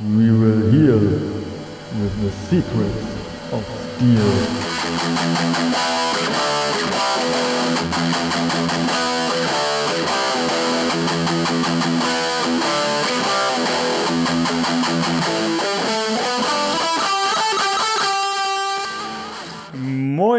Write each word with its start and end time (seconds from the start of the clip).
We 0.00 0.28
will 0.28 0.72
heal 0.72 0.98
with 0.98 2.20
the 2.20 2.30
secrets 2.48 3.52
of 3.52 3.64
steel. 3.94 4.74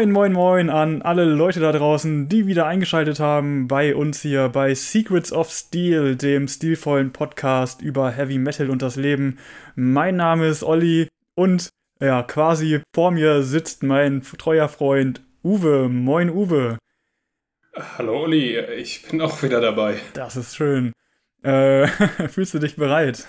Moin, 0.06 0.12
moin, 0.12 0.32
moin 0.32 0.70
an 0.70 1.02
alle 1.02 1.24
Leute 1.24 1.58
da 1.58 1.72
draußen, 1.72 2.28
die 2.28 2.46
wieder 2.46 2.64
eingeschaltet 2.64 3.18
haben 3.18 3.66
bei 3.66 3.92
uns 3.92 4.22
hier 4.22 4.48
bei 4.48 4.72
Secrets 4.72 5.32
of 5.32 5.50
Steel, 5.50 6.14
dem 6.14 6.46
stilvollen 6.46 7.12
Podcast 7.12 7.82
über 7.82 8.12
Heavy 8.12 8.38
Metal 8.38 8.70
und 8.70 8.82
das 8.82 8.94
Leben. 8.94 9.40
Mein 9.74 10.14
Name 10.14 10.46
ist 10.46 10.62
Olli 10.62 11.08
und 11.34 11.70
ja, 12.00 12.22
quasi 12.22 12.82
vor 12.94 13.10
mir 13.10 13.42
sitzt 13.42 13.82
mein 13.82 14.22
treuer 14.22 14.68
Freund 14.68 15.22
Uwe. 15.42 15.88
Moin, 15.88 16.30
Uwe. 16.30 16.78
Hallo 17.74 18.22
Olli, 18.22 18.60
ich 18.76 19.08
bin 19.08 19.20
auch 19.20 19.42
wieder 19.42 19.60
dabei. 19.60 19.96
Das 20.14 20.36
ist 20.36 20.54
schön. 20.54 20.92
Äh, 21.42 21.88
fühlst 22.28 22.54
du 22.54 22.60
dich 22.60 22.76
bereit? 22.76 23.26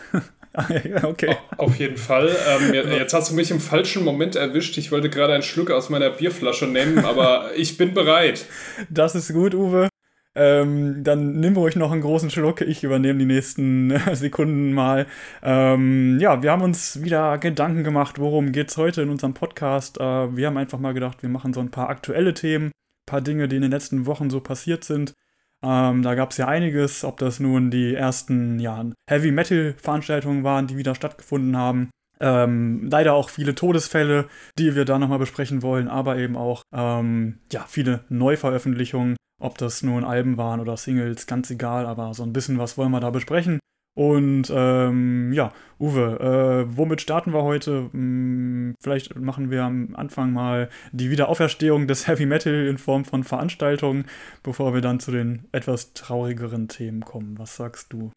okay. 1.04 1.36
Auf 1.58 1.76
jeden 1.78 1.98
Fall. 1.98 2.36
Ähm, 2.48 2.74
jetzt 2.74 3.14
hast 3.14 3.32
du 3.32 3.36
mich 3.36 3.52
im 3.52 3.60
falschen 3.60 4.04
Moment 4.04 4.36
erwischt. 4.36 4.78
Ich 4.78 4.92
wollte 4.92 5.10
gerade 5.10 5.34
einen 5.34 5.44
Schluck 5.44 5.72
aus 5.72 5.90
meiner 5.90 6.10
Bierflasche 6.10 6.68
nehmen, 6.68 7.00
aber 7.06 7.52
ich 7.56 7.78
bin 7.78 7.94
bereit. 7.94 8.46
Das 8.90 9.16
ist 9.16 9.34
gut, 9.34 9.54
Uwe. 9.54 9.90
Ähm, 10.36 11.04
dann 11.04 11.40
nimm 11.40 11.58
ruhig 11.58 11.76
noch 11.76 11.92
einen 11.92 12.02
großen 12.02 12.30
Schluck. 12.30 12.62
Ich 12.62 12.84
übernehme 12.84 13.18
die 13.20 13.26
nächsten 13.26 14.00
Sekunden 14.14 14.74
mal. 14.74 15.08
Ähm, 15.42 16.20
ja, 16.20 16.44
wir 16.44 16.52
haben 16.52 16.62
uns 16.62 17.04
wieder 17.04 17.38
Gedanken 17.40 17.84
gemacht, 17.84 18.20
worum 18.20 18.52
geht 18.52 18.70
es 18.70 18.78
heute 18.78 19.02
in 19.02 19.10
unserem 19.10 19.34
Podcast. 19.34 19.99
Äh, 19.99 20.36
wir 20.36 20.48
haben 20.48 20.58
einfach 20.58 20.80
mal 20.80 20.94
gedacht, 20.94 21.24
wir 21.24 21.30
machen 21.30 21.54
so 21.54 21.60
ein 21.60 21.71
paar 21.71 21.90
aktuelle 21.90 22.34
Themen, 22.34 22.68
ein 22.68 23.08
paar 23.08 23.21
Dinge, 23.21 23.48
die 23.48 23.55
in 23.55 23.64
den 23.64 23.71
letzten 23.71 24.05
Wochen 24.05 24.30
so 24.30 24.40
passiert 24.40 24.84
sind. 24.84 25.14
Ähm, 25.63 26.04
da 26.04 26.16
gab 26.16 26.32
es 26.32 26.38
ja 26.38 26.48
einiges, 26.48 27.04
ob 27.04 27.18
das 27.18 27.40
nun 27.40 27.72
die 27.72 27.96
ersten 27.96 28.60
ja, 28.60 28.86
Heavy 29.10 29.32
Metal 29.32 29.74
Veranstaltungen 29.77 30.44
waren, 30.44 30.68
die 30.68 30.77
wieder 30.77 30.96
stattgefunden 30.96 31.58
haben. 31.58 31.90
Ähm, 32.20 32.88
leider 32.90 33.14
auch 33.14 33.30
viele 33.30 33.55
Todesfälle, 33.55 34.27
die 34.58 34.76
wir 34.76 34.86
da 34.86 34.98
nochmal 34.98 35.20
besprechen 35.20 35.62
wollen, 35.62 35.88
aber 35.88 36.18
eben 36.18 36.36
auch 36.36 36.64
ähm, 36.74 37.40
ja, 37.52 37.66
viele 37.68 38.05
Neuveröffentlichungen, 38.10 39.18
ob 39.40 39.58
das 39.58 39.84
nun 39.84 40.04
Alben 40.04 40.38
waren 40.38 40.60
oder 40.60 40.77
Singles, 40.77 41.27
ganz 41.27 41.49
egal, 41.52 41.86
aber 41.86 42.14
so 42.14 42.24
ein 42.24 42.34
bisschen 42.34 42.58
was 42.58 42.77
wollen 42.77 42.92
wir 42.92 42.99
da 42.99 43.12
besprechen. 43.12 43.60
Und 43.98 44.53
ähm, 44.55 45.34
ja, 45.34 45.51
Uwe, 45.79 46.67
äh, 46.70 46.77
womit 46.77 47.01
starten 47.01 47.34
wir 47.34 47.41
heute? 47.41 47.90
Hm, 47.91 48.76
vielleicht 48.79 49.20
machen 49.20 49.49
wir 49.49 49.63
am 49.63 49.95
Anfang 49.95 50.31
mal 50.34 50.70
die 50.91 51.09
Wiederauferstehung 51.09 51.87
des 51.87 52.07
Heavy 52.07 52.27
Metal 52.27 52.68
in 52.68 52.77
Form 52.77 53.05
von 53.05 53.23
Veranstaltungen, 53.23 54.05
bevor 54.43 54.75
wir 54.75 54.81
dann 54.81 54.99
zu 54.99 55.09
den 55.09 55.45
etwas 55.51 55.93
traurigeren 55.93 56.68
Themen 56.68 57.01
kommen. 57.01 57.40
Was 57.40 57.55
sagst 57.55 57.91
du? 57.91 58.12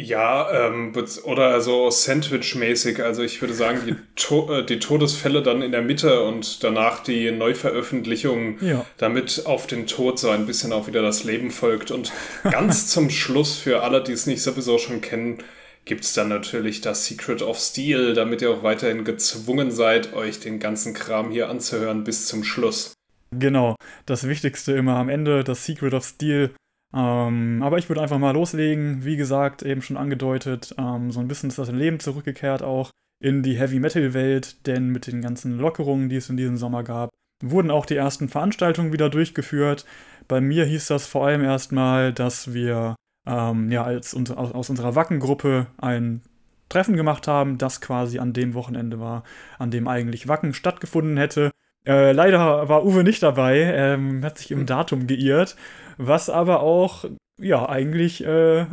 Ja, 0.00 0.68
ähm, 0.68 0.92
oder 1.24 1.60
so 1.60 1.90
Sandwich-mäßig. 1.90 3.02
Also 3.02 3.24
ich 3.24 3.40
würde 3.40 3.52
sagen, 3.52 3.80
die, 3.84 3.96
to 4.14 4.48
äh, 4.48 4.64
die, 4.64 4.78
Todesfälle 4.78 5.42
dann 5.42 5.60
in 5.60 5.72
der 5.72 5.82
Mitte 5.82 6.22
und 6.22 6.62
danach 6.62 7.02
die 7.02 7.32
Neuveröffentlichung, 7.32 8.62
ja. 8.62 8.86
damit 8.98 9.42
auf 9.46 9.66
den 9.66 9.88
Tod 9.88 10.20
so 10.20 10.30
ein 10.30 10.46
bisschen 10.46 10.72
auch 10.72 10.86
wieder 10.86 11.02
das 11.02 11.24
Leben 11.24 11.50
folgt. 11.50 11.90
Und 11.90 12.12
ganz 12.44 12.86
zum 12.86 13.10
Schluss, 13.10 13.58
für 13.58 13.82
alle, 13.82 14.00
die 14.00 14.12
es 14.12 14.28
nicht 14.28 14.40
sowieso 14.40 14.78
schon 14.78 15.00
kennen, 15.00 15.38
gibt 15.84 16.04
es 16.04 16.12
dann 16.12 16.28
natürlich 16.28 16.80
das 16.80 17.06
Secret 17.06 17.42
of 17.42 17.58
Steel, 17.58 18.14
damit 18.14 18.40
ihr 18.40 18.52
auch 18.52 18.62
weiterhin 18.62 19.02
gezwungen 19.02 19.72
seid, 19.72 20.12
euch 20.12 20.38
den 20.38 20.60
ganzen 20.60 20.94
Kram 20.94 21.32
hier 21.32 21.48
anzuhören 21.48 22.04
bis 22.04 22.26
zum 22.26 22.44
Schluss. 22.44 22.92
Genau, 23.32 23.74
das 24.06 24.28
Wichtigste 24.28 24.74
immer 24.74 24.94
am 24.94 25.08
Ende, 25.08 25.42
das 25.42 25.64
Secret 25.64 25.92
of 25.92 26.04
Steel 26.04 26.50
ähm, 26.94 27.62
aber 27.62 27.78
ich 27.78 27.88
würde 27.88 28.00
einfach 28.00 28.18
mal 28.18 28.32
loslegen. 28.32 29.04
Wie 29.04 29.16
gesagt, 29.16 29.62
eben 29.62 29.82
schon 29.82 29.96
angedeutet, 29.96 30.74
ähm, 30.78 31.10
so 31.10 31.20
ein 31.20 31.28
bisschen 31.28 31.50
ist 31.50 31.58
das 31.58 31.70
Leben 31.70 32.00
zurückgekehrt 32.00 32.62
auch 32.62 32.90
in 33.20 33.42
die 33.42 33.58
Heavy 33.58 33.78
Metal 33.80 34.14
Welt, 34.14 34.66
denn 34.66 34.88
mit 34.88 35.06
den 35.06 35.20
ganzen 35.20 35.58
Lockerungen, 35.58 36.08
die 36.08 36.16
es 36.16 36.30
in 36.30 36.36
diesem 36.36 36.56
Sommer 36.56 36.84
gab, 36.84 37.10
wurden 37.42 37.70
auch 37.70 37.86
die 37.86 37.96
ersten 37.96 38.28
Veranstaltungen 38.28 38.92
wieder 38.92 39.10
durchgeführt. 39.10 39.84
Bei 40.28 40.40
mir 40.40 40.64
hieß 40.64 40.86
das 40.86 41.06
vor 41.06 41.26
allem 41.26 41.42
erstmal, 41.44 42.12
dass 42.12 42.52
wir 42.54 42.96
ähm, 43.26 43.70
ja 43.70 43.84
als 43.84 44.14
aus, 44.14 44.30
aus 44.30 44.70
unserer 44.70 44.94
Wackengruppe 44.94 45.66
ein 45.78 46.22
Treffen 46.68 46.96
gemacht 46.96 47.26
haben, 47.28 47.58
das 47.58 47.80
quasi 47.80 48.18
an 48.18 48.32
dem 48.32 48.54
Wochenende 48.54 49.00
war, 49.00 49.24
an 49.58 49.70
dem 49.70 49.88
eigentlich 49.88 50.28
Wacken 50.28 50.54
stattgefunden 50.54 51.16
hätte. 51.16 51.50
Äh, 51.86 52.12
leider 52.12 52.68
war 52.68 52.84
Uwe 52.84 53.04
nicht 53.04 53.22
dabei, 53.22 53.60
ähm, 53.60 54.24
hat 54.24 54.38
sich 54.38 54.50
im 54.50 54.60
hm. 54.60 54.66
Datum 54.66 55.06
geirrt 55.06 55.56
was 55.98 56.30
aber 56.30 56.60
auch, 56.60 57.04
ja, 57.38 57.68
eigentlich 57.68 58.24
äh, 58.24 58.66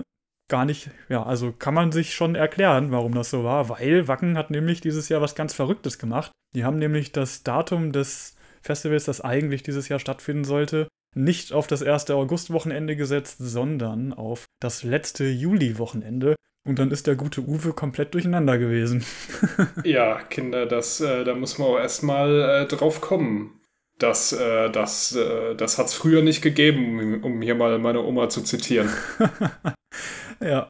gar 0.47 0.66
nicht, 0.66 0.90
ja, 1.09 1.24
also 1.24 1.52
kann 1.52 1.74
man 1.74 1.91
sich 1.91 2.13
schon 2.13 2.36
erklären, 2.36 2.91
warum 2.91 3.13
das 3.13 3.30
so 3.30 3.44
war, 3.44 3.69
weil 3.69 4.08
Wacken 4.08 4.38
hat 4.38 4.52
nämlich 4.52 4.80
dieses 4.80 5.09
Jahr 5.09 5.22
was 5.22 5.36
ganz 5.36 5.53
Verrücktes 5.53 6.00
gemacht. 6.00 6.31
Die 6.56 6.63
haben 6.63 6.78
nämlich 6.78 7.12
das 7.12 7.44
Datum 7.44 7.91
des 7.91 8.36
Festivals, 8.62 9.06
das 9.06 9.22
eigentlich 9.22 9.63
dieses 9.63 9.90
Jahr 9.90 10.00
stattfinden 10.00 10.46
sollte, 10.46 10.88
nicht 11.16 11.53
auf 11.53 11.68
das 11.68 11.81
erste 11.81 12.16
August-Wochenende 12.16 12.96
gesetzt, 12.96 13.38
sondern 13.40 14.13
auf 14.13 14.46
das 14.62 14.84
letzte 14.84 15.25
Juli-Wochenende. 15.25 16.36
Und 16.68 16.80
dann 16.80 16.92
ist 16.92 17.07
der 17.07 17.16
gute 17.16 17.42
Uwe 17.42 17.74
komplett 17.74 18.13
durcheinander 18.13 18.57
gewesen. 18.57 19.06
ja, 19.84 20.22
Kinder, 20.24 20.66
das, 20.66 21.00
äh, 21.00 21.24
da 21.24 21.36
muss 21.36 21.57
man 21.57 21.68
auch 21.68 21.78
erstmal 21.78 22.42
äh, 22.42 22.66
drauf 22.66 23.02
kommen. 23.02 23.62
Das, 23.97 24.33
äh, 24.33 24.69
das, 24.69 25.16
äh, 25.16 25.56
das 25.56 25.78
hat 25.78 25.88
es 25.88 25.94
früher 25.94 26.22
nicht 26.22 26.41
gegeben, 26.41 27.23
um 27.23 27.41
hier 27.41 27.56
mal 27.56 27.79
meine 27.79 28.03
Oma 28.03 28.28
zu 28.29 28.41
zitieren. 28.41 28.89
ja. 30.41 30.67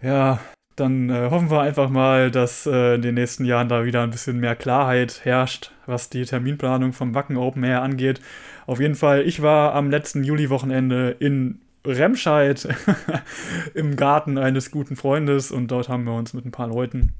Ja, 0.00 0.40
dann 0.76 1.10
äh, 1.10 1.28
hoffen 1.30 1.50
wir 1.50 1.60
einfach 1.60 1.90
mal, 1.90 2.30
dass 2.30 2.66
äh, 2.66 2.94
in 2.94 3.02
den 3.02 3.14
nächsten 3.14 3.44
Jahren 3.44 3.68
da 3.68 3.84
wieder 3.84 4.02
ein 4.02 4.10
bisschen 4.10 4.38
mehr 4.38 4.56
Klarheit 4.56 5.20
herrscht, 5.24 5.72
was 5.86 6.08
die 6.08 6.24
Terminplanung 6.24 6.92
vom 6.92 7.14
Wacken 7.14 7.36
Open 7.36 7.62
Air 7.64 7.82
angeht. 7.82 8.20
Auf 8.66 8.80
jeden 8.80 8.94
Fall, 8.94 9.22
ich 9.22 9.42
war 9.42 9.74
am 9.74 9.90
letzten 9.90 10.24
Juli-Wochenende 10.24 11.14
in 11.18 11.60
Remscheid 11.84 12.66
im 13.74 13.96
Garten 13.96 14.38
eines 14.38 14.70
guten 14.70 14.96
Freundes 14.96 15.50
und 15.50 15.68
dort 15.68 15.88
haben 15.88 16.04
wir 16.04 16.14
uns 16.14 16.32
mit 16.32 16.46
ein 16.46 16.52
paar 16.52 16.68
Leuten, 16.68 17.12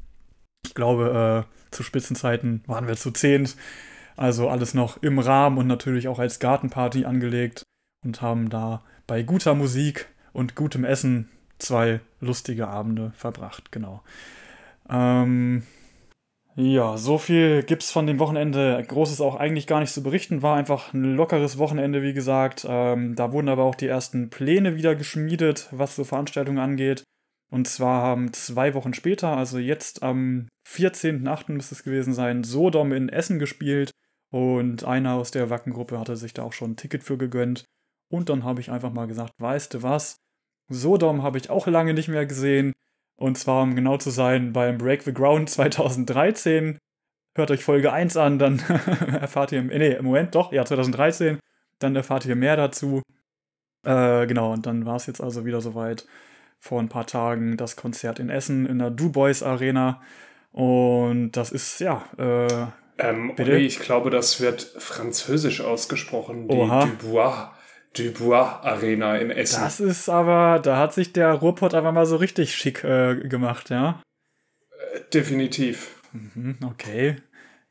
ich 0.64 0.74
glaube, 0.74 1.46
äh, 1.46 1.74
zu 1.74 1.82
Spitzenzeiten 1.82 2.62
waren 2.66 2.86
wir 2.86 2.96
zu 2.96 3.10
zehnt, 3.10 3.56
also 4.16 4.48
alles 4.48 4.74
noch 4.74 5.02
im 5.02 5.18
Rahmen 5.18 5.58
und 5.58 5.66
natürlich 5.66 6.08
auch 6.08 6.18
als 6.18 6.38
Gartenparty 6.38 7.04
angelegt 7.04 7.62
und 8.04 8.22
haben 8.22 8.50
da 8.50 8.82
bei 9.06 9.22
guter 9.22 9.54
Musik 9.54 10.08
und 10.32 10.54
gutem 10.54 10.84
Essen 10.84 11.28
zwei 11.58 12.00
lustige 12.20 12.68
Abende 12.68 13.12
verbracht, 13.16 13.72
genau. 13.72 14.02
Ähm, 14.88 15.62
ja, 16.54 16.98
so 16.98 17.16
viel 17.16 17.62
gibt's 17.62 17.90
von 17.90 18.06
dem 18.06 18.18
Wochenende. 18.18 18.84
Großes 18.86 19.22
auch 19.22 19.36
eigentlich 19.36 19.66
gar 19.66 19.80
nicht 19.80 19.92
zu 19.92 20.02
berichten. 20.02 20.42
War 20.42 20.56
einfach 20.56 20.92
ein 20.92 21.14
lockeres 21.14 21.56
Wochenende, 21.56 22.02
wie 22.02 22.12
gesagt. 22.12 22.66
Ähm, 22.68 23.14
da 23.14 23.32
wurden 23.32 23.48
aber 23.48 23.64
auch 23.64 23.74
die 23.74 23.86
ersten 23.86 24.28
Pläne 24.28 24.76
wieder 24.76 24.94
geschmiedet, 24.94 25.68
was 25.70 25.96
so 25.96 26.04
Veranstaltungen 26.04 26.58
angeht. 26.58 27.04
Und 27.50 27.68
zwar 27.68 28.02
haben 28.02 28.32
zwei 28.32 28.74
Wochen 28.74 28.94
später, 28.94 29.36
also 29.36 29.58
jetzt 29.58 30.02
am 30.02 30.48
14.8. 30.68 31.52
müsste 31.52 31.74
es 31.74 31.84
gewesen 31.84 32.14
sein, 32.14 32.44
Sodom 32.44 32.92
in 32.92 33.08
Essen 33.08 33.38
gespielt. 33.38 33.90
Und 34.32 34.84
einer 34.84 35.12
aus 35.14 35.30
der 35.30 35.50
Wackengruppe 35.50 36.00
hatte 36.00 36.16
sich 36.16 36.32
da 36.32 36.42
auch 36.42 36.54
schon 36.54 36.72
ein 36.72 36.76
Ticket 36.76 37.04
für 37.04 37.18
gegönnt. 37.18 37.66
Und 38.10 38.30
dann 38.30 38.44
habe 38.44 38.60
ich 38.60 38.70
einfach 38.70 38.90
mal 38.90 39.06
gesagt, 39.06 39.34
weißt 39.38 39.74
du 39.74 39.82
was? 39.82 40.16
Sodom 40.70 41.22
habe 41.22 41.36
ich 41.36 41.50
auch 41.50 41.66
lange 41.66 41.92
nicht 41.92 42.08
mehr 42.08 42.24
gesehen. 42.24 42.72
Und 43.16 43.36
zwar, 43.36 43.62
um 43.62 43.76
genau 43.76 43.98
zu 43.98 44.08
sein, 44.08 44.54
beim 44.54 44.78
Break 44.78 45.02
the 45.02 45.12
Ground 45.12 45.50
2013. 45.50 46.78
Hört 47.36 47.50
euch 47.50 47.62
Folge 47.62 47.92
1 47.92 48.16
an, 48.16 48.38
dann 48.38 48.58
erfahrt 49.20 49.52
ihr, 49.52 49.62
nee, 49.62 49.92
im 49.92 50.06
Moment 50.06 50.34
doch, 50.34 50.50
ja, 50.50 50.64
2013. 50.64 51.38
Dann 51.78 51.94
erfahrt 51.94 52.24
ihr 52.24 52.36
mehr 52.36 52.56
dazu. 52.56 53.02
Äh, 53.84 54.26
genau, 54.26 54.52
und 54.52 54.64
dann 54.64 54.86
war 54.86 54.96
es 54.96 55.06
jetzt 55.06 55.20
also 55.20 55.44
wieder 55.44 55.60
soweit. 55.60 56.06
Vor 56.58 56.80
ein 56.80 56.88
paar 56.88 57.06
Tagen 57.06 57.58
das 57.58 57.76
Konzert 57.76 58.18
in 58.18 58.30
Essen 58.30 58.64
in 58.64 58.78
der 58.78 58.90
Du 58.90 59.12
Boys 59.12 59.42
Arena. 59.42 60.00
Und 60.52 61.32
das 61.32 61.52
ist, 61.52 61.80
ja, 61.80 62.04
äh, 62.16 62.66
ähm, 63.02 63.34
Bitte? 63.34 63.52
Olli, 63.52 63.66
ich 63.66 63.80
glaube, 63.80 64.10
das 64.10 64.40
wird 64.40 64.62
französisch 64.78 65.60
ausgesprochen. 65.60 66.48
Die 66.48 66.56
Oha. 66.56 66.86
Dubois, 66.86 67.50
Dubois 67.96 68.60
Arena 68.62 69.16
in 69.16 69.30
Essen. 69.30 69.62
Das 69.62 69.80
ist 69.80 70.08
aber, 70.08 70.60
da 70.60 70.78
hat 70.78 70.94
sich 70.94 71.12
der 71.12 71.32
Ruhrpott 71.32 71.74
aber 71.74 71.92
mal 71.92 72.06
so 72.06 72.16
richtig 72.16 72.54
schick 72.54 72.84
äh, 72.84 73.16
gemacht, 73.16 73.70
ja? 73.70 74.02
Äh, 74.94 75.00
definitiv. 75.12 75.96
Mhm, 76.12 76.58
okay. 76.64 77.16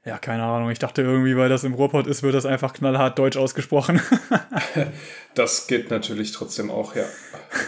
Ja, 0.04 0.18
keine 0.18 0.44
Ahnung. 0.44 0.72
Ich 0.72 0.80
dachte 0.80 1.04
irgendwie, 1.04 1.38
weil 1.38 1.50
das 1.50 1.64
im 1.64 1.76
Ruhrpott 1.76 2.08
ist, 2.08 2.24
wird 2.24 2.34
das 2.34 2.48
einfach 2.48 2.74
knallhart 2.74 3.20
deutsch 3.20 3.38
ausgesprochen. 3.38 4.02
das 5.36 5.68
geht 5.68 5.92
natürlich 5.92 6.32
trotzdem 6.32 6.72
auch, 6.72 6.96
ja. 6.96 7.06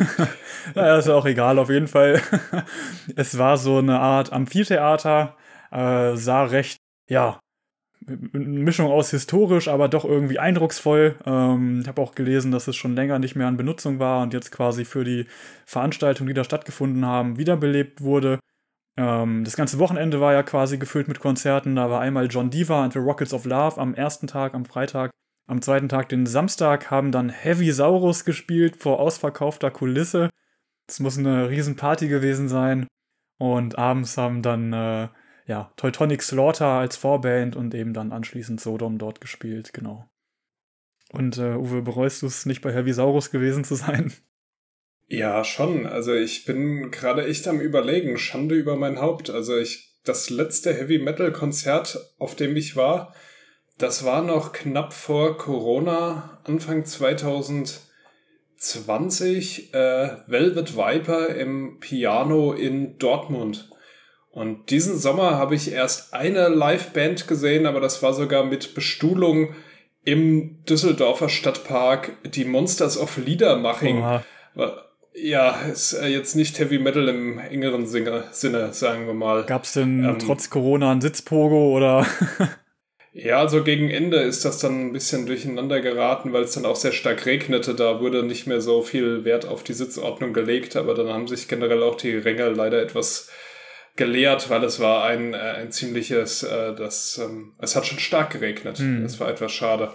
naja, 0.76 0.98
ist 0.98 1.10
auch 1.10 1.26
egal, 1.26 1.60
auf 1.60 1.70
jeden 1.70 1.88
Fall. 1.88 2.22
es 3.16 3.38
war 3.38 3.58
so 3.58 3.78
eine 3.78 4.00
Art 4.00 4.34
Amphitheater, 4.34 5.38
äh, 5.72 6.16
sah 6.16 6.46
recht, 6.46 6.80
ja, 7.08 7.40
Mischung 8.06 8.92
aus 8.92 9.12
historisch, 9.12 9.68
aber 9.68 9.88
doch 9.88 10.06
irgendwie 10.06 10.40
eindrucksvoll. 10.40 11.16
Ähm, 11.26 11.80
ich 11.82 11.88
habe 11.88 12.02
auch 12.02 12.16
gelesen, 12.16 12.52
dass 12.52 12.68
es 12.68 12.76
schon 12.76 12.96
länger 12.96 13.20
nicht 13.20 13.36
mehr 13.36 13.48
in 13.48 13.58
Benutzung 13.58 14.00
war 14.00 14.22
und 14.22 14.34
jetzt 14.34 14.52
quasi 14.52 14.86
für 14.86 15.04
die 15.04 15.26
Veranstaltungen, 15.66 16.28
die 16.28 16.34
da 16.34 16.44
stattgefunden 16.44 17.06
haben, 17.06 17.38
wiederbelebt 17.38 18.02
wurde. 18.02 18.40
Ähm, 18.98 19.44
das 19.44 19.56
ganze 19.56 19.80
Wochenende 19.80 20.22
war 20.22 20.34
ja 20.34 20.44
quasi 20.44 20.78
gefüllt 20.78 21.08
mit 21.08 21.20
Konzerten. 21.20 21.76
Da 21.76 21.90
war 21.90 22.02
einmal 22.02 22.28
John 22.28 22.50
Diva 22.50 22.84
und 22.84 22.94
The 22.94 23.00
Rockets 23.00 23.34
of 23.34 23.46
Love 23.46 23.80
am 23.80 23.94
ersten 23.96 24.28
Tag, 24.28 24.54
am 24.54 24.66
Freitag. 24.66 25.12
Am 25.48 25.62
zweiten 25.62 25.90
Tag, 25.90 26.10
den 26.10 26.26
Samstag, 26.26 26.90
haben 26.90 27.12
dann 27.12 27.30
Heavy 27.30 27.72
Saurus 27.72 28.24
gespielt 28.24 28.78
vor 28.78 29.00
ausverkaufter 29.00 29.72
Kulisse. 29.72 30.30
Das 30.88 31.00
muss 31.00 31.18
eine 31.18 31.50
Riesenparty 31.50 32.08
gewesen 32.08 32.48
sein. 32.48 32.88
Und 33.40 33.78
abends 33.78 34.18
haben 34.18 34.42
dann 34.42 34.72
äh, 34.74 35.10
ja, 35.46 35.72
Teutonic 35.76 36.24
Slaughter 36.24 36.68
als 36.68 36.96
Vorband 36.96 37.56
und 37.56 37.74
eben 37.74 37.94
dann 37.94 38.12
anschließend 38.12 38.62
Sodom 38.62 38.98
dort 38.98 39.22
gespielt, 39.22 39.74
genau. 39.74 40.10
Und 41.12 41.38
äh, 41.38 41.56
Uwe, 41.56 41.82
bereust 41.82 42.22
du 42.22 42.28
es 42.28 42.46
nicht 42.46 42.62
bei 42.62 42.74
Heavy 42.74 42.94
Saurus 42.94 43.32
gewesen 43.32 43.64
zu 43.64 43.76
sein? 43.76 44.14
Ja, 45.10 45.44
schon. 45.44 45.86
Also 45.86 46.14
ich 46.14 46.46
bin 46.46 46.90
gerade 46.90 47.28
echt 47.28 47.48
am 47.48 47.60
überlegen, 47.60 48.18
Schande 48.18 48.56
über 48.56 48.78
mein 48.78 49.00
Haupt. 49.00 49.30
Also 49.30 49.58
ich, 49.58 50.00
das 50.04 50.32
letzte 50.32 50.74
Heavy 50.74 50.98
Metal 50.98 51.32
Konzert, 51.32 52.00
auf 52.18 52.36
dem 52.36 52.56
ich 52.56 52.78
war, 52.78 53.14
das 53.78 54.06
war 54.06 54.24
noch 54.24 54.54
knapp 54.54 54.94
vor 54.94 55.38
Corona, 55.38 56.40
Anfang 56.46 56.86
2020, 56.86 59.74
äh, 59.74 60.18
Velvet 60.28 60.78
Viper 60.78 61.36
im 61.36 61.80
Piano 61.80 62.54
in 62.54 62.98
Dortmund. 62.98 63.70
Und 64.34 64.72
diesen 64.72 64.98
Sommer 64.98 65.38
habe 65.38 65.54
ich 65.54 65.72
erst 65.72 66.16
eine 66.16 66.50
Liveband 66.50 67.28
gesehen, 67.28 67.68
aber 67.68 67.80
das 67.80 68.02
war 68.02 68.14
sogar 68.14 68.44
mit 68.44 68.74
Bestuhlung 68.74 69.54
im 70.04 70.64
Düsseldorfer 70.66 71.30
Stadtpark, 71.30 72.18
die 72.26 72.44
Monsters 72.44 72.98
of 72.98 73.18
Liedermaching. 73.18 74.00
Oha. 74.00 74.24
Ja, 75.16 75.62
ist 75.72 75.94
äh, 75.94 76.08
jetzt 76.08 76.36
nicht 76.36 76.58
Heavy 76.58 76.80
Metal 76.80 77.08
im 77.08 77.38
engeren 77.38 77.86
Sinne, 77.86 78.74
sagen 78.74 79.06
wir 79.06 79.14
mal. 79.14 79.44
Gab 79.44 79.66
es 79.66 79.74
denn 79.74 80.04
ähm, 80.04 80.18
trotz 80.18 80.50
Corona 80.50 80.92
ein 80.92 81.02
Sitzpogo 81.02 81.72
oder? 81.72 82.08
ja, 83.14 83.38
also 83.38 83.64
gegen 83.64 83.92
Ende 83.92 84.18
ist 84.18 84.46
das 84.46 84.58
dann 84.58 84.88
ein 84.88 84.94
bisschen 84.94 85.28
durcheinander 85.28 85.80
geraten, 85.82 86.34
weil 86.34 86.42
es 86.42 86.54
dann 86.54 86.66
auch 86.66 86.76
sehr 86.76 86.94
stark 86.94 87.28
regnete. 87.28 87.76
Da 87.76 88.02
wurde 88.02 88.24
nicht 88.24 88.48
mehr 88.48 88.62
so 88.62 88.82
viel 88.82 89.26
Wert 89.26 89.48
auf 89.48 89.62
die 89.62 89.74
Sitzordnung 89.74 90.34
gelegt, 90.34 90.76
aber 90.76 90.96
dann 90.96 91.10
haben 91.10 91.28
sich 91.28 91.48
generell 91.48 91.84
auch 91.84 91.96
die 91.96 92.16
Ränge 92.16 92.50
leider 92.50 92.82
etwas 92.82 93.30
geleert, 93.96 94.50
weil 94.50 94.64
es 94.64 94.80
war 94.80 95.06
ein, 95.06 95.34
äh, 95.34 95.38
ein 95.38 95.72
ziemliches, 95.72 96.44
äh, 96.44 96.76
das, 96.76 97.20
ähm, 97.24 97.54
es 97.60 97.76
hat 97.76 97.86
schon 97.86 98.00
stark 98.00 98.32
geregnet. 98.32 98.80
Mhm. 98.80 99.04
Das 99.04 99.20
war 99.20 99.30
etwas 99.30 99.52
schade. 99.52 99.92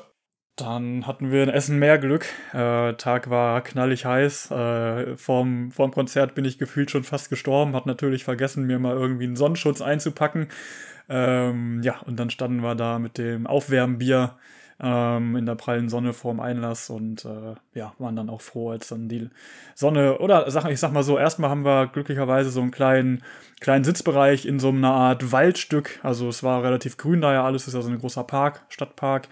Dann 0.56 1.06
hatten 1.06 1.30
wir 1.30 1.44
in 1.44 1.50
Essen 1.50 1.78
mehr 1.78 1.98
Glück. 1.98 2.26
Äh, 2.52 2.94
Tag 2.94 3.30
war 3.30 3.60
knallig 3.62 4.04
heiß. 4.04 4.50
Äh, 4.50 5.16
vorm, 5.16 5.70
vorm 5.70 5.92
Konzert 5.92 6.34
bin 6.34 6.44
ich 6.44 6.58
gefühlt 6.58 6.90
schon 6.90 7.04
fast 7.04 7.30
gestorben. 7.30 7.76
Hat 7.76 7.86
natürlich 7.86 8.24
vergessen, 8.24 8.66
mir 8.66 8.80
mal 8.80 8.96
irgendwie 8.96 9.24
einen 9.24 9.36
Sonnenschutz 9.36 9.80
einzupacken. 9.80 10.48
Ähm, 11.08 11.80
ja, 11.82 12.00
und 12.00 12.18
dann 12.18 12.30
standen 12.30 12.60
wir 12.60 12.74
da 12.74 12.98
mit 12.98 13.18
dem 13.18 13.46
Aufwärmbier 13.46 14.36
ähm, 14.80 15.36
in 15.36 15.46
der 15.46 15.56
prallen 15.56 15.88
Sonne 15.88 16.12
vorm 16.12 16.40
Einlass 16.40 16.90
und 16.90 17.24
äh, 17.24 17.54
ja, 17.74 17.94
waren 17.98 18.16
dann 18.16 18.30
auch 18.30 18.40
froh, 18.40 18.70
als 18.70 18.88
dann 18.88 19.08
die 19.08 19.28
Sonne, 19.74 20.18
oder 20.18 20.50
sag, 20.50 20.70
ich 20.70 20.78
sag 20.78 20.92
mal 20.92 21.02
so, 21.02 21.18
erstmal 21.18 21.50
haben 21.50 21.64
wir 21.64 21.88
glücklicherweise 21.88 22.50
so 22.50 22.60
einen 22.60 22.70
kleinen, 22.70 23.22
kleinen 23.60 23.84
Sitzbereich 23.84 24.46
in 24.46 24.58
so 24.58 24.68
einer 24.68 24.92
Art 24.92 25.32
Waldstück. 25.32 25.98
Also 26.02 26.28
es 26.28 26.42
war 26.42 26.62
relativ 26.62 26.96
grün 26.96 27.20
da 27.20 27.32
ja 27.32 27.44
alles, 27.44 27.66
ist 27.66 27.74
also 27.74 27.88
ein 27.88 27.98
großer 27.98 28.24
Park, 28.24 28.64
Stadtpark. 28.68 29.28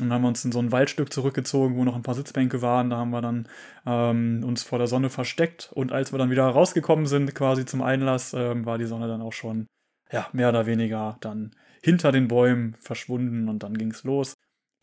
Und 0.00 0.08
dann 0.08 0.14
haben 0.14 0.22
wir 0.22 0.28
uns 0.28 0.44
in 0.44 0.50
so 0.50 0.58
ein 0.58 0.72
Waldstück 0.72 1.12
zurückgezogen, 1.12 1.76
wo 1.76 1.84
noch 1.84 1.94
ein 1.94 2.02
paar 2.02 2.16
Sitzbänke 2.16 2.62
waren. 2.62 2.90
Da 2.90 2.96
haben 2.96 3.10
wir 3.10 3.22
dann 3.22 3.48
ähm, 3.86 4.42
uns 4.44 4.64
vor 4.64 4.78
der 4.78 4.88
Sonne 4.88 5.08
versteckt. 5.08 5.70
Und 5.72 5.92
als 5.92 6.12
wir 6.12 6.18
dann 6.18 6.30
wieder 6.30 6.46
rausgekommen 6.46 7.06
sind, 7.06 7.32
quasi 7.34 7.64
zum 7.64 7.80
Einlass, 7.80 8.34
ähm, 8.34 8.66
war 8.66 8.76
die 8.78 8.86
Sonne 8.86 9.06
dann 9.06 9.22
auch 9.22 9.32
schon, 9.32 9.66
ja, 10.10 10.26
mehr 10.32 10.48
oder 10.48 10.66
weniger 10.66 11.16
dann 11.20 11.52
hinter 11.80 12.10
den 12.10 12.26
Bäumen 12.26 12.74
verschwunden 12.80 13.48
und 13.48 13.62
dann 13.62 13.78
ging 13.78 13.92
es 13.92 14.02
los. 14.02 14.33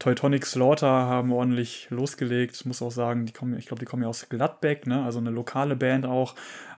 Teutonic 0.02 0.48
Slaughter 0.48 0.88
haben 0.88 1.32
ordentlich 1.32 1.88
losgelegt. 1.92 2.56
Ich 2.56 2.66
muss 2.66 2.82
auch 2.82 2.90
sagen, 2.90 3.28
die 3.28 3.34
kommen, 3.34 3.56
ich 3.56 3.68
glaube, 3.68 3.80
die 3.80 3.86
kommen 3.86 4.02
ja 4.02 4.10
aus 4.10 4.28
Gladbeck, 4.30 4.88
ne? 4.88 5.04
also 5.04 5.20
eine 5.20 5.30
lokale 5.30 5.76
Band 5.76 6.08
auch. 6.08 6.34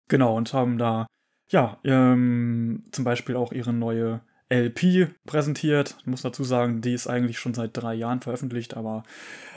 Genau, 0.10 0.36
und 0.36 0.54
haben 0.54 0.78
da, 0.78 1.08
ja, 1.48 1.78
ähm, 1.86 2.84
zum 2.92 3.06
Beispiel 3.06 3.38
auch 3.38 3.54
ihre 3.54 3.72
neue 3.72 4.20
LP 4.50 5.08
präsentiert. 5.26 5.96
Ich 6.02 6.06
muss 6.06 6.22
dazu 6.22 6.44
sagen, 6.44 6.82
die 6.82 6.94
ist 6.94 7.08
eigentlich 7.08 7.40
schon 7.40 7.54
seit 7.54 7.72
drei 7.74 7.94
Jahren 7.94 8.20
veröffentlicht, 8.20 8.76
aber 8.76 9.04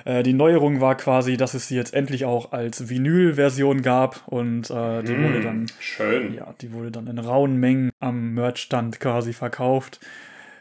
äh, 0.05 0.23
die 0.23 0.33
Neuerung 0.33 0.81
war 0.81 0.95
quasi, 0.97 1.37
dass 1.37 1.55
es 1.55 1.67
sie 1.67 1.75
jetzt 1.75 1.93
endlich 1.93 2.25
auch 2.25 2.53
als 2.53 2.89
Vinyl-Version 2.89 3.83
gab 3.83 4.29
und 4.29 4.71
äh, 4.71 5.03
die 5.03 5.13
mm, 5.13 5.25
wurde 5.25 5.41
dann 5.41 5.67
schön. 5.81 6.35
Ja, 6.35 6.55
die 6.61 6.73
wurde 6.73 6.93
dann 6.93 7.09
in 7.09 7.19
rauen 7.19 7.57
Mengen 7.57 7.91
am 7.99 8.35
Merchstand 8.35 9.01
quasi 9.01 9.33
verkauft. 9.33 9.99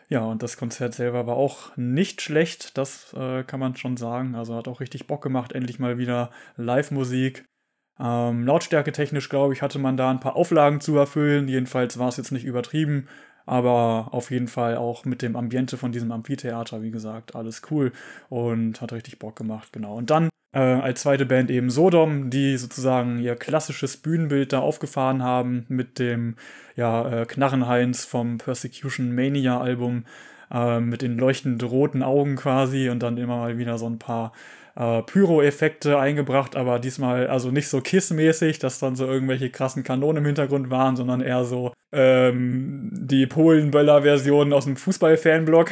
Ja, 0.07 0.21
und 0.25 0.43
das 0.43 0.57
Konzert 0.57 0.93
selber 0.93 1.25
war 1.25 1.35
auch 1.35 1.75
nicht 1.77 2.21
schlecht, 2.21 2.77
das 2.77 3.13
äh, 3.13 3.43
kann 3.43 3.59
man 3.59 3.75
schon 3.75 3.97
sagen. 3.97 4.35
Also 4.35 4.55
hat 4.55 4.67
auch 4.67 4.79
richtig 4.79 5.07
Bock 5.07 5.23
gemacht, 5.23 5.53
endlich 5.53 5.79
mal 5.79 5.97
wieder 5.97 6.29
Live-Musik. 6.57 7.43
Ähm, 7.99 8.45
Lautstärke 8.45 8.91
technisch, 8.91 9.29
glaube 9.29 9.53
ich, 9.53 9.61
hatte 9.61 9.79
man 9.79 9.97
da 9.97 10.11
ein 10.11 10.19
paar 10.19 10.35
Auflagen 10.35 10.79
zu 10.81 10.95
erfüllen. 10.97 11.47
Jedenfalls 11.47 11.97
war 11.97 12.09
es 12.09 12.17
jetzt 12.17 12.31
nicht 12.31 12.45
übertrieben, 12.45 13.07
aber 13.45 14.09
auf 14.11 14.31
jeden 14.31 14.47
Fall 14.47 14.77
auch 14.77 15.05
mit 15.05 15.21
dem 15.21 15.35
Ambiente 15.35 15.77
von 15.77 15.91
diesem 15.91 16.11
Amphitheater, 16.11 16.81
wie 16.83 16.91
gesagt, 16.91 17.35
alles 17.35 17.63
cool 17.71 17.91
und 18.29 18.81
hat 18.81 18.93
richtig 18.93 19.17
Bock 19.17 19.35
gemacht, 19.35 19.73
genau. 19.73 19.95
Und 19.95 20.09
dann 20.09 20.29
äh, 20.55 20.59
als 20.59 21.01
zweite 21.01 21.25
Band 21.25 21.51
eben 21.51 21.69
Sodom, 21.69 22.29
die 22.29 22.57
sozusagen 22.57 23.19
ihr 23.19 23.35
klassisches 23.35 23.97
Bühnenbild 23.97 24.53
da 24.53 24.59
aufgefahren 24.59 25.21
haben 25.21 25.65
mit 25.67 25.99
dem 25.99 26.35
ja, 26.75 27.21
äh, 27.21 27.25
Knarrenheinz 27.25 28.05
vom 28.05 28.37
Persecution 28.37 29.13
Mania 29.13 29.59
Album 29.59 30.05
äh, 30.51 30.79
mit 30.79 31.01
den 31.01 31.17
leuchtend 31.17 31.61
roten 31.63 32.01
Augen 32.01 32.37
quasi 32.37 32.89
und 32.89 33.03
dann 33.03 33.17
immer 33.17 33.37
mal 33.37 33.57
wieder 33.57 33.77
so 33.77 33.87
ein 33.87 33.99
paar 33.99 34.31
äh, 34.77 35.01
Pyro-Effekte 35.01 35.99
eingebracht, 35.99 36.55
aber 36.55 36.79
diesmal 36.79 37.27
also 37.27 37.51
nicht 37.51 37.67
so 37.67 37.81
Kiss-mäßig, 37.81 38.59
dass 38.59 38.79
dann 38.79 38.95
so 38.95 39.05
irgendwelche 39.05 39.49
krassen 39.49 39.83
Kanonen 39.83 40.23
im 40.23 40.25
Hintergrund 40.25 40.69
waren, 40.69 40.95
sondern 40.95 41.19
eher 41.19 41.43
so 41.43 41.73
ähm, 41.91 42.89
die 42.93 43.27
Polen-Böller-Version 43.27 44.53
aus 44.53 44.65
dem 44.65 44.77
Fußball-Fanblock. 44.77 45.71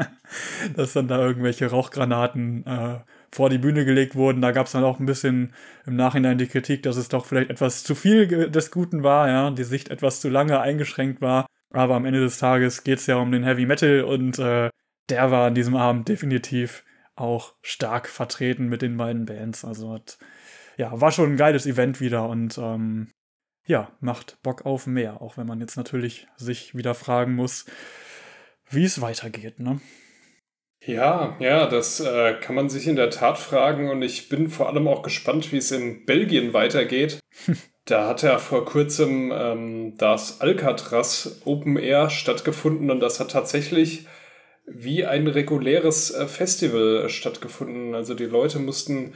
dass 0.76 0.92
dann 0.92 1.08
da 1.08 1.18
irgendwelche 1.18 1.66
Rauchgranaten 1.70 2.66
äh, 2.66 2.98
vor 3.32 3.50
die 3.50 3.58
Bühne 3.58 3.84
gelegt 3.84 4.14
wurden. 4.14 4.40
Da 4.40 4.52
gab 4.52 4.66
es 4.66 4.72
dann 4.72 4.84
auch 4.84 5.00
ein 5.00 5.06
bisschen 5.06 5.52
im 5.86 5.96
Nachhinein 5.96 6.38
die 6.38 6.46
Kritik, 6.46 6.82
dass 6.82 6.96
es 6.96 7.08
doch 7.08 7.26
vielleicht 7.26 7.50
etwas 7.50 7.84
zu 7.84 7.94
viel 7.94 8.26
des 8.50 8.70
Guten 8.70 9.02
war, 9.02 9.28
ja, 9.28 9.50
die 9.50 9.64
Sicht 9.64 9.90
etwas 9.90 10.20
zu 10.20 10.28
lange 10.28 10.60
eingeschränkt 10.60 11.20
war. 11.20 11.46
Aber 11.70 11.96
am 11.96 12.06
Ende 12.06 12.20
des 12.20 12.38
Tages 12.38 12.84
geht 12.84 12.98
es 12.98 13.06
ja 13.06 13.16
um 13.16 13.30
den 13.30 13.44
Heavy 13.44 13.66
Metal 13.66 14.02
und 14.02 14.38
äh, 14.38 14.70
der 15.08 15.30
war 15.30 15.46
an 15.48 15.54
diesem 15.54 15.76
Abend 15.76 16.08
definitiv 16.08 16.84
auch 17.14 17.54
stark 17.62 18.08
vertreten 18.08 18.68
mit 18.68 18.82
den 18.82 18.96
beiden 18.96 19.26
Bands. 19.26 19.64
Also 19.64 19.92
hat, 19.92 20.18
ja, 20.76 20.98
war 21.00 21.12
schon 21.12 21.32
ein 21.32 21.36
geiles 21.36 21.66
Event 21.66 22.00
wieder 22.00 22.28
und 22.28 22.56
ähm, 22.58 23.08
ja, 23.66 23.92
macht 24.00 24.42
Bock 24.42 24.64
auf 24.64 24.86
mehr, 24.86 25.20
auch 25.20 25.36
wenn 25.36 25.46
man 25.46 25.60
jetzt 25.60 25.76
natürlich 25.76 26.26
sich 26.36 26.74
wieder 26.74 26.94
fragen 26.94 27.34
muss, 27.34 27.66
wie 28.70 28.84
es 28.84 29.00
weitergeht, 29.00 29.60
ne? 29.60 29.80
Ja, 30.84 31.36
ja, 31.40 31.66
das 31.66 32.00
äh, 32.00 32.34
kann 32.40 32.54
man 32.54 32.68
sich 32.70 32.86
in 32.86 32.96
der 32.96 33.10
Tat 33.10 33.38
fragen 33.38 33.90
und 33.90 34.02
ich 34.02 34.28
bin 34.28 34.48
vor 34.48 34.68
allem 34.68 34.88
auch 34.88 35.02
gespannt, 35.02 35.52
wie 35.52 35.58
es 35.58 35.70
in 35.70 36.06
Belgien 36.06 36.54
weitergeht. 36.54 37.18
da 37.84 38.08
hat 38.08 38.22
ja 38.22 38.38
vor 38.38 38.64
kurzem 38.64 39.32
ähm, 39.34 39.96
das 39.98 40.40
Alcatraz 40.40 41.40
Open 41.44 41.76
Air 41.76 42.10
stattgefunden 42.10 42.90
und 42.90 43.00
das 43.00 43.18
hat 43.20 43.32
tatsächlich 43.32 44.06
wie 44.66 45.04
ein 45.04 45.26
reguläres 45.26 46.10
äh, 46.10 46.26
Festival 46.26 47.08
stattgefunden. 47.08 47.94
Also 47.94 48.14
die 48.14 48.24
Leute 48.26 48.58
mussten 48.58 49.14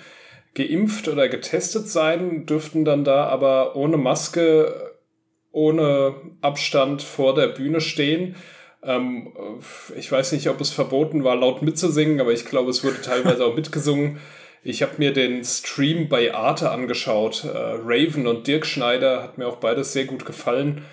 geimpft 0.54 1.08
oder 1.08 1.28
getestet 1.28 1.88
sein, 1.88 2.44
dürften 2.44 2.84
dann 2.84 3.04
da 3.04 3.26
aber 3.26 3.76
ohne 3.76 3.96
Maske, 3.96 4.92
ohne 5.52 6.16
Abstand 6.40 7.02
vor 7.02 7.34
der 7.34 7.48
Bühne 7.48 7.80
stehen 7.80 8.36
ähm, 8.82 9.32
ich 9.96 10.10
weiß 10.10 10.32
nicht, 10.32 10.48
ob 10.48 10.60
es 10.60 10.70
verboten 10.70 11.24
war, 11.24 11.36
laut 11.36 11.62
mitzusingen, 11.62 12.20
aber 12.20 12.32
ich 12.32 12.44
glaube, 12.44 12.70
es 12.70 12.82
wurde 12.84 13.00
teilweise 13.00 13.44
auch 13.44 13.54
mitgesungen. 13.54 14.18
Ich 14.64 14.82
habe 14.82 14.92
mir 14.98 15.12
den 15.12 15.44
Stream 15.44 16.08
bei 16.08 16.34
Arte 16.34 16.70
angeschaut. 16.70 17.44
Äh, 17.44 17.48
Raven 17.48 18.26
und 18.26 18.46
Dirk 18.46 18.66
Schneider 18.66 19.22
hat 19.22 19.38
mir 19.38 19.48
auch 19.48 19.56
beides 19.56 19.92
sehr 19.92 20.04
gut 20.04 20.24
gefallen. 20.24 20.84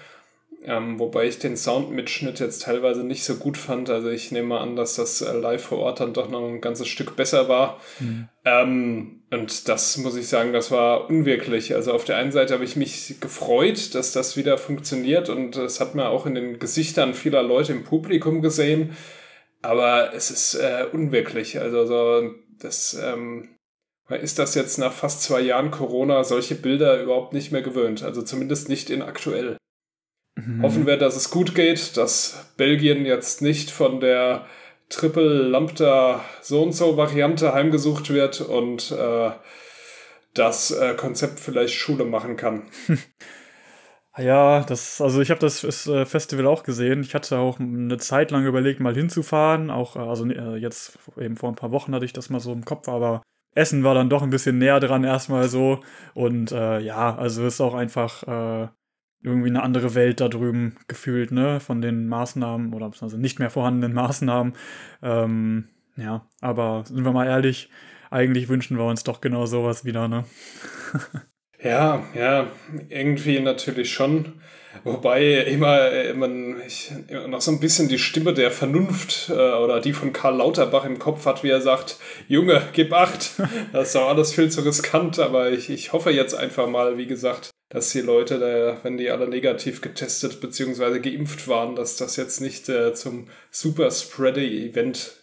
Ähm, 0.62 1.00
wobei 1.00 1.26
ich 1.26 1.40
den 1.40 1.56
Soundmitschnitt 1.56 2.42
jetzt 2.42 2.64
teilweise 2.64 3.04
nicht 3.06 3.24
so 3.24 3.36
gut 3.36 3.58
fand. 3.58 3.90
Also 3.90 4.10
ich 4.10 4.32
nehme 4.32 4.60
an, 4.60 4.76
dass 4.76 4.96
das 4.96 5.22
äh, 5.22 5.32
live 5.32 5.64
vor 5.64 5.80
Ort 5.80 6.02
dann 6.02 6.14
doch 6.14 6.30
noch 6.30 6.46
ein 6.46 6.60
ganzes 6.60 6.88
Stück 6.90 7.16
besser 7.16 7.48
war. 7.48 7.80
Mhm. 8.00 8.28
Ähm, 8.44 9.22
und 9.32 9.70
das 9.70 9.98
muss 9.98 10.18
ich 10.18 10.28
sagen, 10.28 10.52
das 10.52 10.70
war 10.70 11.10
unwirklich. 11.10 11.76
Also 11.76 11.94
auf 11.94 12.04
der 12.04 12.18
einen 12.18 12.34
Seite 12.34 12.54
habe 12.54 12.66
ich 12.66 12.76
mich 12.76 13.22
gefreut, 13.22 13.96
dass 13.96 14.12
das 14.12 14.36
wieder 14.36 14.58
funktioniert 14.58 15.30
und 15.30 15.56
das 15.56 15.80
hat 15.80 15.96
man 15.96 16.08
auch 16.08 16.26
in 16.26 16.36
den 16.36 16.60
Gesichtern 16.60 17.14
vieler 17.14 17.44
Leute 17.44 17.72
im 17.72 17.86
Publikum 17.86 18.42
gesehen. 18.42 18.98
Aber 19.62 20.14
es 20.14 20.30
ist 20.30 20.56
äh, 20.56 20.86
unwirklich. 20.92 21.60
Also 21.60 21.86
so, 21.86 22.34
das 22.60 23.00
ähm, 23.02 23.56
ist 24.10 24.40
das 24.40 24.56
jetzt 24.56 24.78
nach 24.78 24.92
fast 24.92 25.24
zwei 25.24 25.40
Jahren 25.40 25.72
Corona 25.72 26.24
solche 26.24 26.56
Bilder 26.56 27.02
überhaupt 27.02 27.34
nicht 27.34 27.52
mehr 27.52 27.62
gewöhnt. 27.62 28.04
Also 28.04 28.24
zumindest 28.24 28.68
nicht 28.68 28.90
in 28.90 29.02
aktuell. 29.02 29.58
Mhm. 30.36 30.64
Hoffen 30.64 30.88
wir, 30.88 30.98
dass 30.98 31.16
es 31.16 31.30
gut 31.30 31.56
geht, 31.56 31.98
dass 31.98 32.54
Belgien 32.58 33.06
jetzt 33.06 33.42
nicht 33.42 33.72
von 33.72 34.00
der 34.00 34.46
Triple 34.90 35.44
Lambda 35.44 36.24
so 36.42 36.64
und 36.64 36.74
so 36.74 36.98
Variante 36.98 37.54
heimgesucht 37.54 38.10
wird 38.10 38.42
und 38.42 38.92
äh, 38.92 39.32
das 40.34 40.72
äh, 40.72 40.96
Konzept 40.96 41.40
vielleicht 41.40 41.76
Schule 41.76 42.06
machen 42.06 42.36
kann. 42.36 42.64
Ja, 44.18 44.64
das, 44.64 45.00
also 45.00 45.22
ich 45.22 45.30
habe 45.30 45.40
das 45.40 45.64
äh, 45.88 46.06
Festival 46.06 46.46
auch 46.46 46.64
gesehen. 46.64 47.02
Ich 47.02 47.16
hatte 47.16 47.38
auch 47.38 47.60
eine 47.60 47.98
Zeit 47.98 48.32
lang 48.32 48.46
überlegt, 48.46 48.82
mal 48.82 48.94
hinzufahren. 48.96 49.70
Auch, 49.70 49.96
äh, 49.96 50.00
also 50.00 50.26
äh, 50.26 50.58
jetzt 50.58 51.00
eben 51.18 51.38
vor 51.38 51.50
ein 51.50 51.56
paar 51.56 51.72
Wochen 51.72 51.94
hatte 51.94 52.06
ich 52.06 52.12
das 52.12 52.30
mal 52.30 52.40
so 52.40 52.52
im 52.52 52.66
Kopf, 52.66 52.90
aber 52.90 53.22
Essen 53.56 53.84
war 53.84 53.96
dann 53.96 54.10
doch 54.10 54.22
ein 54.22 54.30
bisschen 54.30 54.58
näher 54.58 54.80
dran 54.80 55.04
erstmal 55.04 55.48
so. 55.48 55.80
Und 56.16 56.52
äh, 56.52 56.80
ja, 56.80 57.16
also 57.16 57.46
ist 57.46 57.62
auch 57.62 57.74
einfach 57.74 58.24
äh, 58.24 58.68
irgendwie 59.22 59.50
eine 59.50 59.64
andere 59.64 59.96
Welt 59.96 60.22
da 60.22 60.30
drüben 60.30 60.78
gefühlt, 60.88 61.32
ne, 61.32 61.60
von 61.60 61.82
den 61.82 62.08
Maßnahmen 62.08 62.74
oder 62.74 62.92
also 63.02 63.18
nicht 63.18 63.40
mehr 63.40 63.50
vorhandenen 63.50 63.94
Maßnahmen. 63.94 64.54
Ähm, 65.02 65.70
ja, 65.96 66.28
aber 66.42 66.84
sind 66.88 67.04
wir 67.04 67.12
mal 67.12 67.28
ehrlich, 67.28 67.70
eigentlich 68.10 68.50
wünschen 68.50 68.78
wir 68.78 68.86
uns 68.86 69.04
doch 69.04 69.22
genau 69.22 69.46
sowas 69.46 69.86
wieder, 69.86 70.08
ne? 70.08 70.26
ja, 71.62 72.04
ja, 72.16 72.48
irgendwie 72.88 73.40
natürlich 73.40 73.92
schon. 73.94 74.42
Wobei 74.84 75.44
immer, 75.44 75.92
immer 75.92 76.30
ich 76.66 76.92
noch 77.28 77.42
so 77.42 77.52
ein 77.52 77.60
bisschen 77.60 77.88
die 77.88 77.98
Stimme 77.98 78.34
der 78.34 78.52
Vernunft 78.52 79.30
äh, 79.30 79.34
oder 79.34 79.82
die 79.82 79.94
von 79.94 80.14
Karl 80.14 80.38
Lauterbach 80.38 80.86
im 80.86 81.00
Kopf 81.00 81.26
hat, 81.26 81.44
wie 81.44 81.50
er 81.50 81.62
sagt, 81.62 81.98
Junge, 82.28 82.62
gib 82.74 82.94
acht. 82.94 83.32
Das 83.74 83.88
ist 83.88 83.96
doch 83.96 84.08
alles 84.08 84.34
viel 84.34 84.50
zu 84.50 84.62
riskant, 84.62 85.20
aber 85.20 85.52
ich, 85.52 85.70
ich 85.70 85.92
hoffe 85.94 86.12
jetzt 86.12 86.34
einfach 86.34 86.68
mal, 86.68 86.98
wie 86.98 87.08
gesagt, 87.08 87.52
dass 87.70 87.92
die 87.92 88.02
Leute, 88.02 88.78
wenn 88.84 88.98
die 88.98 89.10
alle 89.10 89.28
negativ 89.28 89.82
getestet 89.82 90.42
bzw. 90.42 91.00
geimpft 91.00 91.48
waren, 91.48 91.76
dass 91.76 91.98
das 91.98 92.16
jetzt 92.16 92.42
nicht 92.42 92.68
äh, 92.70 92.94
zum 92.94 93.28
Super-Spreader-Event 93.52 95.16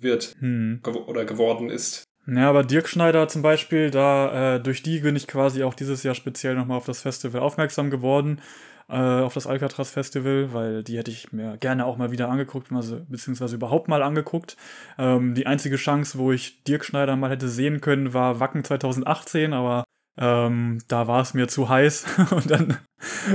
wird 0.00 0.34
hm. 0.38 0.80
ge 0.82 0.94
oder 0.94 1.24
geworden 1.24 1.70
ist. 1.70 2.04
Ja, 2.26 2.48
aber 2.48 2.62
Dirk 2.62 2.88
Schneider 2.88 3.26
zum 3.28 3.42
Beispiel, 3.42 3.90
da 3.90 4.56
äh, 4.56 4.60
durch 4.60 4.82
die 4.82 5.00
bin 5.00 5.16
ich 5.16 5.26
quasi 5.26 5.64
auch 5.64 5.74
dieses 5.74 6.02
Jahr 6.02 6.14
speziell 6.14 6.54
nochmal 6.54 6.76
auf 6.76 6.86
das 6.86 7.02
Festival 7.02 7.40
aufmerksam 7.40 7.90
geworden, 7.90 8.38
äh, 8.38 8.71
auf 8.96 9.34
das 9.34 9.46
Alcatraz 9.46 9.90
Festival, 9.90 10.52
weil 10.52 10.82
die 10.82 10.98
hätte 10.98 11.10
ich 11.10 11.32
mir 11.32 11.56
gerne 11.58 11.86
auch 11.86 11.96
mal 11.96 12.10
wieder 12.10 12.28
angeguckt, 12.28 12.68
beziehungsweise 13.08 13.56
überhaupt 13.56 13.88
mal 13.88 14.02
angeguckt. 14.02 14.56
Ähm, 14.98 15.34
die 15.34 15.46
einzige 15.46 15.76
Chance, 15.76 16.18
wo 16.18 16.32
ich 16.32 16.62
Dirk 16.64 16.84
Schneider 16.84 17.16
mal 17.16 17.30
hätte 17.30 17.48
sehen 17.48 17.80
können, 17.80 18.12
war 18.12 18.40
Wacken 18.40 18.64
2018, 18.64 19.52
aber 19.52 19.84
ähm, 20.18 20.78
da 20.88 21.06
war 21.06 21.22
es 21.22 21.32
mir 21.32 21.48
zu 21.48 21.70
heiß 21.70 22.04
und 22.32 22.50
dann 22.50 22.76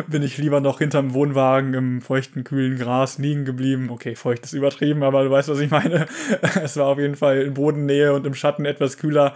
bin 0.07 0.21
ich 0.21 0.37
lieber 0.37 0.61
noch 0.61 0.77
hinterm 0.77 1.13
Wohnwagen 1.13 1.73
im 1.73 2.01
feuchten, 2.01 2.43
kühlen 2.43 2.77
Gras 2.77 3.17
liegen 3.17 3.45
geblieben. 3.45 3.89
Okay, 3.89 4.15
feucht 4.15 4.43
ist 4.43 4.53
übertrieben, 4.53 5.03
aber 5.03 5.23
du 5.23 5.31
weißt, 5.31 5.49
was 5.49 5.59
ich 5.59 5.71
meine. 5.71 6.05
es 6.61 6.77
war 6.77 6.85
auf 6.85 6.99
jeden 6.99 7.15
Fall 7.15 7.41
in 7.41 7.55
Bodennähe 7.55 8.13
und 8.13 8.27
im 8.27 8.35
Schatten 8.35 8.65
etwas 8.65 8.97
kühler. 8.97 9.33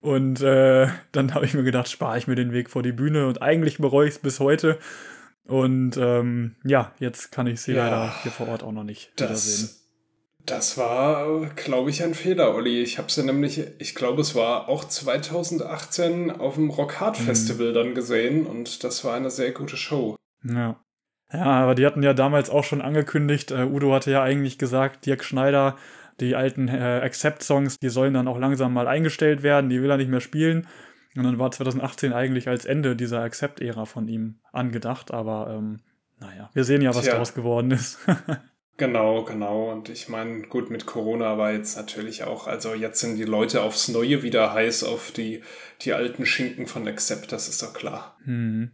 Und 0.00 0.42
äh, 0.42 0.88
dann 1.12 1.32
habe 1.32 1.46
ich 1.46 1.54
mir 1.54 1.62
gedacht, 1.62 1.88
spare 1.88 2.18
ich 2.18 2.26
mir 2.26 2.34
den 2.34 2.52
Weg 2.52 2.68
vor 2.68 2.82
die 2.82 2.92
Bühne 2.92 3.26
und 3.26 3.40
eigentlich 3.40 3.78
bereue 3.78 4.06
ich 4.06 4.16
es 4.16 4.20
bis 4.20 4.38
heute. 4.38 4.78
Und 5.46 5.96
ähm, 5.98 6.56
ja, 6.64 6.92
jetzt 6.98 7.30
kann 7.30 7.46
ich 7.46 7.60
sie 7.60 7.72
ja, 7.72 7.84
leider 7.84 8.22
hier 8.22 8.32
vor 8.32 8.48
Ort 8.48 8.62
auch 8.62 8.72
noch 8.72 8.84
nicht 8.84 9.12
das, 9.16 9.28
wiedersehen. 9.28 9.68
Das 10.46 10.78
war, 10.78 11.46
glaube 11.56 11.90
ich, 11.90 12.02
ein 12.02 12.14
Fehler, 12.14 12.54
Olli. 12.54 12.82
Ich 12.82 12.98
habe 12.98 13.10
sie 13.10 13.22
nämlich, 13.22 13.62
ich 13.78 13.94
glaube, 13.94 14.22
es 14.22 14.34
war 14.34 14.68
auch 14.68 14.84
2018 14.84 16.30
auf 16.30 16.54
dem 16.54 16.70
Rock 16.70 17.00
Hard 17.00 17.20
mhm. 17.20 17.24
Festival 17.24 17.70
mhm. 17.70 17.74
dann 17.74 17.94
gesehen 17.94 18.46
und 18.46 18.84
das 18.84 19.04
war 19.04 19.14
eine 19.14 19.30
sehr 19.30 19.52
gute 19.52 19.76
Show. 19.76 20.16
Ja. 20.42 20.80
Ja, 21.32 21.44
aber 21.44 21.74
die 21.74 21.84
hatten 21.84 22.02
ja 22.02 22.14
damals 22.14 22.48
auch 22.48 22.62
schon 22.62 22.80
angekündigt, 22.80 23.50
äh, 23.50 23.64
Udo 23.64 23.92
hatte 23.92 24.10
ja 24.10 24.22
eigentlich 24.22 24.56
gesagt, 24.56 25.04
Dirk 25.04 25.24
Schneider, 25.24 25.76
die 26.20 26.36
alten 26.36 26.68
äh, 26.68 27.00
Accept-Songs, 27.02 27.78
die 27.78 27.88
sollen 27.88 28.14
dann 28.14 28.28
auch 28.28 28.38
langsam 28.38 28.72
mal 28.72 28.86
eingestellt 28.86 29.42
werden, 29.42 29.68
die 29.68 29.82
will 29.82 29.90
er 29.90 29.96
nicht 29.96 30.10
mehr 30.10 30.20
spielen. 30.20 30.68
Und 31.16 31.24
dann 31.24 31.38
war 31.38 31.50
2018 31.50 32.12
eigentlich 32.12 32.48
als 32.48 32.64
Ende 32.64 32.96
dieser 32.96 33.20
Accept-Ära 33.20 33.84
von 33.84 34.08
ihm 34.08 34.40
angedacht, 34.52 35.12
aber 35.12 35.54
ähm, 35.56 35.80
naja, 36.18 36.50
wir 36.54 36.64
sehen 36.64 36.82
ja, 36.82 36.94
was 36.94 37.02
Tja. 37.02 37.12
daraus 37.12 37.34
geworden 37.34 37.70
ist. 37.70 37.98
Genau, 38.76 39.22
genau. 39.22 39.70
Und 39.70 39.88
ich 39.88 40.08
meine, 40.08 40.42
gut, 40.42 40.68
mit 40.68 40.84
Corona 40.84 41.38
war 41.38 41.52
jetzt 41.52 41.76
natürlich 41.76 42.24
auch, 42.24 42.48
also 42.48 42.74
jetzt 42.74 43.00
sind 43.00 43.16
die 43.16 43.24
Leute 43.24 43.62
aufs 43.62 43.88
Neue 43.88 44.24
wieder 44.24 44.52
heiß 44.52 44.82
auf 44.82 45.12
die, 45.12 45.42
die 45.82 45.92
alten 45.92 46.26
Schinken 46.26 46.66
von 46.66 46.88
Accept, 46.88 47.30
das 47.30 47.48
ist 47.48 47.62
doch 47.62 47.72
klar. 47.72 48.16
Hm. 48.24 48.72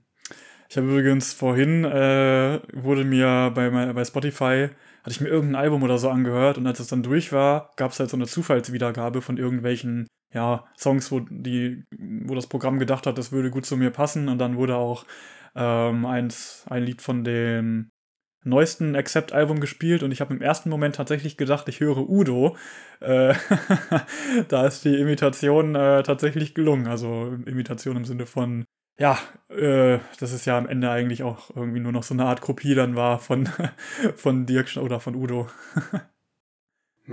Ich 0.71 0.77
habe 0.79 0.87
übrigens 0.87 1.35
vorhin, 1.35 1.85
äh, 1.85 2.61
wurde 2.73 3.05
mir 3.05 3.53
bei, 3.55 3.69
bei 3.93 4.05
Spotify, 4.05 4.71
hatte 5.03 5.11
ich 5.11 5.21
mir 5.21 5.29
irgendein 5.29 5.61
Album 5.61 5.83
oder 5.83 5.99
so 5.99 6.09
angehört 6.09 6.57
und 6.57 6.67
als 6.67 6.81
es 6.81 6.87
dann 6.87 7.03
durch 7.03 7.33
war, 7.33 7.73
gab 7.77 7.93
es 7.93 8.01
halt 8.01 8.09
so 8.09 8.17
eine 8.17 8.27
Zufallswiedergabe 8.27 9.21
von 9.21 9.37
irgendwelchen 9.37 10.07
ja, 10.33 10.65
Songs, 10.77 11.11
wo, 11.11 11.21
die, 11.21 11.85
wo 11.99 12.35
das 12.35 12.47
Programm 12.47 12.79
gedacht 12.79 13.07
hat, 13.07 13.19
das 13.19 13.33
würde 13.33 13.51
gut 13.51 13.67
zu 13.67 13.77
mir 13.77 13.91
passen 13.91 14.29
und 14.29 14.39
dann 14.39 14.57
wurde 14.57 14.77
auch 14.77 15.05
ähm, 15.55 16.07
eins, 16.07 16.65
ein 16.69 16.85
Lied 16.85 17.03
von 17.03 17.25
dem 17.25 17.91
neuesten 18.45 18.97
Accept-Album 18.97 19.61
gespielt 19.61 20.03
und 20.03 20.13
ich 20.13 20.21
habe 20.21 20.33
im 20.35 20.41
ersten 20.41 20.71
Moment 20.71 20.97
tatsächlich 20.97 21.37
gedacht, 21.37 21.69
ich 21.69 21.81
höre 21.81 22.09
Udo. 22.09 22.57
Äh, 23.01 23.35
da 24.49 24.67
ist 24.67 24.85
die 24.85 24.99
Imitation 24.99 25.75
äh, 25.75 26.03
tatsächlich 26.03 26.55
gelungen. 26.55 26.87
Also 26.87 27.37
Imitation 27.45 27.97
im 27.97 28.05
Sinne 28.05 28.27
von, 28.27 28.65
ja, 28.99 29.19
äh, 29.51 29.99
das 30.21 30.33
ist 30.33 30.47
ja 30.47 30.57
am 30.57 30.69
Ende 30.69 30.91
eigentlich 30.91 31.23
auch 31.23 31.55
irgendwie 31.55 31.81
nur 31.81 31.93
noch 31.93 32.03
so 32.03 32.15
eine 32.15 32.25
Art 32.25 32.41
Kopie 32.41 32.75
dann 32.75 32.97
war 32.97 33.19
von, 33.19 33.49
von 34.17 34.47
Dirk 34.47 34.77
oder 34.77 35.01
von 35.01 35.15
Udo. 35.17 35.49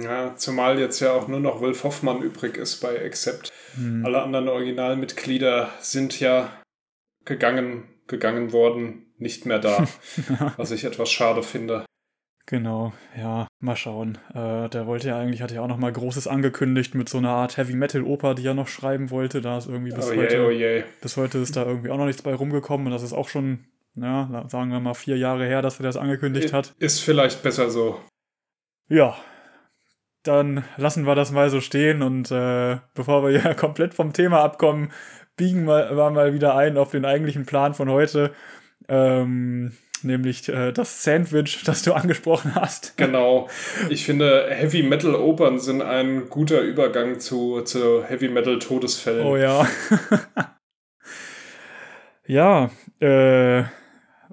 ja, 0.02 0.36
zumal 0.36 0.80
jetzt 0.80 1.00
ja 1.00 1.14
auch 1.14 1.28
nur 1.28 1.40
noch 1.40 1.62
Wolf 1.62 1.84
Hoffmann 1.84 2.22
übrig 2.22 2.58
ist 2.58 2.78
bei 2.82 3.04
Accept. 3.04 3.52
Hm. 3.76 4.06
Alle 4.06 4.22
anderen 4.22 4.48
Originalmitglieder 4.48 5.70
sind 5.80 6.20
ja 6.20 6.52
gegangen, 7.26 7.84
gegangen 8.08 8.52
worden 8.52 9.14
nicht 9.18 9.46
mehr 9.46 9.60
da, 9.60 9.88
was 10.58 10.72
ich 10.72 10.84
etwas 10.84 11.10
schade 11.10 11.44
finde. 11.44 11.86
Genau, 12.50 12.94
ja, 13.18 13.46
mal 13.60 13.76
schauen. 13.76 14.18
Äh, 14.34 14.70
der 14.70 14.88
wollte 14.88 15.10
ja 15.10 15.20
eigentlich, 15.20 15.42
hatte 15.42 15.56
ja 15.56 15.62
auch 15.62 15.68
noch 15.68 15.78
mal 15.78 15.92
Großes 15.92 16.28
angekündigt 16.28 16.96
mit 16.96 17.10
so 17.10 17.18
einer 17.18 17.32
Art 17.32 17.58
Heavy 17.58 17.74
Metal 17.74 18.04
Oper, 18.04 18.36
die 18.36 18.48
er 18.48 18.54
noch 18.54 18.70
schreiben 18.70 19.10
wollte. 19.10 19.42
Da 19.42 19.58
ist 19.58 19.68
irgendwie 19.68 19.92
bis 19.92 20.10
oh 20.10 20.16
heute, 20.16 20.46
oh 20.46 20.50
je. 20.50 20.84
bis 21.02 21.18
heute 21.18 21.40
ist 21.40 21.58
da 21.58 21.66
irgendwie 21.66 21.90
auch 21.90 21.98
noch 21.98 22.06
nichts 22.06 22.22
bei 22.22 22.34
rumgekommen 22.34 22.88
und 22.88 22.94
das 22.94 23.04
ist 23.04 23.12
auch 23.12 23.28
schon, 23.28 23.66
ja, 23.96 24.46
sagen 24.48 24.72
wir 24.72 24.80
mal 24.80 24.94
vier 24.94 25.18
Jahre 25.18 25.46
her, 25.46 25.62
dass 25.62 25.82
er 25.82 25.84
das 25.84 25.98
angekündigt 25.98 26.54
hat. 26.54 26.74
Ist 26.80 27.02
vielleicht 27.02 27.44
besser 27.44 27.70
so. 27.70 28.00
Ja, 28.88 29.18
dann 30.28 30.64
lassen 30.78 31.06
wir 31.06 31.16
das 31.16 31.32
mal 31.32 31.50
so 31.50 31.62
stehen 31.62 32.02
und 32.02 32.32
äh, 32.32 32.78
bevor 32.94 33.24
wir 33.24 33.32
ja 33.44 33.54
komplett 33.54 33.94
vom 33.94 34.14
Thema 34.14 34.42
abkommen, 34.44 34.92
biegen 35.36 35.66
wir 35.66 35.92
mal 36.12 36.34
wieder 36.34 36.56
ein 36.56 36.78
auf 36.78 36.92
den 36.92 37.06
eigentlichen 37.06 37.46
Plan 37.46 37.74
von 37.74 37.90
heute. 37.90 38.32
Ähm, 38.90 39.74
nämlich 40.04 40.48
äh, 40.50 40.72
das 40.72 41.04
Sandwich, 41.04 41.64
das 41.66 41.84
du 41.84 41.94
angesprochen 41.94 42.56
hast. 42.56 42.98
Genau. 42.98 43.50
Ich 43.90 44.06
finde, 44.06 44.48
Heavy 44.50 44.84
Metal 44.84 45.16
Opern 45.16 45.60
sind 45.60 45.82
ein 45.82 46.30
guter 46.30 46.62
Übergang 46.62 47.20
zu, 47.20 47.62
zu 47.62 48.04
Heavy 48.04 48.30
Metal 48.30 48.60
Todesfällen. 48.60 49.26
Oh 49.26 49.38
ja. 49.38 49.68
ja, 52.26 52.70
äh, 53.00 53.64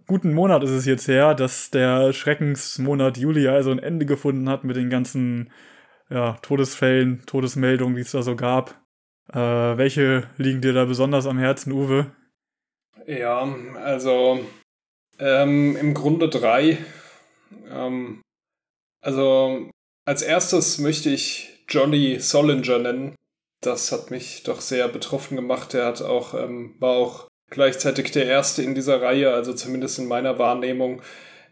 guten 0.07 0.35
Monat 0.35 0.63
ist 0.65 0.71
es 0.71 0.87
jetzt 0.87 1.09
her, 1.09 1.35
dass 1.35 1.71
der 1.71 2.13
Schreckensmonat 2.13 3.17
Juli 3.17 3.49
also 3.49 3.71
ein 3.71 3.79
Ende 3.79 4.07
gefunden 4.07 4.49
hat 4.49 4.65
mit 4.65 4.77
den 4.77 4.91
ganzen 4.91 5.51
ja, 6.11 6.35
Todesfällen, 6.43 7.23
Todesmeldungen, 7.27 7.97
die 7.97 8.03
es 8.03 8.13
da 8.13 8.23
so 8.23 8.37
gab. 8.37 8.81
Äh, 9.33 9.39
welche 9.39 10.29
liegen 10.37 10.61
dir 10.61 10.73
da 10.73 10.85
besonders 10.85 11.27
am 11.27 11.39
Herzen, 11.39 11.73
Uwe? 11.73 12.13
Ja, 13.07 13.49
also 13.83 14.45
ähm, 15.19 15.77
im 15.77 15.95
Grunde 15.95 16.29
drei. 16.29 16.79
Ähm, 17.71 18.23
also 19.01 19.71
als 20.07 20.23
erstes 20.23 20.79
möchte 20.79 21.11
ich 21.11 21.65
Johnny 21.69 22.21
Solinger 22.21 22.79
nennen. 22.79 23.15
Das 23.63 23.93
hat 23.93 24.11
mich 24.11 24.43
doch 24.43 24.61
sehr 24.61 24.89
betroffen 24.89 25.37
gemacht. 25.37 25.73
Er 25.75 25.87
hat 25.87 26.03
auch, 26.03 26.35
ähm, 26.35 26.75
war 26.79 26.97
auch 26.97 27.29
gleichzeitig 27.51 28.11
der 28.11 28.27
erste 28.27 28.63
in 28.63 28.75
dieser 28.75 29.01
Reihe, 29.01 29.33
also 29.33 29.55
zumindest 29.55 29.99
in 29.99 30.07
meiner 30.07 30.39
Wahrnehmung, 30.39 31.01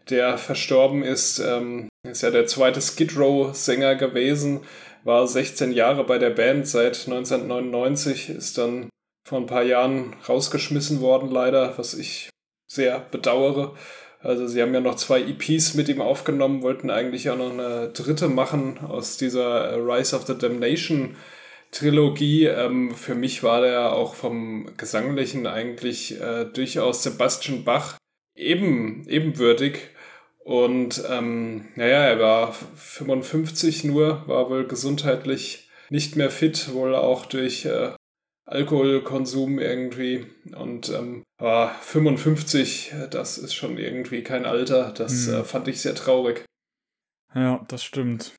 der 0.09 0.37
verstorben 0.37 1.01
ist. 1.01 1.39
Ähm, 1.39 1.89
ist 2.11 2.21
ja 2.21 2.31
der 2.31 2.47
zweite 2.47 2.81
Skid 2.81 3.17
Row-Sänger 3.17 3.95
gewesen, 3.95 4.61
war 5.03 5.27
16 5.27 5.71
Jahre 5.71 6.03
bei 6.03 6.17
der 6.17 6.29
Band 6.29 6.67
seit 6.67 7.07
1999, 7.07 8.29
ist 8.29 8.57
dann 8.57 8.89
vor 9.25 9.39
ein 9.39 9.45
paar 9.45 9.63
Jahren 9.63 10.15
rausgeschmissen 10.27 11.01
worden, 11.01 11.31
leider, 11.31 11.77
was 11.77 11.93
ich 11.93 12.29
sehr 12.69 12.99
bedauere. 12.99 13.75
Also 14.19 14.47
sie 14.47 14.61
haben 14.61 14.73
ja 14.73 14.79
noch 14.79 14.95
zwei 14.95 15.21
EPs 15.21 15.73
mit 15.73 15.89
ihm 15.89 16.01
aufgenommen, 16.01 16.61
wollten 16.61 16.89
eigentlich 16.89 17.29
auch 17.29 17.37
noch 17.37 17.51
eine 17.51 17.89
dritte 17.89 18.29
machen 18.29 18.79
aus 18.79 19.17
dieser 19.17 19.75
Rise 19.77 20.15
of 20.15 20.25
the 20.25 20.37
Damnation 20.37 21.15
Trilogie. 21.71 22.45
Ähm, 22.45 22.95
für 22.95 23.15
mich 23.15 23.43
war 23.43 23.61
der 23.61 23.93
auch 23.93 24.15
vom 24.15 24.69
Gesanglichen 24.77 25.45
eigentlich 25.45 26.19
äh, 26.21 26.45
durchaus 26.45 27.03
Sebastian 27.03 27.65
Bach 27.65 27.97
eben, 28.35 29.05
ebenwürdig. 29.09 29.89
Und 30.43 31.01
ähm, 31.09 31.69
naja, 31.75 31.99
er 31.99 32.19
war 32.19 32.53
55 32.53 33.85
nur, 33.85 34.27
war 34.27 34.49
wohl 34.49 34.67
gesundheitlich 34.67 35.69
nicht 35.89 36.15
mehr 36.15 36.29
fit, 36.29 36.73
wohl 36.73 36.95
auch 36.95 37.25
durch 37.25 37.65
äh, 37.65 37.93
Alkoholkonsum 38.45 39.59
irgendwie. 39.59 40.25
Und 40.55 40.89
ähm, 40.89 41.23
war 41.37 41.73
55, 41.75 42.93
das 43.09 43.37
ist 43.37 43.53
schon 43.53 43.77
irgendwie 43.77 44.21
kein 44.23 44.45
Alter. 44.45 44.91
Das 44.91 45.27
hm. 45.27 45.33
äh, 45.35 45.43
fand 45.43 45.67
ich 45.69 45.81
sehr 45.81 45.95
traurig. 45.95 46.45
Ja, 47.33 47.63
das 47.69 47.83
stimmt. 47.83 48.35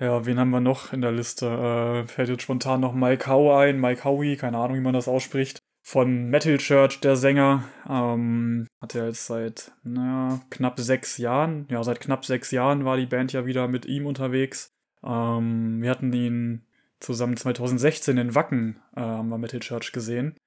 Ja, 0.00 0.26
wen 0.26 0.40
haben 0.40 0.50
wir 0.50 0.60
noch 0.60 0.92
in 0.92 1.00
der 1.00 1.12
Liste? 1.12 1.46
Äh, 1.46 2.08
fällt 2.08 2.28
jetzt 2.28 2.42
spontan 2.42 2.80
noch 2.80 2.92
Mike 2.92 3.28
Howe 3.28 3.56
ein. 3.56 3.80
Mike 3.80 4.02
Howie, 4.04 4.36
keine 4.36 4.58
Ahnung, 4.58 4.76
wie 4.76 4.82
man 4.82 4.94
das 4.94 5.06
ausspricht. 5.06 5.60
Von 5.86 6.30
Metal 6.30 6.56
Church, 6.56 7.00
der 7.00 7.14
Sänger. 7.14 7.68
Ähm, 7.86 8.66
hat 8.80 8.94
er 8.94 9.08
jetzt 9.08 9.26
seit 9.26 9.70
naja, 9.82 10.40
knapp 10.48 10.80
sechs 10.80 11.18
Jahren, 11.18 11.66
ja, 11.68 11.84
seit 11.84 12.00
knapp 12.00 12.24
sechs 12.24 12.50
Jahren 12.52 12.86
war 12.86 12.96
die 12.96 13.04
Band 13.04 13.34
ja 13.34 13.44
wieder 13.44 13.68
mit 13.68 13.84
ihm 13.84 14.06
unterwegs. 14.06 14.72
Ähm, 15.04 15.82
wir 15.82 15.90
hatten 15.90 16.10
ihn 16.14 16.64
zusammen 17.00 17.36
2016 17.36 18.16
in 18.16 18.34
Wacken, 18.34 18.80
äh, 18.96 19.00
haben 19.02 19.28
wir 19.28 19.36
Metal 19.36 19.60
Church 19.60 19.92
gesehen. 19.92 20.38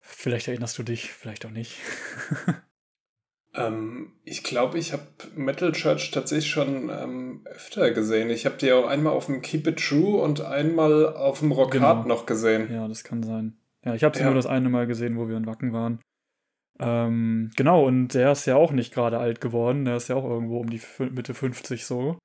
Vielleicht 0.00 0.48
erinnerst 0.48 0.78
du 0.78 0.82
dich, 0.82 1.12
vielleicht 1.12 1.44
auch 1.44 1.50
nicht. 1.50 1.76
Ähm, 3.54 4.12
ich 4.24 4.44
glaube, 4.44 4.78
ich 4.78 4.92
habe 4.92 5.02
Metal 5.34 5.72
Church 5.72 6.10
tatsächlich 6.10 6.50
schon 6.50 6.90
ähm, 6.90 7.40
öfter 7.46 7.90
gesehen. 7.90 8.28
Ich 8.28 8.44
habe 8.44 8.56
die 8.58 8.70
auch 8.72 8.86
einmal 8.86 9.14
auf 9.14 9.26
dem 9.26 9.40
Keep 9.40 9.66
It 9.66 9.80
True 9.80 10.22
und 10.22 10.42
einmal 10.42 11.16
auf 11.16 11.40
dem 11.40 11.50
Rock 11.50 11.72
genau. 11.72 11.86
Hard 11.86 12.06
noch 12.06 12.26
gesehen. 12.26 12.72
Ja, 12.72 12.86
das 12.86 13.04
kann 13.04 13.22
sein. 13.22 13.56
Ja, 13.84 13.94
ich 13.94 14.04
habe 14.04 14.16
sie 14.16 14.22
ja. 14.22 14.26
nur 14.26 14.34
das 14.34 14.46
eine 14.46 14.68
Mal 14.68 14.86
gesehen, 14.86 15.16
wo 15.16 15.28
wir 15.28 15.36
in 15.36 15.46
Wacken 15.46 15.72
waren. 15.72 16.00
Ähm, 16.80 17.50
genau, 17.56 17.86
und 17.86 18.14
der 18.14 18.32
ist 18.32 18.46
ja 18.46 18.56
auch 18.56 18.72
nicht 18.72 18.92
gerade 18.92 19.18
alt 19.18 19.40
geworden. 19.40 19.84
Der 19.84 19.96
ist 19.96 20.08
ja 20.08 20.16
auch 20.16 20.24
irgendwo 20.24 20.58
um 20.58 20.70
die 20.70 20.80
Mitte 20.98 21.34
50 21.34 21.84
so. 21.86 22.18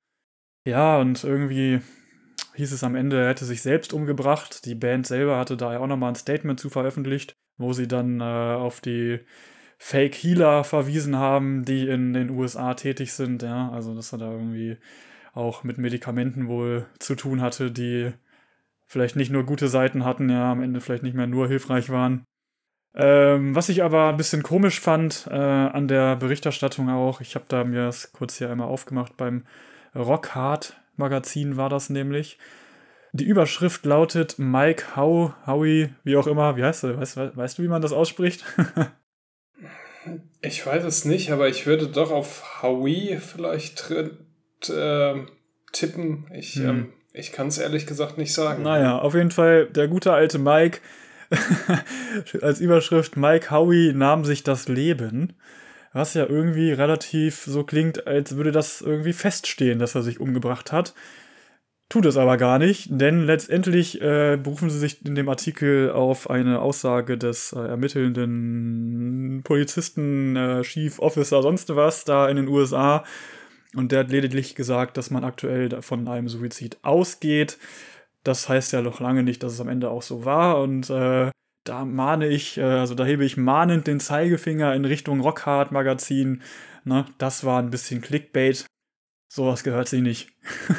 Ja, 0.66 0.98
und 0.98 1.22
irgendwie 1.24 1.80
hieß 2.54 2.72
es 2.72 2.84
am 2.84 2.94
Ende, 2.94 3.22
er 3.22 3.28
hätte 3.30 3.44
sich 3.44 3.62
selbst 3.62 3.92
umgebracht. 3.92 4.64
Die 4.64 4.74
Band 4.74 5.06
selber 5.06 5.38
hatte 5.38 5.56
da 5.56 5.72
ja 5.72 5.80
auch 5.80 5.86
nochmal 5.86 6.12
ein 6.12 6.16
Statement 6.16 6.58
zu 6.58 6.70
veröffentlicht, 6.70 7.34
wo 7.58 7.72
sie 7.72 7.88
dann 7.88 8.20
äh, 8.20 8.24
auf 8.24 8.80
die 8.80 9.20
Fake 9.78 10.14
Healer 10.14 10.64
verwiesen 10.64 11.16
haben, 11.16 11.64
die 11.64 11.88
in 11.88 12.12
den 12.12 12.30
USA 12.30 12.74
tätig 12.74 13.12
sind, 13.12 13.42
ja, 13.42 13.70
also 13.70 13.94
dass 13.94 14.12
er 14.12 14.18
da 14.18 14.32
irgendwie 14.32 14.78
auch 15.32 15.64
mit 15.64 15.78
Medikamenten 15.78 16.46
wohl 16.46 16.86
zu 17.00 17.16
tun 17.16 17.40
hatte, 17.40 17.72
die 17.72 18.12
vielleicht 18.86 19.16
nicht 19.16 19.30
nur 19.30 19.44
gute 19.44 19.68
Seiten 19.68 20.04
hatten, 20.04 20.28
ja, 20.28 20.52
am 20.52 20.62
Ende 20.62 20.80
vielleicht 20.80 21.02
nicht 21.02 21.14
mehr 21.14 21.26
nur 21.26 21.48
hilfreich 21.48 21.90
waren. 21.90 22.24
Ähm, 22.94 23.56
was 23.56 23.68
ich 23.68 23.82
aber 23.82 24.10
ein 24.10 24.16
bisschen 24.16 24.42
komisch 24.42 24.80
fand 24.80 25.26
äh, 25.28 25.34
an 25.34 25.88
der 25.88 26.16
Berichterstattung 26.16 26.88
auch, 26.90 27.20
ich 27.20 27.34
habe 27.34 27.44
da 27.48 27.64
mir 27.64 27.86
das 27.86 28.12
kurz 28.12 28.38
hier 28.38 28.50
einmal 28.50 28.68
aufgemacht, 28.68 29.16
beim 29.16 29.44
Rockhard 29.94 30.76
Magazin 30.96 31.56
war 31.56 31.68
das 31.68 31.90
nämlich. 31.90 32.38
Die 33.12 33.24
Überschrift 33.24 33.84
lautet 33.84 34.38
Mike 34.38 34.96
Howe, 34.96 35.34
Howie, 35.46 35.90
wie 36.04 36.16
auch 36.16 36.26
immer, 36.26 36.56
wie 36.56 36.64
heißt 36.64 36.84
du? 36.84 36.98
Weißt, 36.98 37.16
weißt 37.16 37.58
du, 37.58 37.62
wie 37.62 37.68
man 37.68 37.82
das 37.82 37.92
ausspricht? 37.92 38.44
Ich 40.42 40.66
weiß 40.66 40.84
es 40.84 41.06
nicht, 41.06 41.30
aber 41.30 41.48
ich 41.48 41.66
würde 41.66 41.88
doch 41.88 42.10
auf 42.10 42.62
Howie 42.62 43.16
vielleicht 43.16 43.90
äh, 43.90 45.14
tippen. 45.72 46.26
Ich, 46.34 46.56
hm. 46.56 46.68
ähm, 46.68 46.92
ich 47.14 47.32
kann 47.32 47.46
es 47.46 47.58
ehrlich 47.58 47.86
gesagt 47.86 48.18
nicht 48.18 48.34
sagen. 48.34 48.64
Naja, 48.64 48.98
auf 48.98 49.14
jeden 49.14 49.30
Fall 49.30 49.66
der 49.66 49.88
gute 49.88 50.12
alte 50.12 50.38
Mike. 50.38 50.80
als 52.42 52.60
Überschrift 52.60 53.16
Mike 53.16 53.50
Howie 53.50 53.92
nahm 53.94 54.24
sich 54.24 54.42
das 54.42 54.68
Leben. 54.68 55.34
Was 55.92 56.14
ja 56.14 56.26
irgendwie 56.26 56.72
relativ 56.72 57.44
so 57.44 57.62
klingt, 57.62 58.08
als 58.08 58.36
würde 58.36 58.50
das 58.50 58.80
irgendwie 58.80 59.12
feststehen, 59.12 59.78
dass 59.78 59.94
er 59.94 60.02
sich 60.02 60.18
umgebracht 60.18 60.72
hat. 60.72 60.92
Tut 61.88 62.06
es 62.06 62.16
aber 62.16 62.36
gar 62.36 62.58
nicht, 62.58 62.88
denn 62.90 63.24
letztendlich 63.24 64.00
äh, 64.02 64.36
berufen 64.36 64.70
sie 64.70 64.78
sich 64.78 65.06
in 65.06 65.14
dem 65.14 65.28
Artikel 65.28 65.92
auf 65.92 66.28
eine 66.28 66.60
Aussage 66.60 67.16
des 67.16 67.52
äh, 67.52 67.60
ermittelnden 67.60 69.42
Polizisten, 69.44 70.34
äh, 70.34 70.62
Chief 70.62 70.98
Officer, 70.98 71.42
sonst 71.42 71.76
was 71.76 72.04
da 72.04 72.28
in 72.28 72.36
den 72.36 72.48
USA. 72.48 73.04
Und 73.74 73.92
der 73.92 74.00
hat 74.00 74.10
lediglich 74.10 74.54
gesagt, 74.54 74.96
dass 74.96 75.10
man 75.10 75.24
aktuell 75.24 75.82
von 75.82 76.06
einem 76.08 76.28
Suizid 76.28 76.78
ausgeht. 76.82 77.58
Das 78.22 78.48
heißt 78.48 78.72
ja 78.72 78.82
noch 78.82 79.00
lange 79.00 79.22
nicht, 79.22 79.42
dass 79.42 79.52
es 79.52 79.60
am 79.60 79.68
Ende 79.68 79.90
auch 79.90 80.02
so 80.02 80.24
war. 80.24 80.60
Und 80.60 80.90
äh, 80.90 81.30
da 81.64 81.84
mahne 81.84 82.28
ich, 82.28 82.58
äh, 82.58 82.62
also 82.62 82.94
da 82.94 83.04
hebe 83.04 83.24
ich 83.24 83.36
mahnend 83.36 83.86
den 83.86 84.00
Zeigefinger 84.00 84.74
in 84.74 84.84
Richtung 84.84 85.20
Rockhard 85.20 85.72
Magazin. 85.72 86.42
Ne, 86.84 87.06
das 87.18 87.44
war 87.44 87.60
ein 87.60 87.70
bisschen 87.70 88.00
Clickbait. 88.00 88.66
Sowas 89.28 89.64
gehört 89.64 89.88
sie 89.88 90.00
nicht. 90.00 90.30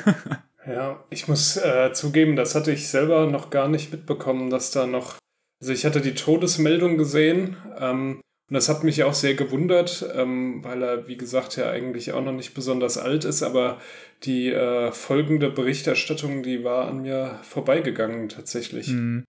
Ja, 0.67 1.03
ich 1.12 1.27
muss 1.27 1.58
äh, 1.58 1.91
zugeben, 1.93 2.36
das 2.36 2.55
hatte 2.55 2.71
ich 2.71 2.89
selber 2.89 3.27
noch 3.27 3.51
gar 3.51 3.67
nicht 3.67 3.91
mitbekommen, 3.91 4.49
dass 4.49 4.71
da 4.71 4.88
noch. 4.88 5.17
Also 5.62 5.71
ich 5.73 5.86
hatte 5.86 6.01
die 6.01 6.15
Todesmeldung 6.15 6.97
gesehen 6.97 7.55
ähm, 7.77 8.19
und 8.47 8.53
das 8.53 8.69
hat 8.69 8.84
mich 8.84 9.03
auch 9.03 9.13
sehr 9.13 9.34
gewundert, 9.34 10.08
ähm, 10.13 10.63
weil 10.63 10.84
er, 10.84 11.08
wie 11.08 11.17
gesagt, 11.17 11.55
ja 11.55 11.69
eigentlich 11.71 12.12
auch 12.12 12.23
noch 12.23 12.31
nicht 12.31 12.53
besonders 12.53 12.97
alt 12.97 13.25
ist, 13.25 13.41
aber 13.41 13.79
die 14.23 14.51
äh, 14.51 14.91
folgende 14.91 15.49
Berichterstattung, 15.49 16.43
die 16.43 16.63
war 16.63 16.88
an 16.88 17.01
mir 17.01 17.39
vorbeigegangen 17.41 18.29
tatsächlich. 18.29 18.89
Mhm. 18.89 19.23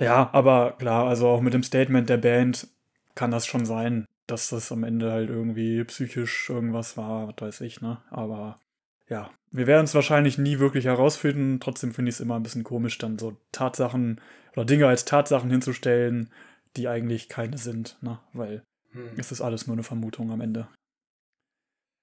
Ja, 0.00 0.30
aber 0.32 0.76
klar, 0.78 1.08
also 1.08 1.26
auch 1.26 1.40
mit 1.40 1.54
dem 1.54 1.64
Statement 1.64 2.08
der 2.08 2.18
Band 2.18 2.68
kann 3.16 3.32
das 3.32 3.46
schon 3.46 3.66
sein, 3.66 4.04
dass 4.28 4.50
das 4.50 4.70
am 4.70 4.84
Ende 4.84 5.10
halt 5.10 5.30
irgendwie 5.30 5.82
psychisch 5.84 6.48
irgendwas 6.48 6.96
war, 6.96 7.26
was 7.26 7.34
weiß 7.40 7.60
ich, 7.62 7.80
ne? 7.80 7.98
Aber 8.10 8.60
ja, 9.08 9.30
wir 9.50 9.66
werden 9.66 9.84
es 9.84 9.94
wahrscheinlich 9.94 10.38
nie 10.38 10.60
wirklich 10.60 10.84
herausfinden. 10.84 11.58
Trotzdem 11.58 11.92
finde 11.92 12.10
ich 12.10 12.16
es 12.16 12.20
immer 12.20 12.36
ein 12.36 12.42
bisschen 12.42 12.62
komisch, 12.62 12.98
dann 12.98 13.18
so 13.18 13.36
Tatsachen 13.50 14.20
oder 14.52 14.64
Dinge 14.64 14.86
als 14.86 15.04
Tatsachen 15.04 15.50
hinzustellen, 15.50 16.30
die 16.76 16.88
eigentlich 16.88 17.28
keine 17.28 17.58
sind, 17.58 17.96
ne? 18.02 18.20
weil 18.32 18.62
hm. 18.90 19.10
es 19.16 19.32
ist 19.32 19.40
alles 19.40 19.66
nur 19.66 19.74
eine 19.74 19.82
Vermutung 19.82 20.30
am 20.30 20.40
Ende. 20.40 20.68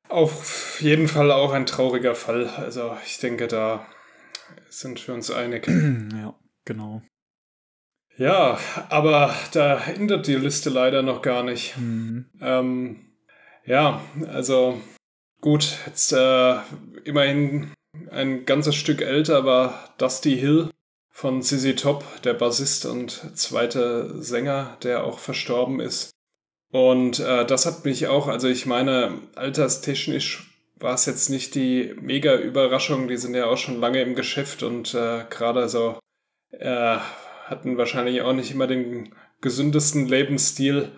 Auf 0.08 0.80
jeden 0.82 1.08
Fall 1.08 1.32
auch 1.32 1.51
ein 1.51 1.65
trauriger 1.65 2.15
Fall. 2.15 2.47
Also 2.47 2.95
ich 3.06 3.17
denke, 3.17 3.47
da 3.47 3.88
sind 4.69 5.06
wir 5.08 5.15
uns 5.15 5.32
einig. 5.32 5.67
ja, 6.13 6.36
genau. 6.63 7.01
Ja, 8.17 8.60
aber 8.89 9.36
da 9.51 9.84
ändert 9.86 10.28
die 10.28 10.36
Liste 10.36 10.69
leider 10.69 11.01
noch 11.01 11.21
gar 11.21 11.43
nicht. 11.43 11.75
Mhm. 11.78 12.30
Ähm, 12.39 13.17
ja, 13.65 14.01
also 14.28 14.80
Gut, 15.45 15.78
jetzt 15.86 16.12
äh, 16.12 16.56
immerhin 17.04 17.71
ein 18.10 18.45
ganzes 18.45 18.73
Stück 18.73 19.01
älter 19.01 19.45
war 19.45 19.93
Dusty 19.99 20.36
Hill 20.36 20.71
von 21.15 21.41
ZZ 21.41 21.75
Top, 21.78 22.04
der 22.23 22.34
Bassist 22.34 22.86
und 22.86 23.38
zweite 23.38 24.21
Sänger, 24.21 24.78
der 24.84 25.06
auch 25.06 25.19
verstorben 25.19 25.80
ist. 25.80 26.12
Und 26.73 27.21
äh, 27.21 27.45
das 27.45 27.65
hat 27.65 27.86
mich 27.86 28.08
auch, 28.08 28.28
also 28.28 28.49
ich 28.49 28.65
meine, 28.65 29.13
alterstechnisch 29.36 30.51
war 30.75 30.93
es 30.93 31.06
jetzt 31.06 31.30
nicht 31.30 31.56
die 31.56 31.95
mega 32.01 32.36
Überraschung, 32.36 33.08
die 33.08 33.15
sind 33.15 33.34
ja 33.34 33.45
auch 33.45 33.56
schon 33.56 33.80
lange 33.80 34.01
im 34.01 34.13
Geschäft 34.13 34.62
und 34.62 34.93
äh, 34.93 35.23
gerade 35.30 35.69
so 35.69 35.97
äh, 36.51 36.97
hatten 37.45 37.78
wahrscheinlich 37.78 38.21
auch 38.21 38.34
nicht 38.34 38.51
immer 38.51 38.67
den 38.67 39.15
gesündesten 39.39 40.10
Lebensstil. 40.10 40.91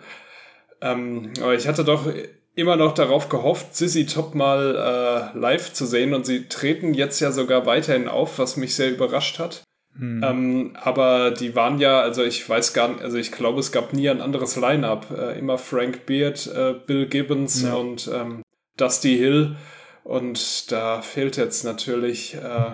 Ähm, 0.80 1.32
aber 1.40 1.54
ich 1.54 1.68
hatte 1.68 1.84
doch 1.84 2.12
immer 2.56 2.74
noch 2.74 2.92
darauf 2.92 3.28
gehofft, 3.28 3.76
Sissy 3.76 4.04
Top 4.04 4.34
mal 4.34 5.30
äh, 5.34 5.38
live 5.38 5.72
zu 5.72 5.86
sehen 5.86 6.12
und 6.12 6.26
sie 6.26 6.48
treten 6.48 6.92
jetzt 6.92 7.20
ja 7.20 7.30
sogar 7.30 7.66
weiterhin 7.66 8.08
auf, 8.08 8.40
was 8.40 8.56
mich 8.56 8.74
sehr 8.74 8.90
überrascht 8.90 9.38
hat. 9.38 9.62
Hm. 9.98 10.22
Ähm, 10.22 10.70
aber 10.74 11.32
die 11.32 11.56
waren 11.56 11.80
ja, 11.80 12.00
also 12.00 12.22
ich 12.22 12.48
weiß 12.48 12.72
gar 12.72 12.88
nicht, 12.88 13.02
also 13.02 13.18
ich 13.18 13.32
glaube, 13.32 13.60
es 13.60 13.72
gab 13.72 13.92
nie 13.92 14.08
ein 14.08 14.20
anderes 14.20 14.56
Line-up. 14.56 15.10
Äh, 15.10 15.38
immer 15.38 15.58
Frank 15.58 16.06
Beard, 16.06 16.46
äh, 16.46 16.74
Bill 16.86 17.06
Gibbons 17.06 17.62
ja. 17.62 17.74
und 17.74 18.08
ähm, 18.12 18.42
Dusty 18.76 19.16
Hill. 19.16 19.56
Und 20.04 20.70
da 20.72 21.02
fehlt 21.02 21.36
jetzt 21.36 21.64
natürlich 21.64 22.34
äh, 22.34 22.72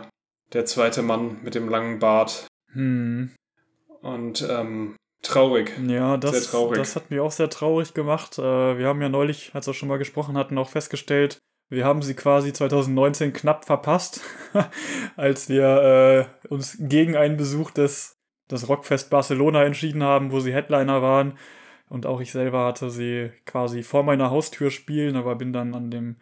der 0.53 0.67
zweite 0.67 1.03
Mann 1.03 1.39
mit 1.43 1.55
dem 1.55 1.69
langen 1.69 1.99
Bart. 1.99 2.47
Hm. 2.73 3.31
Und 4.03 4.47
ähm, 4.49 4.97
traurig. 5.23 5.73
Ja, 5.89 6.19
das, 6.19 6.51
traurig. 6.51 6.77
das 6.79 6.95
hat 6.95 7.11
mich 7.11 7.21
auch 7.21 7.33
sehr 7.33 7.49
traurig 7.49 7.95
gemacht. 7.95 8.39
Äh, 8.39 8.79
wir 8.79 8.87
haben 8.87 9.01
ja 9.01 9.09
neulich, 9.09 9.51
als 9.55 9.67
wir 9.67 9.73
schon 9.73 9.89
mal 9.89 9.99
gesprochen 9.99 10.37
hatten, 10.37 10.59
auch 10.59 10.69
festgestellt, 10.69 11.39
wir 11.69 11.85
haben 11.85 12.03
sie 12.03 12.15
quasi 12.15 12.53
2019 12.53 13.33
knapp 13.33 13.65
verpasst, 13.65 14.21
als 15.17 15.49
wir 15.49 16.29
äh, 16.43 16.49
uns 16.49 16.77
gegen 16.81 17.17
einen 17.17 17.37
Besuch 17.37 17.71
des, 17.71 18.19
des 18.51 18.69
Rockfest 18.69 19.11
Barcelona 19.11 19.65
entschieden 19.65 20.03
haben, 20.03 20.33
wo 20.33 20.41
sie 20.41 20.53
Headliner 20.53 21.03
waren. 21.03 21.39
Und 21.89 22.07
auch 22.07 22.21
ich 22.21 22.33
selber 22.33 22.67
hatte 22.67 22.91
sie 22.91 23.31
quasi 23.47 23.83
vor 23.83 24.03
meiner 24.03 24.31
Haustür 24.31 24.71
spielen, 24.71 25.17
aber 25.17 25.37
bin 25.37 25.53
dann 25.53 25.75
an 25.75 25.91
dem 25.91 26.17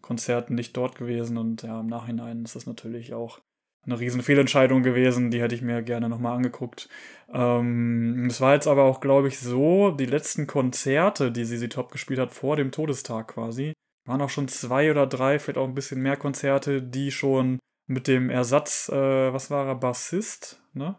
Konzert 0.00 0.50
nicht 0.50 0.76
dort 0.76 0.96
gewesen. 0.96 1.36
Und 1.36 1.62
ja, 1.62 1.80
im 1.80 1.86
Nachhinein 1.86 2.44
ist 2.44 2.56
das 2.56 2.66
natürlich 2.66 3.14
auch 3.14 3.40
eine 3.84 3.98
riesen 3.98 4.22
Fehlentscheidung 4.22 4.82
gewesen. 4.82 5.30
Die 5.30 5.40
hätte 5.40 5.54
ich 5.54 5.62
mir 5.62 5.82
gerne 5.82 6.08
nochmal 6.08 6.36
angeguckt. 6.36 6.88
Ähm, 7.32 8.26
es 8.26 8.40
war 8.40 8.54
jetzt 8.54 8.66
aber 8.66 8.84
auch, 8.84 9.00
glaube 9.00 9.28
ich, 9.28 9.38
so, 9.38 9.90
die 9.90 10.06
letzten 10.06 10.46
Konzerte, 10.46 11.32
die 11.32 11.44
sie 11.44 11.68
Top 11.68 11.90
gespielt 11.90 12.20
hat, 12.20 12.32
vor 12.32 12.56
dem 12.56 12.72
Todestag 12.72 13.28
quasi, 13.28 13.72
waren 14.04 14.20
auch 14.20 14.30
schon 14.30 14.48
zwei 14.48 14.90
oder 14.90 15.06
drei, 15.06 15.38
vielleicht 15.38 15.58
auch 15.58 15.68
ein 15.68 15.74
bisschen 15.74 16.00
mehr 16.02 16.16
Konzerte, 16.16 16.82
die 16.82 17.10
schon 17.10 17.58
mit 17.86 18.06
dem 18.06 18.30
Ersatz, 18.30 18.88
äh, 18.88 19.32
was 19.32 19.50
war 19.50 19.66
er, 19.66 19.74
Bassist, 19.74 20.62
ne? 20.72 20.96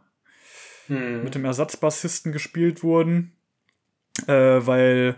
Hm. 0.88 1.24
Mit 1.24 1.36
dem 1.36 1.46
Ersatzbassisten 1.46 2.32
gespielt 2.32 2.84
wurden, 2.84 3.34
äh, 4.28 4.34
weil 4.34 5.16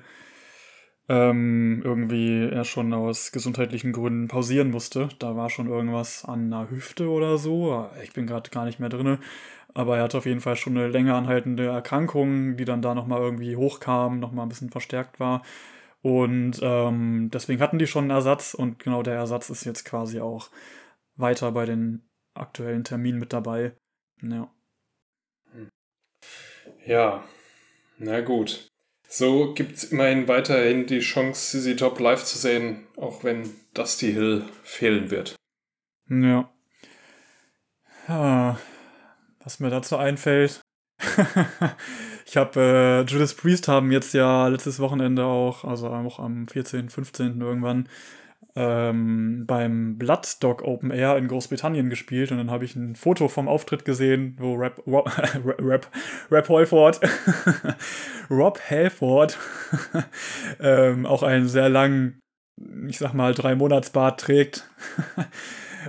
ähm, 1.10 1.82
irgendwie 1.84 2.48
er 2.48 2.64
schon 2.64 2.94
aus 2.94 3.32
gesundheitlichen 3.32 3.92
Gründen 3.92 4.28
pausieren 4.28 4.72
musste. 4.72 5.10
Da 5.20 5.36
war 5.36 5.50
schon 5.50 5.68
irgendwas 5.68 6.24
an 6.26 6.50
der 6.50 6.70
Hüfte 6.70 7.10
oder 7.10 7.38
so. 7.38 7.90
Ich 8.04 8.14
bin 8.14 8.28
gerade 8.28 8.50
gar 8.50 8.66
nicht 8.66 8.80
mehr 8.80 8.90
drin. 8.90 9.18
Aber 9.74 9.98
er 9.98 10.04
hatte 10.04 10.20
auf 10.20 10.26
jeden 10.26 10.40
Fall 10.40 10.56
schon 10.56 10.78
eine 10.78 10.88
länger 10.88 11.16
anhaltende 11.16 11.66
Erkrankung, 11.66 12.58
die 12.58 12.66
dann 12.66 12.82
da 12.82 12.94
nochmal 12.94 13.22
irgendwie 13.22 13.56
hochkam, 13.56 14.20
nochmal 14.20 14.46
ein 14.46 14.50
bisschen 14.50 14.70
verstärkt 14.70 15.20
war. 15.20 15.42
Und 16.04 16.60
ähm, 16.62 17.30
deswegen 17.34 17.62
hatten 17.62 17.80
die 17.80 17.88
schon 17.88 18.04
einen 18.04 18.12
Ersatz 18.12 18.54
und 18.54 18.78
genau 18.78 19.04
der 19.04 19.16
Ersatz 19.16 19.50
ist 19.50 19.64
jetzt 19.64 19.86
quasi 19.86 20.20
auch 20.20 20.50
weiter 21.16 21.54
bei 21.54 21.66
den 21.66 22.04
aktuellen 22.34 22.84
Terminen 22.84 23.20
mit 23.20 23.32
dabei. 23.32 23.72
Ja. 24.22 24.52
Ja, 26.86 27.24
na 27.98 28.20
gut. 28.20 28.68
So 29.08 29.54
gibt 29.54 29.78
es 29.78 29.86
immerhin 29.86 30.28
weiterhin 30.28 30.88
die 30.88 31.00
Chance, 31.00 31.62
CZ 31.62 31.80
Top 31.80 32.00
live 32.00 32.26
zu 32.26 32.38
sehen, 32.38 32.86
auch 32.98 33.24
wenn 33.24 33.50
Dusty 33.74 34.12
Hill 34.12 34.44
fehlen 34.64 35.10
wird. 35.10 35.36
Ja. 36.10 36.52
ja 38.10 38.60
was 39.40 39.62
mir 39.62 39.70
dazu 39.70 39.96
einfällt. 39.96 40.60
ich 42.26 42.38
habe 42.38 42.60
äh, 42.60 43.12
Judas 43.12 43.34
Priest 43.34 43.68
haben 43.68 43.92
jetzt 43.92 44.14
ja 44.14 44.48
letztes 44.48 44.80
Wochenende 44.80 45.26
auch, 45.26 45.64
also 45.64 45.90
auch 45.90 46.20
am 46.20 46.48
14., 46.48 46.90
15. 46.90 47.42
irgendwann, 47.42 47.88
ähm, 48.56 49.46
beim 49.48 49.98
Bloodstock 49.98 50.62
Open 50.64 50.92
Air 50.92 51.18
in 51.18 51.28
Großbritannien 51.28 51.90
gespielt 51.90 52.32
und 52.32 52.38
dann 52.38 52.52
habe 52.52 52.66
ich 52.66 52.76
ein 52.76 52.96
Foto 52.96 53.28
vom 53.28 53.48
Auftritt 53.48 53.84
gesehen, 53.84 54.36
wo 54.40 54.54
Rap, 54.54 54.82
Rob, 54.86 55.10
Rap, 55.46 55.90
Rap 56.30 56.50
Holford, 56.50 57.00
Rob 58.30 58.60
Halford 58.70 59.38
ähm, 60.60 61.06
auch 61.06 61.24
einen 61.24 61.48
sehr 61.48 61.70
langen, 61.70 62.20
ich 62.88 63.00
sag 63.00 63.14
mal, 63.14 63.34
drei 63.34 63.56
Monatsbart 63.56 64.20
trägt. 64.20 64.70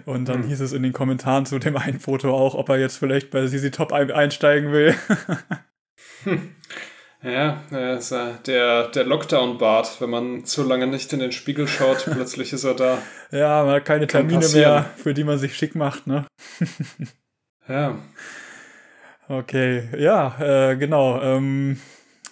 Und 0.07 0.29
dann 0.29 0.43
hm. 0.43 0.49
hieß 0.49 0.61
es 0.61 0.73
in 0.73 0.83
den 0.83 0.93
Kommentaren 0.93 1.47
zu 1.47 1.61
dem 1.61 1.77
einen 1.77 2.01
Foto 2.01 2.35
auch, 2.35 2.55
ob 2.55 2.69
er 2.69 2.79
jetzt 2.79 2.97
vielleicht 2.97 3.31
bei 3.31 3.47
Sisi 3.47 3.71
Top 3.71 3.93
einsteigen 3.93 4.73
will. 4.73 4.95
Hm. 6.25 6.55
Ja, 7.23 7.63
ist, 7.97 8.13
äh, 8.13 8.33
der, 8.47 8.89
der 8.89 9.05
Lockdown-Bart, 9.05 9.99
wenn 10.01 10.11
man 10.11 10.45
zu 10.45 10.63
lange 10.63 10.87
nicht 10.87 11.11
in 11.15 11.21
den 11.21 11.33
Spiegel 11.33 11.67
schaut, 11.67 12.05
plötzlich 12.11 12.53
ist 12.53 12.65
er 12.65 12.75
da. 12.75 12.99
Ja, 13.31 13.65
man 13.65 13.77
hat 13.77 13.87
keine 13.87 14.07
Kann 14.07 14.23
Termine 14.29 14.41
passieren. 14.41 14.73
mehr, 14.73 14.91
für 14.97 15.15
die 15.15 15.25
man 15.25 15.39
sich 15.39 15.57
schick 15.57 15.75
macht, 15.75 16.07
ne? 16.07 16.27
ja. 17.69 17.97
Okay, 19.27 19.89
ja, 19.97 20.37
äh, 20.71 20.77
genau. 20.77 21.19
Ähm, 21.23 21.81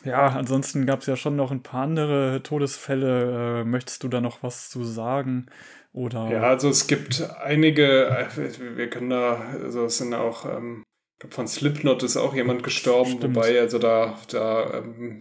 ja, 0.05 0.29
ansonsten 0.29 0.85
gab 0.85 1.01
es 1.01 1.07
ja 1.07 1.17
schon 1.17 1.37
noch 1.37 1.51
ein 1.51 1.63
paar 1.63 1.85
andere 1.85 2.43
Todesfälle. 2.43 3.61
Äh, 3.61 3.65
möchtest 3.65 4.03
du 4.03 4.09
da 4.09 4.21
noch 4.21 4.43
was 4.43 4.69
zu 4.69 4.85
sagen? 4.85 5.47
Oder? 5.95 6.29
Ja, 6.31 6.43
also 6.43 6.69
es 6.69 6.87
gibt 6.87 7.23
einige, 7.43 8.09
äh, 8.09 8.77
wir 8.77 8.91
können 8.91 9.09
da, 9.09 9.41
also 9.63 9.87
es 9.87 9.99
sind 9.99 10.13
auch, 10.13 10.45
ähm, 10.45 10.83
glaube 11.23 11.37
von 11.37 11.47
Slipknot 11.47 12.03
ist 12.03 12.17
auch 12.17 12.35
jemand 12.35 12.65
gestorben, 12.65 13.19
Stimmt. 13.19 13.37
wobei, 13.37 13.61
also 13.61 13.79
da, 13.79 14.19
da 14.29 14.75
ähm, 14.75 15.21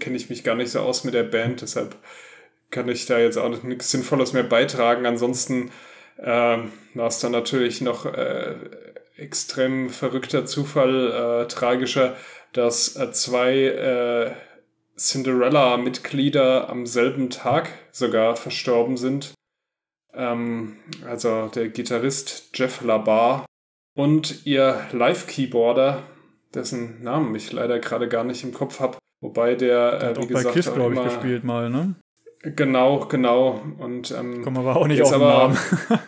kenne 0.00 0.16
ich 0.16 0.28
mich 0.28 0.42
gar 0.42 0.56
nicht 0.56 0.70
so 0.70 0.80
aus 0.80 1.04
mit 1.04 1.14
der 1.14 1.22
Band, 1.22 1.62
deshalb 1.62 1.94
kann 2.70 2.88
ich 2.88 3.06
da 3.06 3.18
jetzt 3.20 3.38
auch 3.38 3.62
nichts 3.62 3.92
Sinnvolles 3.92 4.32
mehr 4.32 4.42
beitragen. 4.42 5.06
Ansonsten 5.06 5.70
ähm, 6.18 6.72
war 6.94 7.06
es 7.06 7.20
dann 7.20 7.30
natürlich 7.30 7.80
noch 7.80 8.04
äh, 8.04 8.56
extrem 9.16 9.90
verrückter 9.90 10.44
Zufall, 10.44 11.44
äh, 11.44 11.46
tragischer, 11.46 12.16
dass 12.52 12.96
äh, 12.96 13.12
zwei 13.12 13.54
äh, 13.54 14.32
Cinderella-Mitglieder 14.98 16.68
am 16.68 16.84
selben 16.84 17.30
Tag 17.30 17.70
sogar 17.92 18.34
verstorben 18.34 18.96
sind. 18.96 19.34
Ähm, 20.12 20.78
also 21.06 21.46
der 21.46 21.68
Gitarrist 21.68 22.50
Jeff 22.54 22.80
Labar 22.80 23.46
und 23.96 24.46
ihr 24.46 24.78
Live-Keyboarder, 24.92 26.04
dessen 26.54 27.02
Namen 27.02 27.34
ich 27.34 27.50
leider 27.50 27.80
gerade 27.80 28.08
gar 28.08 28.22
nicht 28.22 28.44
im 28.44 28.54
Kopf 28.54 28.78
habe. 28.78 28.98
Wobei 29.20 29.56
der, 29.56 29.98
der 29.98 30.10
äh, 30.10 30.16
wie 30.16 30.20
auch 30.20 30.28
gesagt, 30.28 30.44
bei 30.46 30.52
Kiss, 30.52 30.72
glaube 30.72 30.94
ich, 30.94 31.02
gespielt 31.02 31.42
mal, 31.42 31.70
ne? 31.70 31.96
Genau, 32.42 33.06
genau. 33.06 33.62
Und 33.78 34.12
ähm, 34.12 34.42
kommen 34.42 34.58
aber 34.58 34.76
auch 34.76 34.86
nicht 34.86 35.02
auf 35.02 35.10
den 35.10 35.20
Namen. 35.20 35.58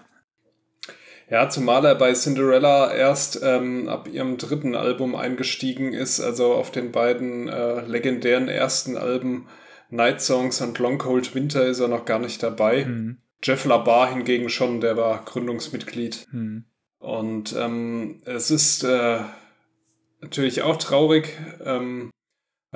ja, 1.30 1.48
zumal 1.48 1.84
er 1.86 1.94
bei 1.94 2.12
Cinderella 2.12 2.92
erst 2.92 3.40
ähm, 3.42 3.88
ab 3.88 4.06
ihrem 4.06 4.36
dritten 4.36 4.76
Album 4.76 5.16
eingestiegen 5.16 5.94
ist, 5.94 6.20
also 6.20 6.52
auf 6.52 6.70
den 6.70 6.92
beiden 6.92 7.48
äh, 7.48 7.80
legendären 7.86 8.48
ersten 8.48 8.98
Alben 8.98 9.48
Night 9.88 10.20
Songs 10.20 10.60
und 10.60 10.78
Long 10.78 10.98
Cold 10.98 11.34
Winter 11.34 11.64
ist 11.64 11.80
er 11.80 11.88
noch 11.88 12.04
gar 12.04 12.18
nicht 12.18 12.42
dabei. 12.42 12.84
Mhm. 12.84 13.16
Jeff 13.42 13.64
Labar 13.64 14.10
hingegen 14.10 14.50
schon, 14.50 14.80
der 14.80 14.96
war 14.96 15.24
Gründungsmitglied. 15.24 16.26
Hm. 16.30 16.64
Und 16.98 17.54
ähm, 17.56 18.22
es 18.24 18.50
ist 18.50 18.84
äh, 18.84 19.20
natürlich 20.20 20.62
auch 20.62 20.76
traurig. 20.76 21.38
Ähm, 21.64 22.10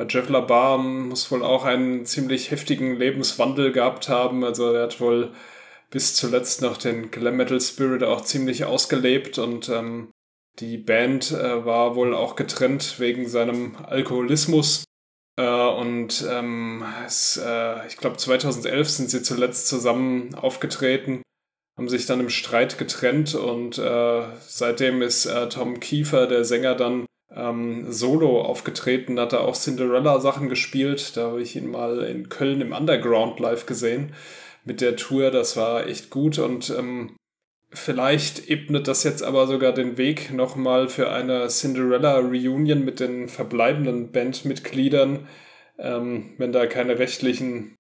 Jeff 0.09 0.29
Labar 0.29 0.79
muss 0.79 1.31
wohl 1.31 1.43
auch 1.43 1.65
einen 1.65 2.07
ziemlich 2.07 2.51
heftigen 2.51 2.97
Lebenswandel 2.97 3.73
gehabt 3.73 4.09
haben. 4.09 4.45
Also 4.45 4.73
er 4.73 4.85
hat 4.85 5.01
wohl 5.01 5.33
bis 5.91 6.15
zuletzt 6.15 6.63
noch 6.63 6.79
den 6.79 7.11
Glam 7.11 7.37
Metal 7.37 7.61
Spirit 7.61 8.03
auch 8.03 8.23
ziemlich 8.23 8.65
ausgelebt 8.65 9.39
und 9.39 9.69
ähm, 9.69 10.11
die 10.59 10.79
Band 10.79 11.31
äh, 11.33 11.65
war 11.65 11.95
wohl 11.95 12.15
auch 12.15 12.37
getrennt 12.37 12.99
wegen 12.99 13.29
seinem 13.29 13.77
Alkoholismus. 13.77 14.85
Äh, 15.37 15.45
und 15.47 16.27
ähm, 16.31 16.85
es, 17.07 17.39
äh, 17.43 17.87
ich 17.87 17.99
glaube 17.99 18.17
2011 18.17 18.89
sind 18.89 19.11
sie 19.11 19.23
zuletzt 19.23 19.69
zusammen 19.69 20.35
aufgetreten, 20.35 21.23
haben 21.77 21.89
sich 21.89 22.07
dann 22.07 22.21
im 22.21 22.29
Streit 22.29 22.79
getrennt 22.79 23.35
und 23.35 23.79
äh, 23.79 24.23
seitdem 24.47 25.03
ist 25.03 25.27
äh, 25.27 25.49
Tom 25.49 25.81
Kiefer, 25.81 26.27
der 26.27 26.45
Sänger, 26.45 26.75
dann 26.75 27.07
ähm, 27.35 27.91
solo 27.91 28.43
aufgetreten, 28.43 29.19
hat 29.19 29.33
er 29.33 29.43
auch 29.43 29.57
Cinderella-Sachen 29.57 30.49
gespielt. 30.49 31.17
Da 31.17 31.29
habe 31.29 31.43
ich 31.43 31.57
ihn 31.57 31.71
mal 31.71 32.01
in 32.01 32.29
Köln 32.29 32.61
im 32.61 32.73
Underground 32.73 33.41
live 33.41 33.65
gesehen 33.65 34.15
mit 34.65 34.81
der 34.81 34.97
Tour. 34.97 35.31
Das 35.31 35.57
war 35.57 35.87
echt 35.87 36.11
gut 36.11 36.39
und 36.39 36.71
ähm, 36.71 37.17
Vielleicht 37.75 38.51
ebnet 38.51 38.87
das 38.87 39.03
jetzt 39.03 39.23
aber 39.23 39.47
sogar 39.47 39.73
den 39.73 39.97
Weg 39.97 40.31
nochmal 40.31 40.89
für 40.89 41.11
eine 41.11 41.47
Cinderella-Reunion 41.49 42.85
mit 42.85 43.01
den 43.01 43.29
verbleibenden 43.29 44.13
Bandmitgliedern, 44.13 45.27
ähm, 45.79 46.35
wenn 46.37 46.53
da 46.53 46.67
keine 46.67 46.99
rechtlichen 46.99 47.77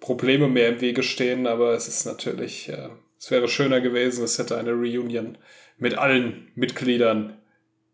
Probleme 0.00 0.48
mehr 0.48 0.70
im 0.70 0.80
Wege 0.80 1.02
stehen. 1.02 1.46
Aber 1.46 1.74
es 1.74 1.88
ist 1.88 2.06
natürlich, 2.06 2.70
äh, 2.70 2.88
es 3.24 3.30
wäre 3.30 3.48
schöner 3.48 3.80
gewesen, 3.80 4.22
es 4.22 4.38
hätte 4.38 4.58
eine 4.58 4.72
Reunion 4.72 5.38
mit 5.78 5.96
allen 5.96 6.50
Mitgliedern 6.56 7.38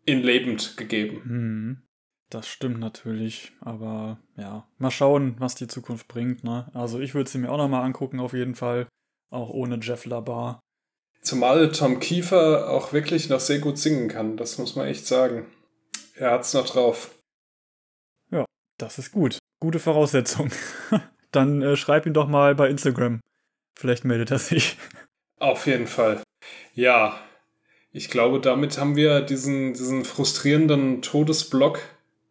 in 0.03 0.21
lebend 0.23 0.75
gegeben. 0.75 1.21
Hm, 1.23 1.81
das 2.29 2.49
stimmt 2.49 2.79
natürlich, 2.79 3.53
aber 3.61 4.19
ja, 4.35 4.67
mal 4.77 4.91
schauen, 4.91 5.35
was 5.39 5.55
die 5.55 5.67
Zukunft 5.67 6.09
bringt. 6.09 6.43
Ne? 6.43 6.69
Also 6.73 6.99
ich 6.99 7.15
würde 7.15 7.29
sie 7.29 7.37
mir 7.37 7.49
auch 7.49 7.57
nochmal 7.57 7.85
angucken, 7.85 8.19
auf 8.19 8.33
jeden 8.33 8.55
Fall, 8.55 8.89
auch 9.29 9.49
ohne 9.49 9.79
Jeff 9.81 10.03
Labar. 10.03 10.59
Zumal 11.21 11.71
Tom 11.71 12.01
Kiefer 12.01 12.69
auch 12.69 12.91
wirklich 12.91 13.29
noch 13.29 13.39
sehr 13.39 13.59
gut 13.59 13.77
singen 13.77 14.09
kann, 14.09 14.35
das 14.35 14.57
muss 14.57 14.75
man 14.75 14.87
echt 14.87 15.07
sagen. 15.07 15.45
Er 16.15 16.31
hat's 16.31 16.53
noch 16.53 16.67
drauf. 16.67 17.17
Ja, 18.31 18.43
das 18.77 18.97
ist 18.97 19.13
gut. 19.13 19.37
Gute 19.61 19.79
Voraussetzung. 19.79 20.51
Dann 21.31 21.61
äh, 21.61 21.77
schreib 21.77 22.05
ihn 22.05 22.13
doch 22.13 22.27
mal 22.27 22.53
bei 22.53 22.69
Instagram. 22.69 23.21
Vielleicht 23.79 24.03
meldet 24.03 24.31
er 24.31 24.39
sich. 24.39 24.75
Auf 25.41 25.65
jeden 25.65 25.87
Fall. 25.87 26.21
Ja, 26.75 27.19
ich 27.91 28.11
glaube, 28.11 28.39
damit 28.39 28.77
haben 28.77 28.95
wir 28.95 29.21
diesen, 29.21 29.73
diesen 29.73 30.05
frustrierenden 30.05 31.01
Todesblock 31.01 31.79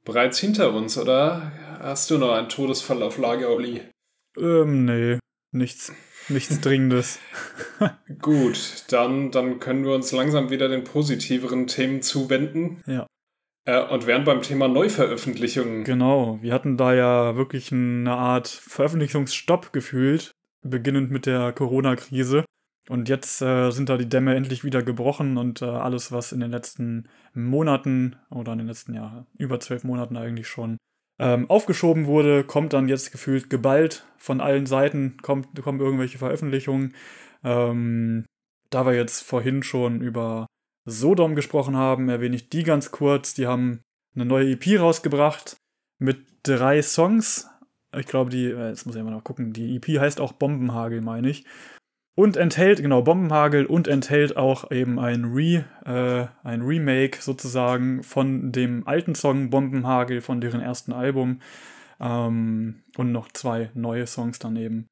bereits 0.05 0.38
hinter 0.38 0.73
uns, 0.73 0.96
oder? 0.96 1.51
Hast 1.81 2.09
du 2.11 2.18
noch 2.18 2.33
einen 2.33 2.49
Todesfall 2.49 3.03
auf 3.03 3.18
Lager, 3.18 3.51
Olli? 3.51 3.81
Ähm, 4.38 4.85
nee, 4.85 5.18
nichts, 5.51 5.92
nichts 6.29 6.61
Dringendes. 6.62 7.18
Gut, 8.23 8.85
dann, 8.90 9.33
dann 9.33 9.59
können 9.59 9.85
wir 9.85 9.94
uns 9.94 10.12
langsam 10.12 10.51
wieder 10.51 10.68
den 10.68 10.85
positiveren 10.85 11.66
Themen 11.66 12.03
zuwenden. 12.03 12.81
Ja. 12.87 13.09
Äh, 13.64 13.83
und 13.88 14.07
wären 14.07 14.23
beim 14.23 14.42
Thema 14.42 14.68
Neuveröffentlichungen. 14.68 15.83
Genau, 15.83 16.38
wir 16.42 16.55
hatten 16.55 16.77
da 16.77 16.94
ja 16.94 17.35
wirklich 17.35 17.73
eine 17.73 18.12
Art 18.12 18.46
Veröffentlichungsstopp 18.46 19.73
gefühlt, 19.73 20.31
beginnend 20.62 21.11
mit 21.11 21.27
der 21.27 21.53
Corona-Krise. 21.53 22.44
Und 22.90 23.09
jetzt 23.09 23.40
äh, 23.40 23.70
sind 23.70 23.88
da 23.88 23.96
die 23.96 24.09
Dämme 24.09 24.35
endlich 24.35 24.64
wieder 24.64 24.83
gebrochen 24.83 25.37
und 25.37 25.62
äh, 25.62 25.66
alles, 25.66 26.11
was 26.11 26.33
in 26.33 26.40
den 26.40 26.50
letzten 26.50 27.09
Monaten 27.35 28.16
oder 28.31 28.50
in 28.50 28.59
den 28.59 28.66
letzten 28.66 28.94
Jahren, 28.94 29.29
über 29.38 29.61
zwölf 29.61 29.85
Monaten 29.85 30.16
eigentlich 30.16 30.48
schon 30.48 30.76
ähm, 31.20 31.48
aufgeschoben 31.48 32.07
wurde, 32.07 32.42
kommt 32.42 32.72
dann 32.72 32.88
jetzt 32.88 33.12
gefühlt 33.12 33.48
geballt 33.48 34.05
von 34.16 34.40
allen 34.40 34.66
Seiten, 34.66 35.18
kommt, 35.22 35.62
kommen 35.62 35.79
irgendwelche 35.79 36.18
Veröffentlichungen. 36.18 36.96
Ähm, 37.44 38.24
da 38.70 38.85
wir 38.85 38.94
jetzt 38.94 39.20
vorhin 39.20 39.62
schon 39.62 40.00
über 40.00 40.48
Sodom 40.85 41.37
gesprochen 41.37 41.76
haben, 41.76 42.09
erwähne 42.09 42.35
ich 42.35 42.48
die 42.48 42.64
ganz 42.64 42.90
kurz. 42.90 43.35
Die 43.35 43.46
haben 43.46 43.83
eine 44.16 44.24
neue 44.24 44.50
EP 44.50 44.81
rausgebracht 44.81 45.59
mit 46.00 46.26
drei 46.42 46.83
Songs. 46.83 47.48
Ich 47.96 48.07
glaube, 48.07 48.31
die, 48.31 48.46
äh, 48.46 48.70
jetzt 48.70 48.85
muss 48.85 48.96
ich 48.96 49.03
mal 49.05 49.12
noch 49.12 49.22
gucken, 49.22 49.53
die 49.53 49.76
EP 49.76 50.00
heißt 50.00 50.20
auch 50.20 50.33
Bombenhagel, 50.33 51.03
meine 51.03 51.31
ich. 51.31 51.44
Und 52.14 52.37
enthält, 52.37 52.83
genau, 52.83 53.03
Bombenhagel 53.03 53.66
und 53.66 53.88
enthält 53.88 54.37
auch 54.37 54.70
eben 54.70 54.99
ein, 54.99 55.25
Re, 55.27 55.64
äh, 55.87 56.27
ein 56.46 56.62
Remake 56.62 57.23
sozusagen 57.23 58.03
von 58.03 58.53
dem 58.53 58.87
alten 58.87 59.14
Song 59.14 59.51
Bombenhagel 59.51 60.20
von 60.20 60.40
deren 60.40 60.61
ersten 60.61 60.92
Album. 60.92 61.40
Ähm, 62.01 62.83
und 62.96 63.12
noch 63.12 63.31
zwei 63.33 63.70
neue 63.75 64.07
Songs 64.07 64.38
daneben. 64.38 64.87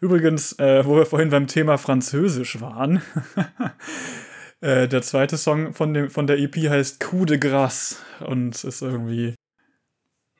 Übrigens, 0.00 0.58
äh, 0.58 0.84
wo 0.84 0.96
wir 0.96 1.06
vorhin 1.06 1.30
beim 1.30 1.46
Thema 1.46 1.78
Französisch 1.78 2.60
waren, 2.60 3.02
äh, 4.60 4.88
der 4.88 5.02
zweite 5.02 5.36
Song 5.36 5.74
von, 5.74 5.94
dem, 5.94 6.10
von 6.10 6.26
der 6.26 6.38
EP 6.38 6.56
heißt 6.56 6.98
Coup 6.98 7.24
de 7.24 7.38
Grace 7.38 8.02
und 8.18 8.64
ist 8.64 8.82
irgendwie 8.82 9.36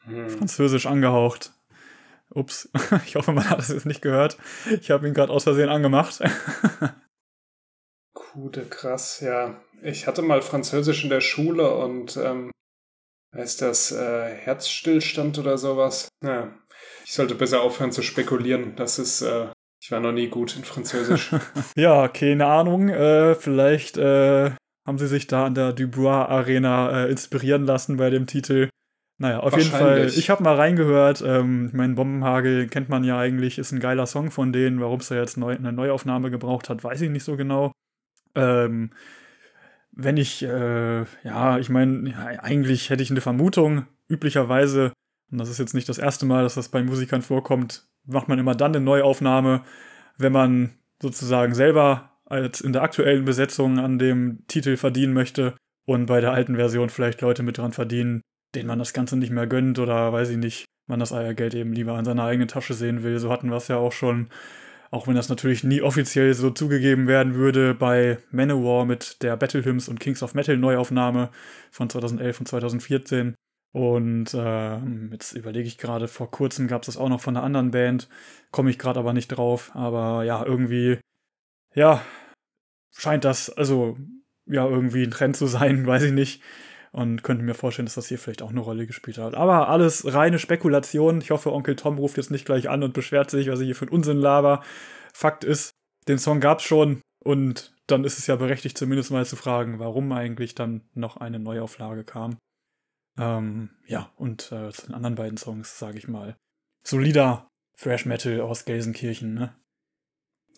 hm. 0.05 0.29
französisch 0.31 0.87
angehaucht. 0.87 1.53
Ups, 2.35 2.71
ich 3.07 3.17
hoffe, 3.17 3.33
man 3.33 3.49
hat 3.49 3.61
es 3.61 3.69
jetzt 3.69 3.87
nicht 3.87 4.03
gehört. 4.03 4.37
Ich 4.81 4.91
habe 4.91 5.07
ihn 5.07 5.15
gerade 5.15 5.33
aus 5.33 5.45
Versehen 5.45 5.69
angemacht. 5.69 6.21
Gute 8.33 8.65
krass, 8.65 9.21
ja. 9.21 9.61
Ich 9.83 10.07
hatte 10.07 10.23
mal 10.23 10.43
Französisch 10.43 11.05
in 11.05 11.11
der 11.11 11.21
Schule 11.21 11.75
und 11.75 12.17
ähm, 12.17 12.51
heißt 13.35 13.63
das 13.63 13.93
äh, 13.93 14.35
Herzstillstand 14.35 15.39
oder 15.39 15.59
sowas? 15.59 16.09
Ja. 16.23 16.53
Ich 17.05 17.15
sollte 17.15 17.35
besser 17.35 17.63
aufhören 17.63 17.93
zu 17.93 18.03
spekulieren. 18.03 18.75
Das 18.77 18.99
ist, 18.99 19.23
äh, 19.23 19.49
ich 19.83 19.91
war 19.91 20.01
noch 20.01 20.13
nie 20.13 20.29
gut 20.29 20.57
in 20.57 20.65
Französisch. 20.65 21.31
ja, 21.77 22.09
keine 22.09 22.47
Ahnung. 22.47 22.89
Äh, 22.89 23.35
vielleicht 23.35 23.99
äh, 23.99 24.53
haben 24.87 24.99
sie 24.99 25.09
sich 25.09 25.27
da 25.27 25.47
an 25.47 25.55
der 25.55 25.73
Dubois 25.73 26.27
Arena 26.29 27.05
äh, 27.05 27.11
inspirieren 27.11 27.67
lassen 27.67 27.97
bei 27.97 28.11
dem 28.11 28.27
Titel. 28.27 28.69
Naja, 29.23 29.39
auf 29.39 29.57
jeden 29.57 29.71
Fall, 29.71 30.09
ich 30.09 30.31
habe 30.31 30.43
mal 30.43 30.57
reingehört. 30.57 31.23
Ähm, 31.25 31.67
ich 31.69 31.73
meine, 31.75 31.95
Bombenhagel 31.95 32.67
kennt 32.67 32.89
man 32.89 33.05
ja 33.05 33.21
eigentlich, 33.21 33.57
ist 33.57 33.71
ein 33.71 33.79
geiler 33.79 34.07
Song 34.07 34.33
von 34.33 34.53
denen. 34.53 34.81
Warum 34.81 34.99
es 34.99 35.11
da 35.11 35.15
jetzt 35.15 35.37
neu, 35.37 35.55
eine 35.55 35.73
Neuaufnahme 35.73 36.33
gebraucht 36.33 36.69
hat, 36.69 36.83
weiß 36.83 37.03
ich 37.03 37.09
nicht 37.09 37.23
so 37.23 37.37
genau. 37.37 37.71
Ähm, 38.35 38.91
wenn 39.93 40.17
ich, 40.17 40.43
äh, 40.43 41.05
ja, 41.23 41.59
ich 41.61 41.69
meine, 41.69 42.11
ja, 42.11 42.19
eigentlich 42.41 42.91
hätte 42.91 43.05
ich 43.05 43.13
eine 43.13 43.21
Vermutung. 43.21 43.87
Üblicherweise, 44.09 44.93
und 45.31 45.39
das 45.39 45.49
ist 45.49 45.59
jetzt 45.59 45.75
nicht 45.75 45.89
das 45.89 45.99
erste 45.99 46.27
Mal, 46.27 46.43
dass 46.43 46.57
das 46.57 46.71
bei 46.71 46.83
Musikern 46.83 47.23
vorkommt, 47.23 47.87
macht 48.05 48.27
man 48.27 48.41
immer 48.41 48.57
dann 48.57 48.75
eine 48.75 48.85
Neuaufnahme, 48.85 49.63
wenn 50.19 50.33
man 50.33 50.71
sozusagen 51.01 51.55
selber 51.55 52.11
als 52.25 52.61
in 52.61 52.73
der 52.73 52.83
aktuellen 52.83 53.25
Besetzung 53.25 53.79
an 53.79 54.01
dem 54.01 54.43
Titel 54.49 54.77
verdienen 54.77 55.13
möchte 55.13 55.55
und 55.85 56.07
bei 56.07 56.21
der 56.21 56.33
alten 56.33 56.57
Version 56.57 56.91
vielleicht 56.91 57.21
Leute 57.21 57.45
mit 57.45 57.59
dran 57.59 57.71
verdienen, 57.71 58.23
denen 58.55 58.69
man 58.69 58.79
das 58.79 58.93
Ganze 58.93 59.17
nicht 59.17 59.31
mehr 59.31 59.47
gönnt 59.47 59.79
oder 59.79 60.13
weiß 60.13 60.31
ich 60.31 60.37
nicht, 60.37 60.67
man 60.87 61.01
das 61.01 61.13
Eiergeld 61.13 61.55
eben 61.55 61.73
lieber 61.73 61.99
in 61.99 62.05
seiner 62.05 62.25
eigenen 62.25 62.49
Tasche 62.49 62.75
sehen 62.75 63.03
will. 63.03 63.19
So 63.19 63.31
hatten 63.31 63.51
wir 63.51 63.57
es 63.57 63.69
ja 63.69 63.77
auch 63.77 63.93
schon, 63.93 64.29
auch 64.91 65.07
wenn 65.07 65.15
das 65.15 65.29
natürlich 65.29 65.65
nie 65.65 65.83
offiziell 65.83 66.35
so 66.35 66.51
zugegeben 66.51 67.07
werden 67.07 67.35
würde, 67.35 67.75
bei 67.75 68.19
Manowar 68.31 68.85
mit 68.85 69.23
der 69.23 69.37
Battle 69.37 69.65
Hymns 69.65 69.89
und 69.89 70.01
Kings 70.01 70.23
of 70.23 70.35
Metal 70.35 70.57
Neuaufnahme 70.57 71.31
von 71.71 71.89
2011 71.89 72.41
und 72.41 72.47
2014. 72.47 73.35
Und 73.75 74.35
äh, 74.35 74.77
jetzt 75.13 75.33
überlege 75.33 75.67
ich 75.67 75.79
gerade, 75.79 76.07
vor 76.07 76.31
kurzem 76.31 76.69
gab 76.69 76.83
es 76.83 76.87
das 76.87 76.97
auch 76.99 77.09
noch 77.09 77.23
von 77.23 77.37
einer 77.37 77.45
anderen 77.45 77.71
Band, 77.71 78.09
komme 78.51 78.69
ich 78.69 78.79
gerade 78.79 79.01
aber 79.01 79.15
nicht 79.15 79.29
drauf. 79.29 79.71
Aber 79.75 80.25
ja, 80.25 80.45
irgendwie, 80.45 80.99
ja, 81.75 82.03
scheint 82.95 83.25
das, 83.25 83.49
also 83.49 83.97
ja, 84.45 84.67
irgendwie 84.69 85.05
ein 85.05 85.11
Trend 85.11 85.37
zu 85.37 85.47
sein, 85.47 85.87
weiß 85.87 86.03
ich 86.03 86.13
nicht 86.13 86.43
und 86.93 87.23
könnte 87.23 87.43
mir 87.43 87.55
vorstellen, 87.55 87.87
dass 87.87 87.95
das 87.95 88.09
hier 88.09 88.19
vielleicht 88.19 88.43
auch 88.43 88.51
eine 88.51 88.61
Rolle 88.61 88.87
gespielt 88.87 89.19
hat. 89.19 89.35
Aber 89.35 89.69
alles 89.69 90.13
reine 90.13 90.39
Spekulation. 90.39 91.21
Ich 91.21 91.31
hoffe, 91.31 91.53
Onkel 91.53 91.75
Tom 91.75 91.99
ruft 91.99 92.19
jetzt 92.19 92.31
nicht 92.31 92.45
gleich 92.45 92.69
an 92.69 92.83
und 92.83 92.95
beschwert 92.95 93.31
sich, 93.31 93.49
was 93.49 93.61
ich 93.61 93.67
hier 93.67 93.75
für 93.75 93.87
einen 93.87 93.95
Unsinn 93.95 94.19
laber. 94.19 94.63
Fakt 95.13 95.43
ist, 95.45 95.73
den 96.07 96.19
Song 96.19 96.41
gab 96.41 96.59
es 96.59 96.65
schon 96.65 97.01
und 97.25 97.75
dann 97.87 98.05
ist 98.05 98.19
es 98.19 98.27
ja 98.27 98.37
berechtigt, 98.37 98.77
zumindest 98.77 99.11
mal 99.11 99.27
zu 99.27 99.37
fragen, 99.37 99.79
warum 99.79 100.13
eigentlich 100.13 100.55
dann 100.55 100.83
noch 100.95 101.17
eine 101.17 101.39
Neuauflage 101.39 102.05
kam. 102.05 102.39
Ähm, 103.19 103.71
ja, 103.87 104.11
und 104.17 104.53
äh, 104.53 104.71
zu 104.71 104.87
den 104.87 104.95
anderen 104.95 105.17
beiden 105.17 105.37
Songs, 105.37 105.79
sage 105.79 105.99
ich 105.99 106.09
mal, 106.09 106.37
solider 106.83 107.49
Thrash 107.79 108.07
Metal 108.07 108.41
aus 108.41 108.65
Gelsenkirchen, 108.65 109.35
ne? 109.35 109.55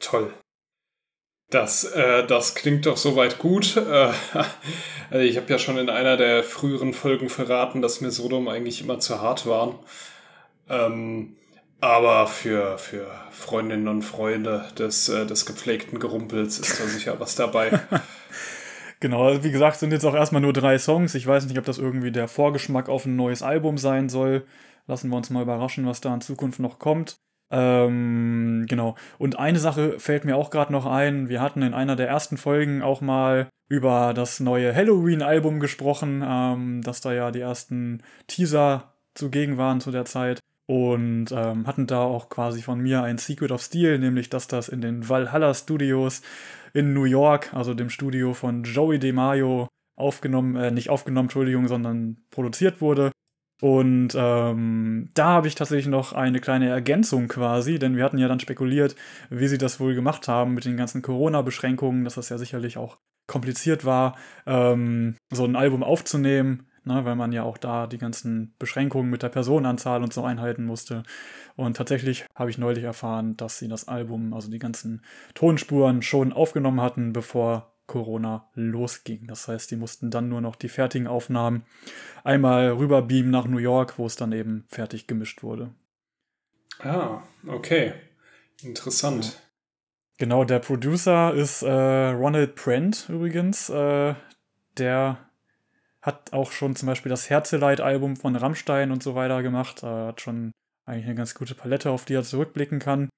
Toll. 0.01 0.35
Das, 1.55 1.85
äh, 1.85 2.27
das 2.27 2.57
klingt 2.57 2.85
doch 2.85 2.97
soweit 2.97 3.38
gut. 3.38 3.77
Äh, 3.77 4.11
also 5.11 5.25
ich 5.25 5.37
habe 5.37 5.53
ja 5.53 5.61
schon 5.61 5.79
in 5.79 5.88
einer 5.88 6.17
der 6.17 6.43
früheren 6.43 6.93
Folgen 6.93 7.29
verraten, 7.29 7.81
dass 7.81 8.01
mir 8.01 8.11
Sodom 8.11 8.49
eigentlich 8.49 8.81
immer 8.81 8.99
zu 8.99 9.23
hart 9.23 9.47
waren. 9.47 9.77
Ähm, 10.69 11.37
aber 11.81 12.27
für, 12.27 12.77
für 12.79 13.07
Freundinnen 13.31 13.87
und 13.87 14.03
Freunde 14.03 14.64
des, 14.77 15.09
äh, 15.09 15.27
des 15.27 15.47
gepflegten 15.47 16.01
Gerumpels 16.01 16.59
ist 16.59 16.81
da 16.81 16.87
sicher 16.87 17.21
was 17.21 17.37
dabei. 17.37 17.79
genau, 18.99 19.45
wie 19.45 19.53
gesagt, 19.53 19.79
sind 19.79 19.93
jetzt 19.93 20.05
auch 20.05 20.14
erstmal 20.14 20.43
nur 20.43 20.53
drei 20.53 20.77
Songs. 20.79 21.14
Ich 21.14 21.25
weiß 21.25 21.47
nicht, 21.47 21.59
ob 21.59 21.67
das 21.67 21.79
irgendwie 21.79 22.11
der 22.11 22.27
Vorgeschmack 22.27 22.88
auf 22.88 23.07
ein 23.07 23.14
neues 23.14 23.43
Album 23.43 23.79
sein 23.79 24.09
soll. 24.09 24.45
Lassen 24.88 25.09
wir 25.09 25.17
uns 25.17 25.31
mal 25.31 25.43
überraschen, 25.43 25.87
was 25.87 26.01
da 26.01 26.12
in 26.12 26.21
Zukunft 26.21 26.59
noch 26.59 26.81
kommt. 26.81 27.17
Ähm, 27.57 28.67
genau. 28.69 28.97
Und 29.17 29.38
eine 29.38 29.61
Sache 29.61 30.01
fällt 30.01 30.25
mir 30.25 30.37
auch 30.37 30.51
gerade 30.51 30.73
noch 30.73 30.87
ein. 30.87 31.29
Wir 31.29 31.40
hatten 31.40 31.62
in 31.62 31.73
einer 31.73 31.95
der 31.95 32.09
ersten 32.09 32.37
Folgen 32.37 32.83
auch 32.83 33.01
mal 33.01 33.49
über 33.69 34.12
das 34.12 34.40
neue 34.40 34.75
Halloween-Album 34.75 35.61
gesprochen, 35.61 36.25
ähm, 36.27 36.83
dass 36.83 37.01
da 37.01 37.12
ja 37.12 37.31
die 37.31 37.40
ersten 37.40 38.03
Teaser 38.27 38.95
zugegen 39.14 39.57
waren 39.57 39.81
zu 39.81 39.93
der 39.93 40.05
Zeit. 40.05 40.40
Und 40.67 41.27
ähm, 41.31 41.67
hatten 41.67 41.87
da 41.87 42.03
auch 42.03 42.29
quasi 42.29 42.61
von 42.62 42.81
mir 42.81 43.03
ein 43.03 43.19
Secret 43.19 43.53
of 43.53 43.62
Steel, 43.62 43.99
nämlich 43.99 44.31
dass 44.31 44.49
das 44.49 44.69
in 44.69 44.81
den 44.81 45.09
Valhalla 45.09 45.55
Studios 45.55 46.23
in 46.73 46.93
New 46.93 47.05
York, 47.05 47.53
also 47.55 47.75
dem 47.75 47.90
Studio 47.90 48.33
von 48.33 48.64
Joey 48.64 48.99
DeMaio, 48.99 49.69
aufgenommen, 49.95 50.57
äh, 50.57 50.71
nicht 50.73 50.90
aufgenommen, 50.90 51.27
Entschuldigung, 51.27 51.69
sondern 51.69 52.17
produziert 52.31 52.81
wurde. 52.81 53.12
Und 53.61 54.14
ähm, 54.17 55.11
da 55.14 55.27
habe 55.27 55.49
ich 55.49 55.55
tatsächlich 55.55 55.87
noch 55.87 56.12
eine 56.12 56.40
kleine 56.40 56.69
Ergänzung 56.69 57.29
quasi, 57.29 57.79
denn 57.79 57.97
wir 57.97 58.05
hatten 58.05 58.19
ja 58.19 58.29
dann 58.29 58.40
spekuliert, 58.40 58.97
wie 59.31 59.49
sie 59.49 59.59
das 59.59 59.81
wohl 59.81 59.95
gemacht 59.95 60.29
haben 60.29 60.55
mit 60.55 60.64
den 60.64 60.77
ganzen 60.77 61.03
Corona-Beschränkungen, 61.03 62.05
dass 62.05 62.17
das 62.17 62.29
ja 62.29 62.38
sicherlich 62.38 62.77
auch 62.77 62.99
kompliziert 63.27 63.85
war, 63.85 64.17
ähm, 64.47 65.17
so 65.31 65.45
ein 65.45 65.57
Album 65.57 65.83
aufzunehmen, 65.83 66.67
ne, 66.85 67.05
weil 67.05 67.17
man 67.17 67.33
ja 67.33 67.43
auch 67.43 67.59
da 67.59 67.87
die 67.87 67.99
ganzen 67.99 68.55
Beschränkungen 68.59 69.11
mit 69.11 69.23
der 69.23 69.29
Personenanzahl 69.29 70.03
und 70.03 70.12
so 70.12 70.25
einhalten 70.25 70.64
musste. 70.64 71.05
Und 71.57 71.77
tatsächlich 71.77 72.27
habe 72.35 72.51
ich 72.51 72.59
neulich 72.59 72.85
erfahren, 72.85 73.37
dass 73.37 73.59
sie 73.59 73.69
das 73.69 73.88
Album, 73.88 74.35
also 74.35 74.51
die 74.51 74.59
ganzen 74.59 75.03
Tonspuren 75.35 76.03
schon 76.03 76.33
aufgenommen 76.33 76.81
hatten, 76.81 77.12
bevor 77.12 77.74
Corona 77.87 78.49
losging. 78.55 79.27
Das 79.27 79.49
heißt, 79.49 79.70
die 79.70 79.77
mussten 79.77 80.11
dann 80.11 80.29
nur 80.29 80.40
noch 80.40 80.57
die 80.57 80.68
fertigen 80.68 81.07
Aufnahmen 81.07 81.64
einmal 82.23 82.70
rüberbeamen 82.70 83.31
nach 83.31 83.47
New 83.47 83.59
York, 83.59 83.99
wo 83.99 84.07
es 84.07 84.16
dann 84.16 84.33
eben 84.33 84.64
fertig 84.68 85.07
gemischt 85.07 85.42
wurde. 85.42 85.70
Ah, 86.81 87.23
okay. 87.47 87.94
Interessant. 88.62 89.40
Genau, 90.16 90.44
der 90.44 90.61
Producer 90.61 91.35
ist 91.35 91.62
äh, 91.62 91.70
Ronald 91.70 92.55
Prent 92.55 93.09
übrigens. 93.09 93.68
Äh, 93.68 94.14
der 94.79 95.18
hat 96.01 96.33
auch 96.33 96.53
schon 96.53 96.77
zum 96.77 96.87
Beispiel 96.87 97.11
das 97.11 97.31
Herzeleid-Album 97.31 98.16
von 98.16 98.37
Rammstein 98.37 98.92
und 98.92 99.03
so 99.03 99.14
weiter 99.14 99.42
gemacht. 99.42 99.83
Er 99.83 100.09
hat 100.09 100.20
schon 100.20 100.53
eigentlich 100.85 101.07
eine 101.07 101.14
ganz 101.14 101.35
gute 101.35 101.55
Palette, 101.55 101.90
auf 101.90 102.05
die 102.05 102.14
er 102.14 102.23
zurückblicken 102.23 102.79
kann. 102.79 103.09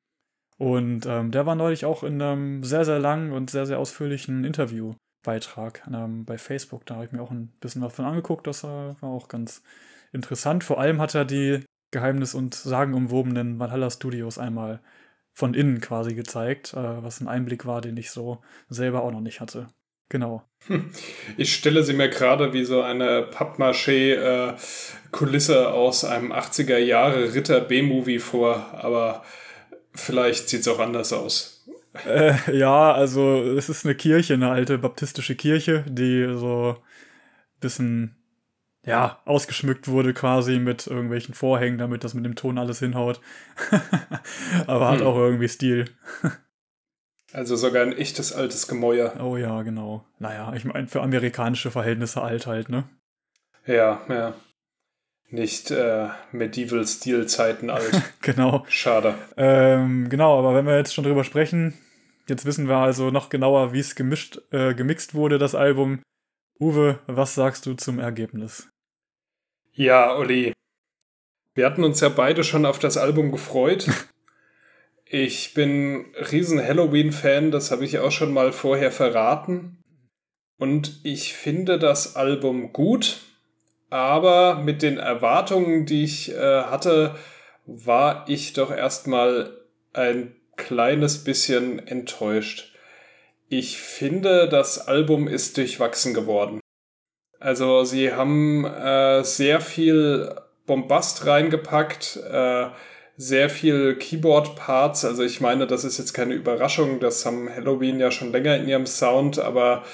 Und 0.59 1.07
ähm, 1.07 1.31
der 1.31 1.47
war 1.47 1.55
neulich 1.55 1.85
auch 1.85 2.03
in 2.03 2.21
einem 2.21 2.64
sehr, 2.64 2.85
sehr 2.85 2.99
langen 2.99 3.33
und 3.33 3.51
sehr, 3.51 3.66
sehr 3.66 3.79
ausführlichen 3.79 4.45
Interviewbeitrag 4.45 5.83
ähm, 5.92 6.25
bei 6.25 6.38
Facebook. 6.38 6.87
Da 6.87 6.95
habe 6.95 7.05
ich 7.05 7.12
mir 7.12 7.23
auch 7.23 7.31
ein 7.31 7.53
bisschen 7.61 7.83
was 7.83 7.95
von 7.95 8.07
angeguckt. 8.07 8.47
Das 8.47 8.64
äh, 8.64 8.66
war 8.66 9.11
auch 9.11 9.29
ganz 9.29 9.62
interessant. 10.12 10.64
Vor 10.64 10.81
allem 10.81 11.01
hat 11.01 11.14
er 11.14 11.27
die 11.27 11.62
geheimnis- 11.90 12.35
und 12.35 12.55
sagenumwobenen 12.55 13.59
Valhalla 13.59 13.90
Studios 13.90 14.38
einmal 14.38 14.81
von 15.35 15.53
innen 15.53 15.83
quasi 15.83 16.14
gezeigt, 16.14 16.73
äh, 16.73 17.03
was 17.03 17.21
ein 17.21 17.29
Einblick 17.29 17.66
war, 17.66 17.83
den 17.83 17.99
ich 17.99 18.11
so 18.11 18.40
selber 18.71 19.03
auch 19.03 19.12
noch 19.12 19.21
nicht 19.21 19.40
hatte. 19.40 19.69
Genau. 20.09 20.42
Ich 21.37 21.55
stelle 21.55 21.83
sie 21.83 21.92
mir 21.92 22.09
gerade 22.09 22.55
wie 22.55 22.64
so 22.64 22.81
eine 22.81 23.23
Pappmaché-Kulisse 23.23 25.55
äh, 25.55 25.66
aus 25.66 26.05
einem 26.05 26.33
80er 26.33 26.79
Jahre 26.79 27.35
Ritter 27.35 27.61
B-Movie 27.61 28.21
vor, 28.21 28.73
aber 28.73 29.23
vielleicht 29.96 30.48
sieht 30.48 30.61
es 30.61 30.68
auch 30.68 30.78
anders 30.78 31.12
aus. 31.12 31.64
Äh, 32.06 32.56
ja, 32.56 32.92
also 32.92 33.42
es 33.42 33.68
ist 33.68 33.85
eine 33.85 33.94
Kirche, 33.94 34.35
eine 34.35 34.50
alte 34.50 34.78
baptistische 34.78 35.35
Kirche, 35.35 35.85
die 35.88 36.35
so 36.35 36.76
ein 36.76 37.61
bisschen 37.61 38.16
ja, 38.87 39.20
ausgeschmückt 39.24 39.88
wurde 39.88 40.14
quasi 40.14 40.61
mit 40.61 40.87
irgendwelchen 40.87 41.35
Vorhängen, 41.35 41.76
damit 41.76 42.04
das 42.04 42.14
mit 42.14 42.24
dem 42.24 42.37
Ton 42.37 42.56
alles 42.56 42.78
hinhaut. 42.78 43.20
Aber 44.66 44.88
hat 44.88 45.00
hm. 45.00 45.06
auch 45.06 45.16
irgendwie 45.16 45.48
Stil. 45.48 45.87
also 47.32 47.56
sogar 47.56 47.82
ein 47.82 47.96
echtes 47.96 48.32
altes 48.32 48.68
Gemäuer. 48.68 49.20
Oh 49.20 49.37
ja, 49.37 49.62
genau. 49.62 50.06
Naja, 50.20 50.52
ich 50.54 50.64
meine, 50.64 50.87
für 50.87 51.02
amerikanische 51.02 51.72
Verhältnisse 51.72 52.22
alt 52.22 52.46
halt, 52.46 52.68
ne? 52.68 52.85
Ja, 53.66 54.02
ja. 54.09 54.35
Nicht 55.28 55.70
äh, 55.72 56.08
Medieval-Stil-Zeiten 56.32 57.70
alt. 57.70 58.02
genau. 58.20 58.64
Schade. 58.68 59.16
Ähm, 59.36 60.08
genau, 60.08 60.38
aber 60.38 60.54
wenn 60.54 60.66
wir 60.66 60.76
jetzt 60.76 60.94
schon 60.94 61.04
drüber 61.04 61.24
sprechen, 61.24 61.74
jetzt 62.28 62.44
wissen 62.44 62.68
wir 62.68 62.76
also 62.76 63.10
noch 63.10 63.28
genauer, 63.28 63.72
wie 63.72 63.80
es 63.80 63.96
gemischt, 63.96 64.40
äh, 64.52 64.74
gemixt 64.74 65.14
wurde, 65.14 65.38
das 65.38 65.54
Album. 65.54 66.00
Uwe, 66.60 67.00
was 67.06 67.34
sagst 67.34 67.66
du 67.66 67.74
zum 67.74 67.98
Ergebnis? 67.98 68.68
Ja, 69.72 70.14
Olli. 70.16 70.52
Wir 71.54 71.66
hatten 71.66 71.84
uns 71.84 72.00
ja 72.00 72.08
beide 72.08 72.44
schon 72.44 72.64
auf 72.64 72.78
das 72.78 72.96
Album 72.96 73.32
gefreut. 73.32 73.88
Ich 75.08 75.54
bin 75.54 76.06
riesen 76.32 76.60
Halloween-Fan, 76.60 77.52
das 77.52 77.70
habe 77.70 77.84
ich 77.84 78.00
auch 78.00 78.10
schon 78.10 78.32
mal 78.32 78.50
vorher 78.50 78.90
verraten. 78.90 79.78
Und 80.58 80.98
ich 81.04 81.34
finde 81.34 81.78
das 81.78 82.16
Album 82.16 82.72
gut, 82.72 83.20
aber 83.90 84.57
mit 84.57 84.83
den 84.83 84.99
Erwartungen, 84.99 85.87
die 85.87 86.05
ich 86.05 86.33
äh, 86.33 86.62
hatte, 86.64 87.14
war 87.66 88.25
ich 88.29 88.53
doch 88.53 88.70
erstmal 88.70 89.51
ein 89.92 90.35
kleines 90.57 91.25
bisschen 91.25 91.87
enttäuscht. 91.87 92.72
Ich 93.49 93.79
finde, 93.79 94.49
das 94.49 94.88
Album 94.88 95.29
ist 95.29 95.57
durchwachsen 95.57 96.14
geworden. 96.14 96.61
Also 97.38 97.85
sie 97.85 98.12
haben 98.12 98.64
äh, 98.64 99.22
sehr 99.22 99.61
viel 99.61 100.35
Bombast 100.66 101.27
reingepackt, 101.27 102.18
äh, 102.29 102.66
sehr 103.16 103.49
viel 103.49 103.96
Keyboard-Parts. 103.96 105.05
Also 105.05 105.22
ich 105.22 105.40
meine, 105.40 105.66
das 105.66 105.85
ist 105.85 105.99
jetzt 105.99 106.12
keine 106.12 106.35
Überraschung, 106.35 106.99
das 106.99 107.25
haben 107.25 107.49
Halloween 107.49 108.01
ja 108.01 108.11
schon 108.11 108.33
länger 108.33 108.57
in 108.57 108.68
ihrem 108.68 108.87
Sound, 108.87 109.38
aber 109.38 109.85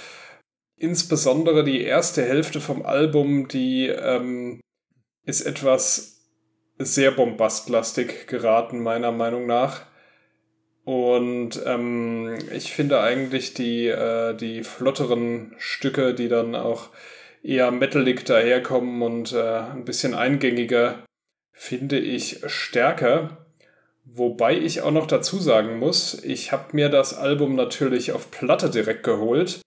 insbesondere 0.83 1.63
die 1.63 1.83
erste 1.83 2.23
Hälfte 2.25 2.61
vom 2.61 2.85
Album, 2.85 3.47
die 3.47 3.87
ähm, 3.87 4.61
ist 5.25 5.43
etwas 5.43 6.29
sehr 6.77 7.13
bombastlastig 7.13 8.27
geraten, 8.27 8.83
meiner 8.83 9.13
Meinung 9.13 9.47
nach. 9.47 9.83
Und 10.85 11.63
ähm, 11.65 12.37
ich 12.53 12.73
finde 12.73 13.01
eigentlich 13.01 13.55
die, 13.55 13.87
äh, 13.87 14.35
die 14.35 14.65
flotteren 14.65 15.55
Stücke, 15.59 16.15
die 16.15 16.29
dann 16.29 16.57
auch 16.57 16.89
eher 17.45 17.71
metalig 17.71 18.25
daherkommen 18.25 19.03
und 19.03 19.33
äh, 19.33 19.59
ein 19.59 19.85
bisschen 19.85 20.15
eingängiger, 20.15 21.05
finde 21.53 22.01
ich 22.01 22.41
stärker. 22.47 23.47
Wobei 24.05 24.59
ich 24.59 24.81
auch 24.81 24.91
noch 24.91 25.07
dazu 25.07 25.39
sagen 25.39 25.79
muss, 25.79 26.25
ich 26.25 26.51
habe 26.51 26.75
mir 26.75 26.89
das 26.89 27.15
Album 27.15 27.55
natürlich 27.55 28.11
auf 28.11 28.33
Platte 28.33 28.69
direkt 28.69 29.05
geholt. 29.05 29.63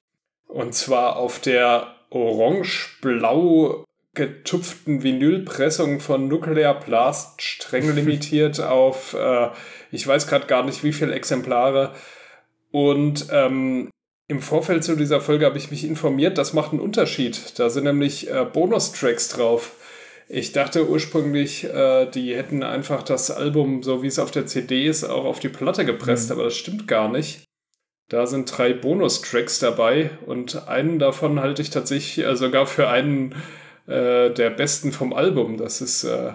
Und 0.47 0.73
zwar 0.73 1.17
auf 1.17 1.39
der 1.39 1.95
orange-blau 2.09 3.83
getupften 4.13 5.03
Vinylpressung 5.03 5.99
von 5.99 6.27
Nuclear 6.27 6.79
Blast, 6.79 7.41
streng 7.41 7.91
limitiert 7.95 8.61
auf, 8.61 9.13
äh, 9.13 9.49
ich 9.91 10.07
weiß 10.07 10.27
gerade 10.27 10.47
gar 10.47 10.63
nicht 10.63 10.83
wie 10.83 10.93
viele 10.93 11.13
Exemplare. 11.13 11.93
Und 12.71 13.27
ähm, 13.31 13.89
im 14.27 14.41
Vorfeld 14.41 14.83
zu 14.83 14.95
dieser 14.95 15.21
Folge 15.21 15.45
habe 15.45 15.57
ich 15.57 15.69
mich 15.69 15.85
informiert, 15.85 16.37
das 16.37 16.53
macht 16.53 16.71
einen 16.71 16.81
Unterschied. 16.81 17.59
Da 17.59 17.69
sind 17.69 17.83
nämlich 17.83 18.29
äh, 18.29 18.45
Bonustracks 18.45 19.29
drauf. 19.29 19.73
Ich 20.27 20.51
dachte 20.51 20.89
ursprünglich, 20.89 21.65
äh, 21.65 22.07
die 22.07 22.35
hätten 22.35 22.63
einfach 22.63 23.03
das 23.03 23.29
Album, 23.29 23.83
so 23.83 24.01
wie 24.01 24.07
es 24.07 24.17
auf 24.17 24.31
der 24.31 24.47
CD 24.47 24.87
ist, 24.87 25.03
auch 25.03 25.25
auf 25.25 25.39
die 25.39 25.49
Platte 25.49 25.85
gepresst, 25.85 26.29
mhm. 26.29 26.33
aber 26.33 26.43
das 26.45 26.57
stimmt 26.57 26.87
gar 26.87 27.09
nicht. 27.09 27.44
Da 28.07 28.27
sind 28.27 28.55
drei 28.55 28.73
Bonustracks 28.73 29.59
dabei 29.59 30.11
und 30.25 30.67
einen 30.67 30.99
davon 30.99 31.39
halte 31.39 31.61
ich 31.61 31.71
tatsächlich 31.71 32.25
äh, 32.25 32.35
sogar 32.35 32.67
für 32.67 32.87
einen 32.87 33.33
äh, 33.87 34.29
der 34.31 34.51
besten 34.51 34.91
vom 34.91 35.13
Album. 35.13 35.57
Das 35.57 35.81
ist 35.81 36.03
äh, 36.03 36.33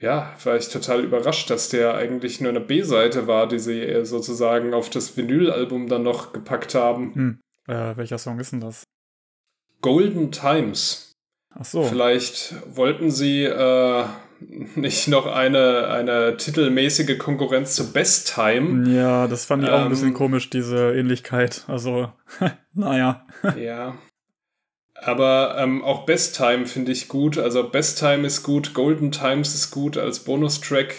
ja, 0.00 0.34
war 0.44 0.56
ich 0.56 0.68
total 0.68 1.04
überrascht, 1.04 1.50
dass 1.50 1.68
der 1.68 1.94
eigentlich 1.94 2.40
nur 2.40 2.50
eine 2.50 2.60
B-Seite 2.60 3.26
war, 3.26 3.46
die 3.46 3.58
sie 3.58 3.80
äh, 3.82 4.04
sozusagen 4.04 4.72
auf 4.72 4.88
das 4.88 5.16
Vinyl-Album 5.16 5.88
dann 5.88 6.02
noch 6.02 6.32
gepackt 6.32 6.74
haben. 6.74 7.14
Hm. 7.14 7.40
Äh, 7.68 7.96
welcher 7.96 8.18
Song 8.18 8.40
ist 8.40 8.52
denn 8.52 8.60
das? 8.60 8.84
Golden 9.82 10.32
Times. 10.32 11.12
Ach 11.54 11.64
so. 11.64 11.82
Vielleicht 11.82 12.54
wollten 12.76 13.10
sie 13.10 13.44
äh, 13.44 14.04
nicht 14.74 15.08
noch 15.08 15.26
eine, 15.26 15.88
eine 15.88 16.36
titelmäßige 16.36 17.18
Konkurrenz 17.18 17.74
zu 17.74 17.92
Best 17.92 18.34
Time. 18.34 18.90
Ja, 18.90 19.26
das 19.26 19.44
fand 19.44 19.64
ich 19.64 19.68
ähm, 19.68 19.74
auch 19.74 19.82
ein 19.82 19.90
bisschen 19.90 20.08
ähm, 20.08 20.14
komisch, 20.14 20.50
diese 20.50 20.92
Ähnlichkeit. 20.92 21.64
Also, 21.68 22.12
naja. 22.74 23.26
ja. 23.58 23.94
Aber 24.94 25.56
ähm, 25.58 25.82
auch 25.82 26.04
Best 26.04 26.36
Time 26.36 26.66
finde 26.66 26.92
ich 26.92 27.08
gut. 27.08 27.38
Also 27.38 27.68
Best 27.68 27.98
Time 27.98 28.26
ist 28.26 28.42
gut, 28.42 28.74
Golden 28.74 29.12
Times 29.12 29.54
ist 29.54 29.70
gut 29.70 29.96
als 29.96 30.20
Bonustrack. 30.20 30.94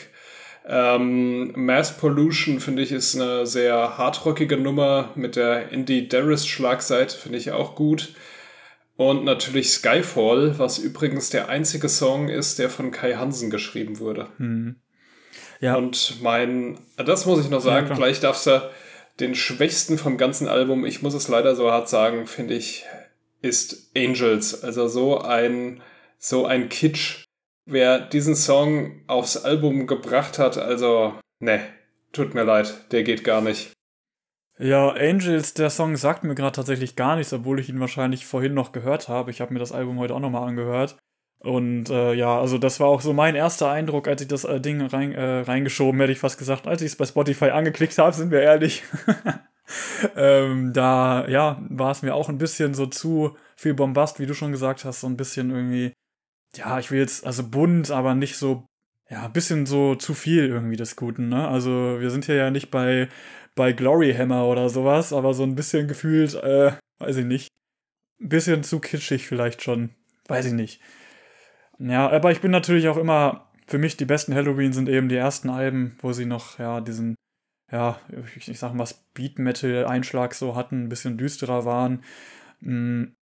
Ähm, 0.68 1.52
Mass 1.56 1.98
Pollution 1.98 2.60
finde 2.60 2.84
ich 2.84 2.92
ist 2.92 3.16
eine 3.16 3.46
sehr 3.48 3.98
hardrockige 3.98 4.58
Nummer 4.58 5.10
mit 5.16 5.36
der 5.36 5.72
Indie 5.72 6.08
Darris 6.08 6.48
Schlagseite 6.48 7.18
finde 7.18 7.40
ich 7.40 7.52
auch 7.52 7.76
gut. 7.76 8.14
Und 8.98 9.24
natürlich 9.24 9.72
Skyfall, 9.72 10.60
was 10.60 10.78
übrigens 10.78 11.30
der 11.30 11.50
einzige 11.50 11.90
Song 11.90 12.30
ist, 12.30 12.60
der 12.60 12.70
von 12.70 12.92
Kai 12.92 13.14
Hansen 13.14 13.50
geschrieben 13.50 14.00
wurde. 14.00 14.28
Hm. 14.38 14.76
Ja. 15.60 15.76
Und 15.76 16.22
mein, 16.22 16.80
das 16.98 17.26
muss 17.26 17.40
ich 17.44 17.50
noch 17.50 17.62
sagen, 17.62 17.88
ja, 17.88 17.96
gleich 17.96 18.20
darfst 18.20 18.48
du 18.48 18.70
den 19.20 19.36
schwächsten 19.36 19.98
vom 19.98 20.18
ganzen 20.18 20.48
Album, 20.48 20.86
ich 20.86 21.02
muss 21.02 21.14
es 21.14 21.28
leider 21.28 21.56
so 21.56 21.72
hart 21.72 21.90
sagen, 21.90 22.26
finde 22.26 22.56
ich 22.56 22.86
ist 23.42 23.92
Angels. 23.96 24.64
Also 24.64 24.88
so 24.88 25.20
ein, 25.20 25.82
so 26.18 26.46
ein 26.46 26.70
Kitsch. 26.70 27.26
Wer 27.66 28.00
diesen 28.00 28.36
Song 28.36 29.04
aufs 29.08 29.38
Album 29.38 29.88
gebracht 29.88 30.40
hat, 30.40 30.58
also, 30.58 31.14
ne, 31.40 31.62
tut 32.12 32.34
mir 32.34 32.44
leid, 32.44 32.92
der 32.92 33.04
geht 33.04 33.24
gar 33.24 33.42
nicht. 33.42 33.72
Ja, 34.60 34.90
Angels, 34.90 35.54
der 35.54 35.70
Song 35.70 35.96
sagt 35.98 36.24
mir 36.24 36.36
gerade 36.36 36.56
tatsächlich 36.56 36.96
gar 36.96 37.16
nichts, 37.16 37.34
obwohl 37.34 37.60
ich 37.60 37.70
ihn 37.70 37.80
wahrscheinlich 37.80 38.26
vorhin 38.26 38.54
noch 38.54 38.72
gehört 38.72 39.08
habe. 39.08 39.32
Ich 39.32 39.42
habe 39.42 39.54
mir 39.54 39.60
das 39.60 39.72
Album 39.72 39.98
heute 39.98 40.14
auch 40.14 40.20
nochmal 40.20 40.48
angehört. 40.48 40.98
Und 41.40 41.90
äh, 41.90 42.14
ja, 42.14 42.40
also 42.40 42.60
das 42.60 42.80
war 42.80 42.88
auch 42.88 43.02
so 43.02 43.14
mein 43.14 43.34
erster 43.34 43.72
Eindruck, 43.72 44.08
als 44.08 44.22
ich 44.22 44.28
das 44.28 44.44
äh, 44.44 44.62
Ding 44.62 44.80
rein, 44.82 45.14
äh, 45.14 45.40
reingeschoben, 45.40 46.00
hätte 46.00 46.14
ich 46.14 46.20
fast 46.20 46.38
gesagt, 46.38 46.68
als 46.68 46.84
ich 46.84 46.92
es 46.92 46.96
bei 46.96 47.06
Spotify 47.06 47.50
angeklickt 47.50 47.98
habe, 47.98 48.16
sind 48.16 48.30
wir 48.30 48.42
ehrlich. 48.42 48.84
ähm, 50.16 50.72
da, 50.74 51.28
ja, 51.28 51.60
war 51.70 51.92
es 51.92 52.04
mir 52.04 52.14
auch 52.14 52.30
ein 52.30 52.38
bisschen 52.38 52.76
so 52.76 52.86
zu 52.86 53.36
viel 53.56 53.74
Bombast, 53.74 54.20
wie 54.20 54.28
du 54.28 54.36
schon 54.36 54.52
gesagt 54.52 54.86
hast, 54.86 55.02
so 55.02 55.08
ein 55.08 55.18
bisschen 55.18 55.50
irgendwie, 55.50 55.94
ja, 56.56 56.78
ich 56.78 56.92
will 56.92 57.00
jetzt, 57.00 57.26
also 57.26 57.50
bunt, 57.50 57.90
aber 57.90 58.14
nicht 58.14 58.38
so, 58.38 58.66
ja, 59.10 59.26
ein 59.26 59.34
bisschen 59.34 59.66
so 59.66 59.96
zu 59.96 60.14
viel 60.14 60.46
irgendwie 60.46 60.78
des 60.78 60.96
Guten, 60.96 61.30
ne? 61.30 61.48
Also 61.48 61.98
wir 62.00 62.12
sind 62.12 62.26
hier 62.26 62.36
ja 62.36 62.52
nicht 62.52 62.70
bei, 62.70 63.10
bei 63.56 63.74
Glory 63.74 64.14
Hammer 64.14 64.46
oder 64.48 64.70
sowas, 64.70 65.14
aber 65.14 65.34
so 65.34 65.44
ein 65.44 65.56
bisschen 65.56 65.88
gefühlt, 65.88 66.36
äh, 66.36 66.74
weiß 67.00 67.18
ich 67.18 67.26
nicht, 67.26 67.48
ein 68.20 68.30
bisschen 68.30 68.64
zu 68.64 68.80
kitschig 68.80 69.28
vielleicht 69.28 69.62
schon, 69.62 69.92
weiß 70.28 70.46
ich 70.46 70.54
nicht. 70.54 70.82
Ja, 71.80 72.10
aber 72.10 72.32
ich 72.32 72.42
bin 72.42 72.52
natürlich 72.52 72.88
auch 72.88 72.98
immer, 72.98 73.52
für 73.68 73.78
mich 73.78 73.98
die 73.98 74.06
besten 74.06 74.36
Halloween 74.36 74.74
sind 74.74 74.88
eben 74.90 75.10
die 75.10 75.16
ersten 75.16 75.50
Alben, 75.50 75.98
wo 76.02 76.14
sie 76.14 76.26
noch, 76.26 76.60
ja, 76.60 76.82
diesen 76.82 77.16
ja, 77.72 78.00
ich, 78.36 78.50
ich 78.50 78.60
sag 78.60 78.74
mal, 78.74 78.86
Speed-Metal-Einschlag 78.86 80.34
so 80.34 80.56
hatten, 80.56 80.84
ein 80.84 80.90
bisschen 80.90 81.18
düsterer 81.18 81.66
waren. 81.66 82.04
Mm, 82.60 83.14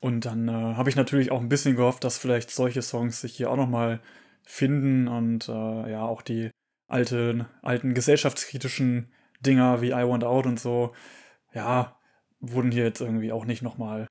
und 0.00 0.26
dann 0.26 0.48
äh, 0.48 0.52
habe 0.52 0.90
ich 0.90 0.96
natürlich 0.96 1.30
auch 1.30 1.40
ein 1.40 1.48
bisschen 1.48 1.76
gehofft, 1.76 2.04
dass 2.04 2.18
vielleicht 2.18 2.50
solche 2.50 2.82
Songs 2.82 3.20
sich 3.20 3.36
hier 3.36 3.50
auch 3.50 3.56
nochmal 3.56 4.00
finden 4.42 5.08
und 5.08 5.48
äh, 5.48 5.90
ja, 5.92 6.02
auch 6.02 6.22
die 6.22 6.50
alten, 6.88 7.46
alten 7.62 7.94
gesellschaftskritischen 7.94 9.12
Dinger 9.46 9.80
wie 9.80 9.90
I 9.90 10.06
Want 10.06 10.24
Out 10.24 10.46
und 10.46 10.60
so, 10.60 10.94
ja, 11.52 11.96
wurden 12.40 12.70
hier 12.70 12.84
jetzt 12.84 13.00
irgendwie 13.00 13.32
auch 13.32 13.44
nicht 13.44 13.62
nochmal 13.62 14.06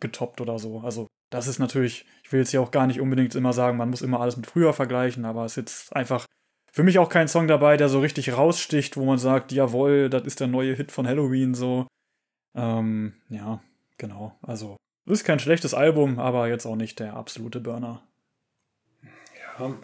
getoppt 0.00 0.40
oder 0.40 0.58
so. 0.58 0.80
Also 0.80 1.08
das 1.30 1.46
ist 1.46 1.58
natürlich, 1.58 2.06
ich 2.24 2.32
will 2.32 2.40
jetzt 2.40 2.50
hier 2.50 2.60
auch 2.60 2.70
gar 2.70 2.86
nicht 2.86 3.00
unbedingt 3.00 3.34
immer 3.34 3.52
sagen, 3.52 3.78
man 3.78 3.90
muss 3.90 4.02
immer 4.02 4.20
alles 4.20 4.36
mit 4.36 4.46
früher 4.46 4.72
vergleichen, 4.72 5.24
aber 5.24 5.44
es 5.44 5.52
ist 5.52 5.56
jetzt 5.56 5.96
einfach 5.96 6.26
für 6.70 6.82
mich 6.82 6.98
auch 6.98 7.08
kein 7.08 7.28
Song 7.28 7.48
dabei, 7.48 7.76
der 7.76 7.88
so 7.88 8.00
richtig 8.00 8.32
raussticht, 8.32 8.96
wo 8.96 9.04
man 9.04 9.18
sagt, 9.18 9.52
jawohl, 9.52 10.08
das 10.08 10.22
ist 10.24 10.40
der 10.40 10.46
neue 10.46 10.74
Hit 10.74 10.90
von 10.90 11.06
Halloween 11.06 11.54
so. 11.54 11.86
Ähm, 12.54 13.14
ja, 13.28 13.60
genau. 13.98 14.38
Also 14.42 14.76
ist 15.06 15.24
kein 15.24 15.38
schlechtes 15.38 15.74
Album, 15.74 16.18
aber 16.18 16.48
jetzt 16.48 16.66
auch 16.66 16.76
nicht 16.76 16.98
der 16.98 17.14
absolute 17.14 17.60
Burner. 17.60 18.02
Ja, 19.58 19.74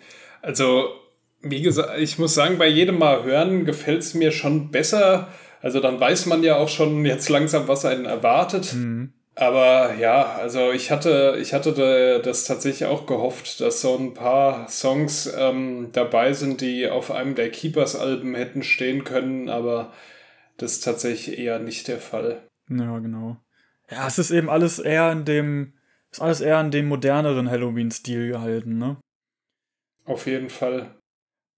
also 0.42 0.88
wie 1.41 1.62
gesagt, 1.62 1.99
ich 1.99 2.18
muss 2.18 2.34
sagen, 2.34 2.59
bei 2.59 2.66
jedem 2.66 2.99
Mal 2.99 3.24
hören 3.24 3.64
gefällt 3.64 4.01
es 4.01 4.14
mir 4.14 4.32
schon 4.32 4.70
besser. 4.70 5.28
Also 5.61 5.80
dann 5.80 5.99
weiß 5.99 6.26
man 6.26 6.43
ja 6.43 6.57
auch 6.57 6.68
schon 6.68 7.05
jetzt 7.05 7.28
langsam, 7.28 7.68
was 7.68 7.84
einen 7.84 8.05
erwartet. 8.05 8.74
Mhm. 8.74 9.12
Aber 9.34 9.95
ja, 9.95 10.34
also 10.34 10.72
ich 10.72 10.91
hatte, 10.91 11.39
ich 11.41 11.55
hatte 11.55 12.20
das 12.24 12.45
tatsächlich 12.45 12.89
auch 12.89 13.07
gehofft, 13.07 13.61
dass 13.61 13.80
so 13.80 13.97
ein 13.97 14.12
paar 14.12 14.68
Songs 14.68 15.32
ähm, 15.39 15.91
dabei 15.93 16.32
sind, 16.32 16.61
die 16.61 16.89
auf 16.89 17.12
einem 17.12 17.36
der 17.36 17.51
Keepers-Alben 17.51 18.34
hätten 18.34 18.64
stehen 18.64 19.05
können, 19.05 19.49
aber 19.49 19.93
das 20.57 20.72
ist 20.72 20.80
tatsächlich 20.80 21.39
eher 21.39 21.61
nicht 21.61 21.86
der 21.86 21.99
Fall. 21.99 22.43
Ja, 22.68 22.99
genau. 22.99 23.36
Ja, 23.89 24.09
es 24.09 24.18
ist 24.18 24.32
eben 24.32 24.51
alles 24.51 24.80
eher 24.80 25.12
in 25.12 25.24
dem, 25.24 25.74
ist 26.11 26.20
alles 26.20 26.41
eher 26.41 26.61
in 26.61 26.72
dem 26.72 26.89
moderneren 26.89 27.49
Halloween-Stil 27.49 28.32
gehalten, 28.32 28.76
ne? 28.76 28.97
Auf 30.05 30.26
jeden 30.26 30.51
Fall. 30.51 30.97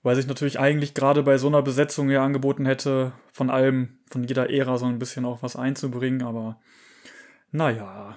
Weil 0.02 0.16
sich 0.16 0.26
natürlich 0.26 0.58
eigentlich 0.58 0.94
gerade 0.94 1.22
bei 1.22 1.36
so 1.36 1.48
einer 1.48 1.62
Besetzung 1.62 2.08
ja 2.08 2.24
angeboten 2.24 2.64
hätte, 2.64 3.12
von 3.32 3.50
allem, 3.50 3.98
von 4.10 4.24
jeder 4.24 4.48
Ära 4.50 4.78
so 4.78 4.86
ein 4.86 4.98
bisschen 4.98 5.26
auch 5.26 5.42
was 5.42 5.56
einzubringen, 5.56 6.22
aber 6.22 6.58
naja. 7.52 8.16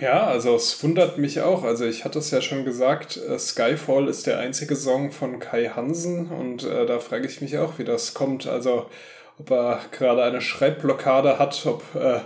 Ja, 0.00 0.26
also 0.26 0.54
es 0.54 0.82
wundert 0.82 1.18
mich 1.18 1.42
auch. 1.42 1.62
Also 1.62 1.84
ich 1.84 2.04
hatte 2.04 2.18
es 2.18 2.30
ja 2.30 2.40
schon 2.40 2.64
gesagt, 2.64 3.18
äh, 3.18 3.38
Skyfall 3.38 4.08
ist 4.08 4.26
der 4.26 4.38
einzige 4.38 4.74
Song 4.74 5.12
von 5.12 5.38
Kai 5.38 5.66
Hansen 5.68 6.28
und 6.28 6.64
äh, 6.64 6.86
da 6.86 6.98
frage 6.98 7.26
ich 7.26 7.42
mich 7.42 7.58
auch, 7.58 7.78
wie 7.78 7.84
das 7.84 8.14
kommt. 8.14 8.46
Also 8.46 8.88
ob 9.38 9.50
er 9.50 9.80
gerade 9.90 10.24
eine 10.24 10.40
Schreibblockade 10.40 11.38
hat, 11.38 11.66
ob, 11.66 11.82
äh, 11.94 12.20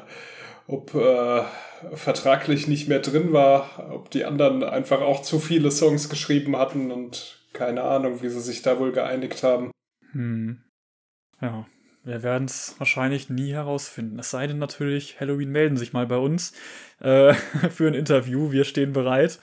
ob 0.68 0.94
äh, 0.94 1.42
vertraglich 1.94 2.68
nicht 2.68 2.88
mehr 2.88 3.00
drin 3.00 3.32
war, 3.32 3.90
ob 3.90 4.10
die 4.10 4.24
anderen 4.24 4.62
einfach 4.62 5.00
auch 5.00 5.22
zu 5.22 5.40
viele 5.40 5.72
Songs 5.72 6.08
geschrieben 6.08 6.56
hatten 6.56 6.92
und 6.92 7.39
keine 7.52 7.82
Ahnung, 7.82 8.22
wie 8.22 8.28
sie 8.28 8.40
sich 8.40 8.62
da 8.62 8.78
wohl 8.78 8.92
geeinigt 8.92 9.42
haben. 9.42 9.70
Hm. 10.12 10.62
Ja, 11.40 11.66
wir 12.04 12.22
werden 12.22 12.46
es 12.46 12.74
wahrscheinlich 12.78 13.30
nie 13.30 13.52
herausfinden. 13.52 14.18
Es 14.18 14.30
sei 14.30 14.46
denn 14.46 14.58
natürlich, 14.58 15.20
Halloween 15.20 15.50
melden 15.50 15.76
sich 15.76 15.92
mal 15.92 16.06
bei 16.06 16.16
uns 16.16 16.52
äh, 17.00 17.34
für 17.70 17.88
ein 17.88 17.94
Interview. 17.94 18.52
Wir 18.52 18.64
stehen 18.64 18.92
bereit. 18.92 19.38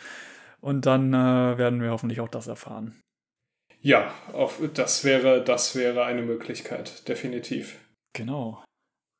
Und 0.59 0.85
dann 0.85 1.13
äh, 1.13 1.57
werden 1.57 1.81
wir 1.81 1.91
hoffentlich 1.91 2.19
auch 2.19 2.29
das 2.29 2.47
erfahren. 2.47 2.99
Ja, 3.81 4.11
auf, 4.33 4.59
das, 4.73 5.03
wäre, 5.03 5.43
das 5.43 5.75
wäre 5.75 6.03
eine 6.03 6.23
Möglichkeit, 6.23 7.07
definitiv. 7.07 7.77
Genau. 8.13 8.63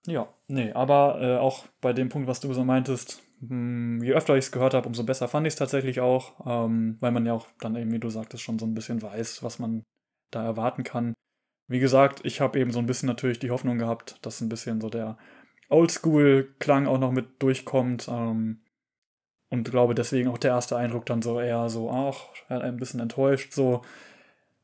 Ja, 0.08 0.34
nee, 0.48 0.72
aber 0.72 1.20
äh, 1.22 1.38
auch 1.38 1.68
bei 1.80 1.94
dem 1.94 2.10
Punkt, 2.10 2.28
was 2.28 2.40
du 2.40 2.54
so 2.54 2.64
meintest, 2.64 3.22
je 3.40 4.14
öfter 4.14 4.36
ich 4.36 4.46
es 4.46 4.52
gehört 4.52 4.74
habe, 4.74 4.88
umso 4.88 5.04
besser 5.04 5.28
fand 5.28 5.46
ich 5.46 5.54
es 5.54 5.60
tatsächlich 5.60 6.00
auch, 6.00 6.46
ähm, 6.46 6.98
weil 7.00 7.12
man 7.12 7.26
ja 7.26 7.34
auch 7.34 7.48
dann 7.60 7.76
eben, 7.76 7.92
wie 7.92 8.00
du 8.00 8.10
sagtest, 8.10 8.44
schon 8.44 8.60
so 8.60 8.66
ein 8.66 8.74
bisschen 8.74 9.02
weiß, 9.02 9.44
was 9.44 9.60
man 9.60 9.84
da 10.32 10.44
erwarten 10.44 10.84
kann. 10.84 11.14
Wie 11.68 11.80
gesagt, 11.80 12.22
ich 12.24 12.42
habe 12.42 12.60
eben 12.60 12.72
so 12.72 12.80
ein 12.80 12.86
bisschen 12.86 13.08
natürlich 13.08 13.40
die 13.40 13.52
Hoffnung 13.52 13.78
gehabt, 13.78 14.26
dass 14.26 14.42
ein 14.42 14.50
bisschen 14.50 14.82
so 14.82 14.90
der 14.90 15.18
Oldschool-Klang 15.70 16.88
auch 16.88 17.00
noch 17.00 17.12
mit 17.12 17.42
durchkommt. 17.42 18.08
Ähm, 18.10 18.62
und 19.50 19.70
glaube 19.70 19.96
deswegen 19.96 20.30
auch 20.30 20.38
der 20.38 20.52
erste 20.52 20.76
Eindruck 20.76 21.06
dann 21.06 21.22
so 21.22 21.40
eher 21.40 21.70
so, 21.70 21.90
ach, 21.90 22.30
ein 22.50 22.78
bisschen 22.78 23.00
enttäuscht 23.00 23.54
so. 23.54 23.82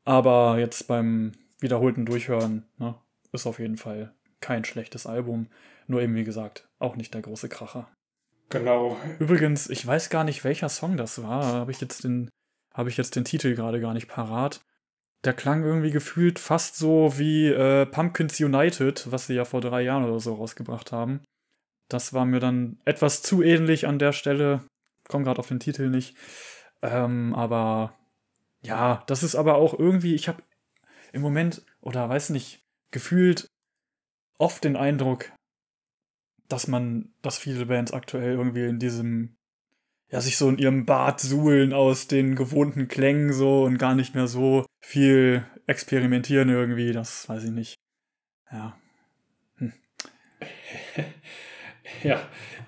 Aber 0.04 0.58
jetzt 0.58 0.86
beim 0.88 1.32
wiederholten 1.60 2.04
Durchhören, 2.04 2.66
ne, 2.78 2.94
ist 3.32 3.46
auf 3.46 3.58
jeden 3.58 3.76
Fall 3.76 4.14
kein 4.40 4.64
schlechtes 4.64 5.06
Album. 5.06 5.48
Nur 5.86 6.02
eben, 6.02 6.14
wie 6.14 6.24
gesagt, 6.24 6.68
auch 6.78 6.96
nicht 6.96 7.14
der 7.14 7.22
große 7.22 7.48
Kracher. 7.48 7.88
Genau. 8.54 8.96
Übrigens, 9.18 9.68
ich 9.68 9.86
weiß 9.86 10.10
gar 10.10 10.24
nicht, 10.24 10.44
welcher 10.44 10.68
Song 10.68 10.96
das 10.96 11.22
war. 11.22 11.44
Habe 11.44 11.70
ich 11.70 11.80
jetzt 11.80 12.04
den, 12.04 12.30
habe 12.72 12.88
ich 12.88 12.96
jetzt 12.96 13.16
den 13.16 13.24
Titel 13.24 13.54
gerade 13.54 13.80
gar 13.80 13.94
nicht 13.94 14.08
parat 14.08 14.60
der 15.24 15.32
klang 15.32 15.64
irgendwie 15.64 15.90
gefühlt 15.90 16.38
fast 16.38 16.76
so 16.76 17.18
wie 17.18 17.48
äh, 17.48 17.86
Pumpkins 17.86 18.40
United, 18.40 19.10
was 19.10 19.26
sie 19.26 19.34
ja 19.34 19.44
vor 19.44 19.60
drei 19.60 19.82
Jahren 19.82 20.04
oder 20.04 20.20
so 20.20 20.34
rausgebracht 20.34 20.92
haben. 20.92 21.22
Das 21.88 22.12
war 22.12 22.24
mir 22.24 22.40
dann 22.40 22.78
etwas 22.84 23.22
zu 23.22 23.42
ähnlich 23.42 23.86
an 23.86 23.98
der 23.98 24.12
Stelle. 24.12 24.64
Komm 25.08 25.24
gerade 25.24 25.38
auf 25.38 25.48
den 25.48 25.60
Titel 25.60 25.88
nicht. 25.88 26.16
Ähm, 26.82 27.34
aber 27.34 27.94
ja, 28.62 29.02
das 29.06 29.22
ist 29.22 29.34
aber 29.34 29.56
auch 29.56 29.78
irgendwie, 29.78 30.14
ich 30.14 30.28
habe 30.28 30.42
im 31.12 31.22
Moment, 31.22 31.64
oder 31.80 32.08
weiß 32.08 32.30
nicht, 32.30 32.62
gefühlt 32.90 33.48
oft 34.38 34.64
den 34.64 34.76
Eindruck, 34.76 35.32
dass 36.54 36.68
man, 36.68 37.08
dass 37.20 37.36
viele 37.36 37.66
Bands 37.66 37.92
aktuell 37.92 38.34
irgendwie 38.34 38.64
in 38.64 38.78
diesem 38.78 39.36
ja, 40.08 40.20
sich 40.20 40.36
so 40.36 40.48
in 40.48 40.58
ihrem 40.58 40.86
Bad 40.86 41.18
suhlen 41.18 41.72
aus 41.72 42.06
den 42.06 42.36
gewohnten 42.36 42.86
Klängen 42.86 43.32
so 43.32 43.64
und 43.64 43.76
gar 43.76 43.96
nicht 43.96 44.14
mehr 44.14 44.28
so 44.28 44.64
viel 44.80 45.44
experimentieren 45.66 46.48
irgendwie, 46.48 46.92
das 46.92 47.28
weiß 47.28 47.42
ich 47.42 47.50
nicht. 47.50 47.74
Ja. 48.52 48.78
Hm. 49.56 49.72
ja, 52.04 52.20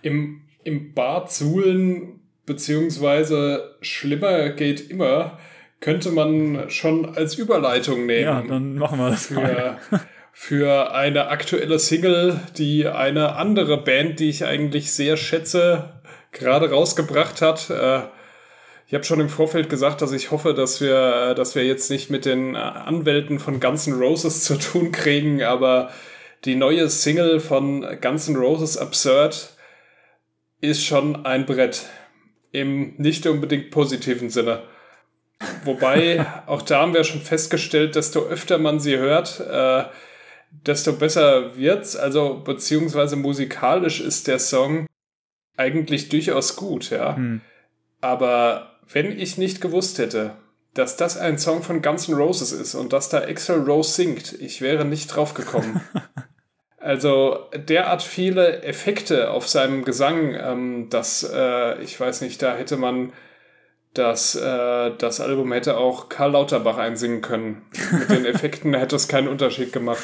im, 0.02 0.42
im 0.64 0.92
Bad 0.92 1.30
suhlen, 1.30 2.18
beziehungsweise 2.44 3.76
schlimmer 3.82 4.50
geht 4.50 4.90
immer, 4.90 5.38
könnte 5.78 6.10
man 6.10 6.70
schon 6.70 7.14
als 7.14 7.36
Überleitung 7.36 8.06
nehmen. 8.06 8.24
Ja, 8.24 8.42
dann 8.42 8.74
machen 8.74 8.98
wir 8.98 9.10
das 9.10 9.26
für, 9.26 9.78
für 10.38 10.92
eine 10.92 11.28
aktuelle 11.28 11.78
Single, 11.78 12.38
die 12.58 12.86
eine 12.86 13.36
andere 13.36 13.82
Band, 13.82 14.20
die 14.20 14.28
ich 14.28 14.44
eigentlich 14.44 14.92
sehr 14.92 15.16
schätze, 15.16 15.94
gerade 16.30 16.70
rausgebracht 16.70 17.40
hat. 17.40 17.70
Äh, 17.70 18.02
ich 18.86 18.92
habe 18.92 19.02
schon 19.02 19.18
im 19.18 19.30
Vorfeld 19.30 19.70
gesagt, 19.70 20.02
dass 20.02 20.12
ich 20.12 20.30
hoffe, 20.30 20.52
dass 20.52 20.82
wir, 20.82 21.32
dass 21.34 21.54
wir 21.54 21.64
jetzt 21.64 21.90
nicht 21.90 22.10
mit 22.10 22.26
den 22.26 22.54
Anwälten 22.54 23.38
von 23.38 23.60
Guns 23.60 23.86
N' 23.86 23.94
Roses 23.94 24.44
zu 24.44 24.58
tun 24.58 24.92
kriegen, 24.92 25.42
aber 25.42 25.90
die 26.44 26.54
neue 26.54 26.90
Single 26.90 27.40
von 27.40 27.98
Guns 28.02 28.28
N' 28.28 28.36
Roses 28.36 28.76
Absurd 28.76 29.54
ist 30.60 30.84
schon 30.84 31.24
ein 31.24 31.46
Brett. 31.46 31.86
Im 32.52 32.94
nicht 32.98 33.26
unbedingt 33.26 33.70
positiven 33.70 34.28
Sinne. 34.28 34.64
Wobei, 35.64 36.26
auch 36.46 36.60
da 36.60 36.82
haben 36.82 36.92
wir 36.92 37.04
schon 37.04 37.22
festgestellt, 37.22 37.96
desto 37.96 38.26
öfter 38.26 38.58
man 38.58 38.80
sie 38.80 38.98
hört, 38.98 39.40
äh, 39.40 39.84
desto 40.64 40.92
besser 40.92 41.56
wird's. 41.56 41.96
Also, 41.96 42.42
beziehungsweise 42.44 43.16
musikalisch 43.16 44.00
ist 44.00 44.28
der 44.28 44.38
Song 44.38 44.86
eigentlich 45.56 46.08
durchaus 46.08 46.56
gut, 46.56 46.90
ja. 46.90 47.16
Hm. 47.16 47.40
Aber 48.00 48.78
wenn 48.92 49.18
ich 49.18 49.38
nicht 49.38 49.60
gewusst 49.60 49.98
hätte, 49.98 50.36
dass 50.74 50.96
das 50.96 51.16
ein 51.16 51.38
Song 51.38 51.62
von 51.62 51.80
Guns 51.80 52.08
N' 52.08 52.14
Roses 52.14 52.52
ist 52.52 52.74
und 52.74 52.92
dass 52.92 53.08
da 53.08 53.18
Axel 53.18 53.60
Rose 53.62 53.90
singt, 53.92 54.34
ich 54.34 54.60
wäre 54.60 54.84
nicht 54.84 55.08
drauf 55.08 55.32
gekommen. 55.34 55.80
also 56.78 57.48
derart 57.54 58.02
viele 58.02 58.62
Effekte 58.62 59.30
auf 59.30 59.48
seinem 59.48 59.84
Gesang, 59.84 60.34
ähm, 60.34 60.90
dass 60.90 61.28
äh, 61.32 61.82
ich 61.82 61.98
weiß 61.98 62.20
nicht, 62.20 62.42
da 62.42 62.54
hätte 62.54 62.76
man 62.76 63.12
das, 63.94 64.34
äh, 64.34 64.90
das 64.98 65.20
Album 65.20 65.52
hätte 65.52 65.78
auch 65.78 66.10
Karl 66.10 66.32
Lauterbach 66.32 66.76
einsingen 66.76 67.22
können. 67.22 67.62
Mit 67.92 68.10
den 68.10 68.26
Effekten 68.26 68.74
hätte 68.74 68.96
es 68.96 69.08
keinen 69.08 69.28
Unterschied 69.28 69.72
gemacht. 69.72 70.02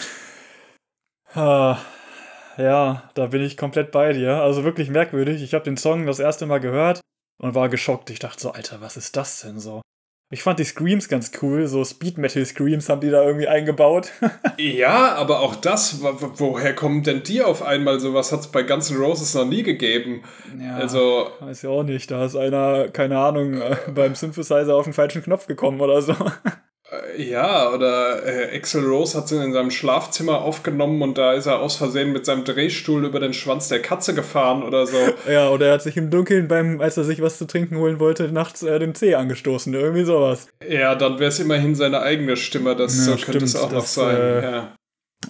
Ja, 1.35 3.11
da 3.15 3.27
bin 3.27 3.43
ich 3.43 3.57
komplett 3.57 3.91
bei 3.91 4.13
dir. 4.13 4.43
Also 4.43 4.65
wirklich 4.65 4.91
merkwürdig. 4.91 5.43
Ich 5.43 5.55
habe 5.55 5.65
den 5.65 5.77
Song 5.77 6.07
das 6.07 6.19
erste 6.19 6.47
Mal 6.47 6.59
gehört 6.59 7.01
und 7.41 7.55
war 7.55 7.69
geschockt. 7.69 8.11
Ich 8.11 8.19
dachte 8.19 8.41
so, 8.41 8.53
Alter, 8.53 8.81
was 8.81 8.97
ist 8.97 9.17
das 9.17 9.41
denn 9.41 9.59
so? 9.59 9.83
Ich 10.31 10.43
fand 10.43 10.59
die 10.59 10.65
Screams 10.65 11.11
ganz 11.11 11.31
cool, 11.43 11.67
so 11.67 11.85
Speed 11.85 12.17
Metal 12.17 12.43
Screams 12.47 12.89
haben 12.89 13.03
die 13.03 13.11
da 13.11 13.23
irgendwie 13.23 13.49
eingebaut. 13.49 14.13
ja, 14.57 15.15
aber 15.15 15.41
auch 15.41 15.55
das, 15.55 16.01
woher 16.01 16.75
kommen 16.75 17.03
denn 17.03 17.23
die 17.23 17.43
auf 17.43 17.63
einmal? 17.63 18.01
Sowas 18.01 18.33
hat 18.33 18.41
es 18.41 18.49
bei 18.49 18.63
Guns 18.63 18.91
N' 18.91 18.97
Roses 18.97 19.35
noch 19.35 19.45
nie 19.45 19.63
gegeben. 19.63 20.23
Ja, 20.59 20.77
also, 20.77 21.29
weiß 21.41 21.61
ja 21.63 21.71
auch 21.71 21.83
nicht, 21.83 22.11
da 22.11 22.25
ist 22.25 22.35
einer, 22.35 22.89
keine 22.89 23.19
Ahnung, 23.19 23.61
äh, 23.61 23.77
beim 23.95 24.15
Synthesizer 24.15 24.75
auf 24.75 24.85
den 24.85 24.95
falschen 24.95 25.23
Knopf 25.23 25.47
gekommen 25.47 25.83
oder 25.83 26.01
so. 26.01 26.17
Äh, 26.93 27.23
ja, 27.23 27.71
oder 27.71 28.25
äh, 28.27 28.57
Axel 28.57 28.85
Rose 28.85 29.17
hat 29.17 29.29
sie 29.29 29.43
in 29.43 29.53
seinem 29.53 29.71
Schlafzimmer 29.71 30.43
aufgenommen 30.43 31.01
und 31.03 31.17
da 31.17 31.33
ist 31.33 31.47
er 31.47 31.61
aus 31.61 31.77
Versehen 31.77 32.13
mit 32.13 32.27
seinem 32.27 32.45
Drehstuhl 32.45 33.05
über 33.05 33.19
den 33.19 33.33
Schwanz 33.33 33.69
der 33.69 33.81
Katze 33.81 34.15
gefahren 34.15 34.63
oder 34.63 34.87
so. 34.87 34.99
ja, 35.31 35.49
oder 35.49 35.69
er 35.69 35.73
hat 35.75 35.83
sich 35.83 35.97
im 35.97 36.11
Dunkeln 36.11 36.49
beim, 36.49 36.81
als 36.81 36.97
er 36.97 37.05
sich 37.05 37.23
was 37.23 37.39
zu 37.39 37.47
trinken 37.47 37.77
holen 37.79 37.99
wollte, 37.99 38.31
nachts 38.31 38.63
äh, 38.63 38.79
den 38.79 38.95
Zeh 38.95 39.15
angestoßen, 39.15 39.73
irgendwie 39.73 40.05
sowas. 40.05 40.49
Ja, 40.69 40.95
dann 40.95 41.19
wäre 41.19 41.29
es 41.29 41.39
immerhin 41.39 41.75
seine 41.75 42.03
eigene 42.03 42.37
Stimme, 42.37 42.77
das 42.77 42.97
ja, 42.99 43.05
so 43.05 43.17
stimmt, 43.17 43.25
könnte 43.25 43.45
es 43.47 43.57
auch 43.57 43.73
das, 43.73 43.73
noch 43.73 43.87
sein. 43.87 44.17
Äh, 44.17 44.43
ja. 44.43 44.77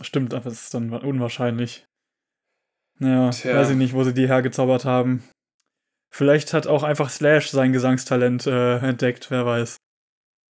Stimmt, 0.01 0.35
aber 0.35 0.47
es 0.47 0.65
ist 0.65 0.75
dann 0.75 0.91
unwahrscheinlich. 0.91 1.85
Ja, 2.99 3.31
Tja. 3.31 3.57
weiß 3.57 3.71
ich 3.71 3.77
nicht, 3.77 3.95
wo 3.95 4.05
sie 4.05 4.15
die 4.15 4.29
hergezaubert 4.29 4.85
haben. 4.85 5.23
Vielleicht 6.15 6.53
hat 6.53 6.67
auch 6.67 6.83
einfach 6.83 7.09
Slash 7.09 7.51
sein 7.51 7.73
Gesangstalent 7.73 8.47
äh, 8.47 8.79
entdeckt, 8.79 9.31
wer 9.31 9.47
weiß. 9.47 9.77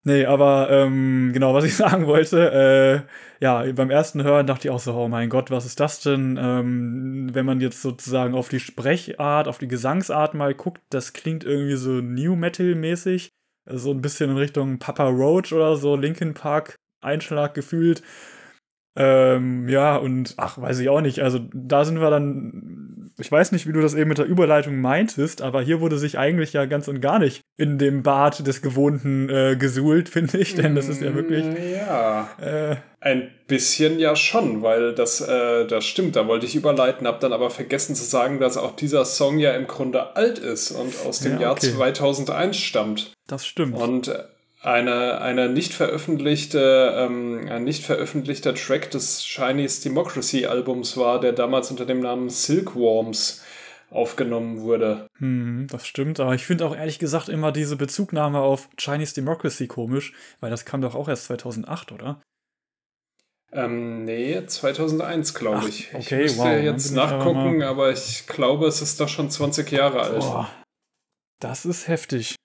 Nee, 0.05 0.27
aber 0.27 0.69
ähm, 0.71 1.31
genau, 1.33 1.55
was 1.55 1.65
ich 1.65 1.77
sagen 1.77 2.07
wollte, 2.07 3.07
äh, 3.41 3.45
ja, 3.45 3.65
beim 3.73 3.91
ersten 3.91 4.23
Hören 4.23 4.47
dachte 4.47 4.69
ich 4.69 4.71
auch 4.73 4.81
so, 4.81 4.95
oh 4.95 5.09
mein 5.09 5.29
Gott, 5.29 5.51
was 5.51 5.65
ist 5.65 5.79
das 5.81 6.01
denn? 6.01 6.39
Ähm, 6.41 7.31
wenn 7.33 7.47
man 7.47 7.61
jetzt 7.61 7.83
sozusagen 7.83 8.35
auf 8.35 8.49
die 8.49 8.61
Sprechart, 8.61 9.47
auf 9.49 9.59
die 9.59 9.69
Gesangsart 9.69 10.35
mal 10.35 10.55
guckt, 10.55 10.81
das 10.91 11.13
klingt 11.13 11.45
irgendwie 11.45 11.77
so 11.77 11.91
New 12.01 12.35
Metal-mäßig, 12.35 13.31
so 13.67 13.91
ein 13.93 14.01
bisschen 14.01 14.31
in 14.31 14.37
Richtung 14.37 14.79
Papa 14.79 15.09
Roach 15.09 15.53
oder 15.53 15.77
so, 15.77 15.95
Linkin 15.97 16.35
Park 16.35 16.77
Einschlag 17.01 17.55
gefühlt. 17.55 18.03
Ähm, 18.95 19.69
ja, 19.69 19.97
und 19.97 20.35
ach, 20.37 20.59
weiß 20.59 20.79
ich 20.81 20.89
auch 20.89 21.01
nicht. 21.01 21.21
Also 21.21 21.41
da 21.55 21.85
sind 21.85 22.01
wir 22.01 22.11
dann, 22.11 22.92
ich 23.23 23.31
weiß 23.31 23.53
nicht, 23.53 23.69
wie 23.69 23.73
du 23.73 23.81
das 23.81 23.95
eben 23.95 24.09
mit 24.09 24.19
der 24.19 24.27
Überleitung 24.27 24.81
meintest, 24.81 25.43
aber 25.43 25.63
hier 25.63 25.81
wurde 25.81 25.97
sich 25.97 26.19
eigentlich 26.19 26.53
ja 26.53 26.65
ganz 26.67 26.89
und 26.89 27.01
gar 27.01 27.21
nicht 27.21 27.41
in 27.57 27.79
dem 27.79 28.03
Bad 28.03 28.45
des 28.47 28.63
Gewohnten 28.63 29.31
äh, 29.31 29.57
gesuhlt, 29.57 30.09
finde 30.09 30.39
ich, 30.39 30.57
denn 30.57 30.75
das 30.75 30.89
ist 30.89 31.01
ja 31.01 31.15
wirklich. 31.15 31.45
Mm, 31.45 31.57
ja. 31.73 32.29
Äh, 32.41 32.77
ein 33.01 33.31
bisschen 33.47 34.01
ja 34.01 34.17
schon, 34.17 34.63
weil 34.63 34.93
das, 34.95 35.21
äh, 35.21 35.67
das 35.67 35.85
stimmt, 35.85 36.17
da 36.17 36.27
wollte 36.27 36.47
ich 36.47 36.57
überleiten, 36.57 37.07
hab 37.07 37.21
dann 37.21 37.33
aber 37.33 37.51
vergessen 37.51 37.95
zu 37.95 38.05
sagen, 38.05 38.41
dass 38.41 38.57
auch 38.57 38.75
dieser 38.75 39.05
Song 39.05 39.39
ja 39.39 39.53
im 39.53 39.69
Grunde 39.69 40.17
alt 40.17 40.41
ist 40.41 40.73
und 40.73 40.95
aus 41.07 41.21
dem 41.21 41.41
ja, 41.41 41.53
okay. 41.53 41.67
Jahr 41.69 41.77
2001 41.77 42.57
stammt. 42.57 43.13
Das 43.29 43.47
stimmt. 43.47 43.77
Und 43.77 44.09
äh, 44.09 44.25
eine, 44.63 45.21
eine 45.21 45.49
nicht 45.49 45.75
veröffentlichte, 45.75 46.95
ähm, 46.97 47.49
ein 47.51 47.65
nicht 47.65 47.85
veröffentlichter 47.85 48.55
Track 48.55 48.91
des 48.91 49.23
Chinese 49.25 49.83
Democracy 49.83 50.47
Albums 50.47 50.97
war, 50.97 51.21
der 51.21 51.33
damals 51.33 51.71
unter 51.71 51.85
dem 51.85 52.01
Namen 52.01 52.31
Silkworms 52.31 53.43
aufgenommen 53.91 54.61
wurde. 54.61 55.07
Hm, 55.19 55.67
das 55.69 55.87
stimmt, 55.87 56.21
aber 56.21 56.35
ich 56.35 56.47
finde 56.47 56.65
auch 56.65 56.77
ehrlich 56.77 56.99
gesagt 56.99 57.29
immer 57.29 57.53
diese 57.53 57.77
Bezugnahme 57.77 58.41
auf 58.41 58.69
Chinese 58.79 59.15
Democracy 59.15 59.67
komisch, 59.67 60.13
weil 60.41 60.51
das 60.51 60.65
kam 60.65 60.81
doch 60.81 60.95
auch 60.95 61.09
erst 61.09 61.25
2008, 61.25 61.93
oder? 61.93 62.23
Ähm, 63.53 64.05
nee, 64.05 64.47
2001, 64.47 65.35
glaube 65.35 65.69
ich. 65.69 65.95
Okay, 65.95 66.23
ich 66.23 66.37
müsste 66.37 66.43
wow, 66.43 66.63
jetzt 66.63 66.93
nachgucken, 66.93 67.63
aber, 67.63 67.85
aber, 67.85 67.93
ich 67.93 68.27
glaube, 68.27 68.67
es 68.67 68.81
ist 68.81 68.99
doch 68.99 69.09
schon 69.09 69.29
20 69.29 69.71
Jahre 69.73 70.01
alt. 70.01 70.21
Boah, 70.21 70.51
das 71.39 71.67
ist 71.67 71.87
heftig. 71.87 72.37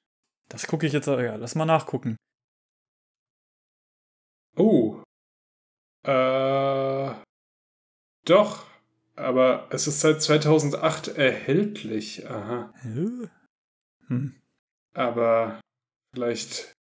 Das 0.49 0.67
gucke 0.67 0.87
ich 0.87 0.93
jetzt, 0.93 1.07
ja, 1.07 1.35
lass 1.35 1.55
mal 1.55 1.65
nachgucken. 1.65 2.15
Oh. 4.55 5.03
Äh. 6.03 7.13
Doch, 8.25 8.65
aber 9.15 9.67
es 9.71 9.87
ist 9.87 10.01
seit 10.01 10.21
2008 10.21 11.09
erhältlich. 11.09 12.27
Aha. 12.29 12.73
Hm. 12.81 13.29
Aber 14.93 15.59
vielleicht 16.13 16.76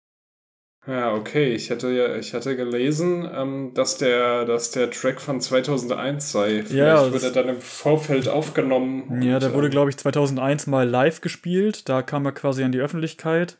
ja, 0.86 1.14
okay. 1.14 1.54
Ich 1.54 1.70
hätte 1.70 1.90
ja, 1.90 2.16
ich 2.16 2.34
hatte 2.34 2.56
gelesen, 2.56 3.28
ähm, 3.32 3.72
dass 3.74 3.96
der, 3.96 4.44
dass 4.44 4.70
der 4.70 4.90
Track 4.90 5.20
von 5.20 5.40
2001 5.40 6.32
sei. 6.32 6.62
Vielleicht 6.62 6.72
ja, 6.72 7.12
wurde 7.12 7.24
er 7.24 7.32
dann 7.32 7.48
im 7.48 7.60
Vorfeld 7.60 8.28
aufgenommen. 8.28 9.22
Ja, 9.22 9.38
der 9.38 9.54
wurde, 9.54 9.68
äh, 9.68 9.70
glaube 9.70 9.90
ich, 9.90 9.96
2001 9.96 10.66
mal 10.66 10.88
live 10.88 11.20
gespielt. 11.20 11.88
Da 11.88 12.02
kam 12.02 12.26
er 12.26 12.32
quasi 12.32 12.62
an 12.62 12.72
die 12.72 12.80
Öffentlichkeit. 12.80 13.56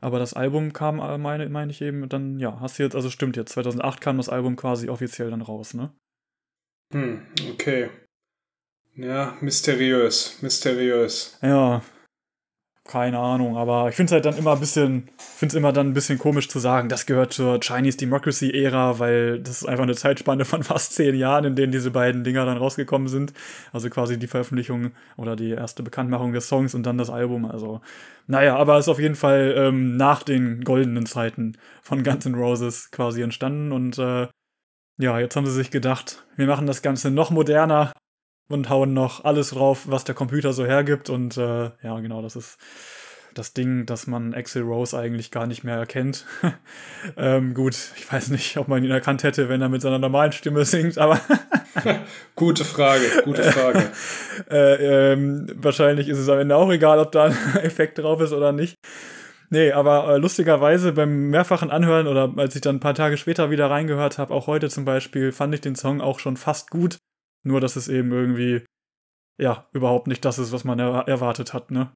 Aber 0.00 0.18
das 0.18 0.34
Album 0.34 0.72
kam, 0.72 0.98
äh, 1.00 1.16
meine, 1.16 1.48
meine 1.48 1.72
ich 1.72 1.80
eben, 1.80 2.08
dann, 2.08 2.38
ja, 2.38 2.60
hast 2.60 2.78
du 2.78 2.82
jetzt, 2.82 2.94
also 2.94 3.08
stimmt 3.08 3.36
jetzt, 3.36 3.52
2008 3.52 4.00
kam 4.00 4.18
das 4.18 4.28
Album 4.28 4.56
quasi 4.56 4.90
offiziell 4.90 5.30
dann 5.30 5.40
raus, 5.40 5.72
ne? 5.72 5.92
Hm, 6.92 7.26
okay. 7.52 7.88
Ja, 8.94 9.36
mysteriös, 9.40 10.42
mysteriös. 10.42 11.38
Ja, 11.42 11.82
keine 12.86 13.18
Ahnung, 13.18 13.56
aber 13.56 13.88
ich 13.88 13.96
finde 13.96 14.06
es 14.06 14.12
halt 14.12 14.24
dann 14.24 14.36
immer 14.36 14.52
ein 14.52 14.60
bisschen, 14.60 15.08
finde 15.18 15.52
es 15.52 15.54
immer 15.54 15.72
dann 15.72 15.88
ein 15.88 15.94
bisschen 15.94 16.18
komisch 16.18 16.48
zu 16.48 16.58
sagen, 16.58 16.88
das 16.88 17.06
gehört 17.06 17.32
zur 17.32 17.60
Chinese 17.60 17.98
Democracy 17.98 18.50
Ära, 18.50 18.98
weil 18.98 19.40
das 19.40 19.62
ist 19.62 19.68
einfach 19.68 19.84
eine 19.84 19.94
Zeitspanne 19.94 20.44
von 20.44 20.62
fast 20.62 20.94
zehn 20.94 21.14
Jahren, 21.14 21.44
in 21.44 21.56
denen 21.56 21.72
diese 21.72 21.90
beiden 21.90 22.24
Dinger 22.24 22.46
dann 22.46 22.56
rausgekommen 22.56 23.08
sind. 23.08 23.32
Also 23.72 23.90
quasi 23.90 24.18
die 24.18 24.26
Veröffentlichung 24.26 24.92
oder 25.16 25.36
die 25.36 25.50
erste 25.50 25.82
Bekanntmachung 25.82 26.32
des 26.32 26.48
Songs 26.48 26.74
und 26.74 26.84
dann 26.84 26.98
das 26.98 27.10
Album. 27.10 27.44
Also, 27.44 27.80
naja, 28.26 28.56
aber 28.56 28.78
es 28.78 28.86
ist 28.86 28.90
auf 28.90 29.00
jeden 29.00 29.16
Fall 29.16 29.54
ähm, 29.56 29.96
nach 29.96 30.22
den 30.22 30.62
goldenen 30.62 31.06
Zeiten 31.06 31.56
von 31.82 32.02
Guns 32.02 32.26
N' 32.26 32.34
Roses 32.34 32.90
quasi 32.90 33.22
entstanden 33.22 33.72
und 33.72 33.98
äh, 33.98 34.28
ja, 34.98 35.18
jetzt 35.18 35.36
haben 35.36 35.46
sie 35.46 35.52
sich 35.52 35.70
gedacht, 35.70 36.24
wir 36.36 36.46
machen 36.46 36.66
das 36.66 36.80
Ganze 36.80 37.10
noch 37.10 37.30
moderner, 37.30 37.92
und 38.48 38.68
hauen 38.68 38.94
noch 38.94 39.24
alles 39.24 39.50
drauf, 39.50 39.84
was 39.86 40.04
der 40.04 40.14
Computer 40.14 40.52
so 40.52 40.64
hergibt. 40.64 41.10
Und 41.10 41.36
äh, 41.36 41.70
ja, 41.82 42.00
genau, 42.00 42.22
das 42.22 42.36
ist 42.36 42.58
das 43.34 43.52
Ding, 43.52 43.86
dass 43.86 44.06
man 44.06 44.34
Axel 44.34 44.62
Rose 44.62 44.98
eigentlich 44.98 45.30
gar 45.30 45.46
nicht 45.46 45.62
mehr 45.62 45.76
erkennt. 45.76 46.24
ähm, 47.16 47.54
gut, 47.54 47.76
ich 47.96 48.10
weiß 48.10 48.28
nicht, 48.28 48.56
ob 48.56 48.68
man 48.68 48.82
ihn 48.82 48.90
erkannt 48.90 49.22
hätte, 49.22 49.48
wenn 49.48 49.60
er 49.60 49.68
mit 49.68 49.82
seiner 49.82 49.98
normalen 49.98 50.32
Stimme 50.32 50.64
singt, 50.64 50.98
aber. 50.98 51.20
gute 52.34 52.64
Frage, 52.64 53.04
gute 53.24 53.42
Frage. 53.42 53.90
äh, 54.50 55.12
ähm, 55.12 55.46
wahrscheinlich 55.56 56.08
ist 56.08 56.18
es 56.18 56.28
am 56.28 56.38
Ende 56.38 56.56
auch 56.56 56.70
egal, 56.70 56.98
ob 56.98 57.12
da 57.12 57.24
ein 57.24 57.36
Effekt 57.62 57.98
drauf 57.98 58.20
ist 58.20 58.32
oder 58.32 58.52
nicht. 58.52 58.76
Nee, 59.50 59.72
aber 59.72 60.14
äh, 60.14 60.16
lustigerweise 60.16 60.92
beim 60.92 61.30
mehrfachen 61.30 61.70
Anhören 61.70 62.08
oder 62.08 62.32
als 62.36 62.56
ich 62.56 62.62
dann 62.62 62.76
ein 62.76 62.80
paar 62.80 62.94
Tage 62.94 63.16
später 63.16 63.50
wieder 63.50 63.70
reingehört 63.70 64.18
habe, 64.18 64.34
auch 64.34 64.46
heute 64.46 64.68
zum 64.68 64.84
Beispiel, 64.84 65.30
fand 65.30 65.54
ich 65.54 65.60
den 65.60 65.76
Song 65.76 66.00
auch 66.00 66.18
schon 66.18 66.36
fast 66.36 66.70
gut. 66.70 66.98
Nur, 67.44 67.60
dass 67.60 67.76
es 67.76 67.88
eben 67.88 68.12
irgendwie, 68.12 68.62
ja, 69.38 69.68
überhaupt 69.72 70.06
nicht 70.06 70.24
das 70.24 70.38
ist, 70.38 70.52
was 70.52 70.64
man 70.64 70.78
er 70.78 71.06
erwartet 71.06 71.52
hat, 71.52 71.70
ne? 71.70 71.92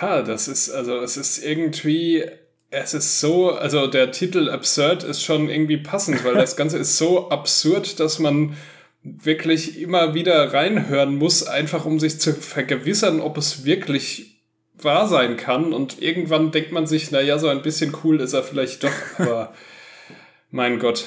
Ja, 0.00 0.22
das 0.22 0.48
ist, 0.48 0.70
also, 0.70 0.98
es 0.98 1.16
ist 1.16 1.38
irgendwie, 1.44 2.24
es 2.70 2.94
ist 2.94 3.20
so, 3.20 3.52
also 3.52 3.86
der 3.86 4.10
Titel 4.10 4.50
Absurd 4.50 5.04
ist 5.04 5.22
schon 5.22 5.48
irgendwie 5.48 5.78
passend, 5.78 6.24
weil 6.24 6.34
das 6.34 6.56
Ganze 6.56 6.78
ist 6.78 6.98
so 6.98 7.30
absurd, 7.30 8.00
dass 8.00 8.18
man 8.18 8.56
wirklich 9.02 9.80
immer 9.80 10.14
wieder 10.14 10.52
reinhören 10.52 11.16
muss, 11.16 11.46
einfach 11.46 11.84
um 11.84 12.00
sich 12.00 12.18
zu 12.18 12.34
vergewissern, 12.34 13.20
ob 13.20 13.38
es 13.38 13.64
wirklich 13.64 14.42
wahr 14.74 15.06
sein 15.06 15.36
kann. 15.36 15.72
Und 15.72 16.02
irgendwann 16.02 16.50
denkt 16.50 16.72
man 16.72 16.86
sich, 16.86 17.10
naja, 17.10 17.38
so 17.38 17.48
ein 17.48 17.62
bisschen 17.62 17.94
cool 18.02 18.20
ist 18.20 18.32
er 18.32 18.42
vielleicht 18.42 18.82
doch, 18.82 18.92
aber 19.18 19.54
mein 20.50 20.78
Gott. 20.80 21.06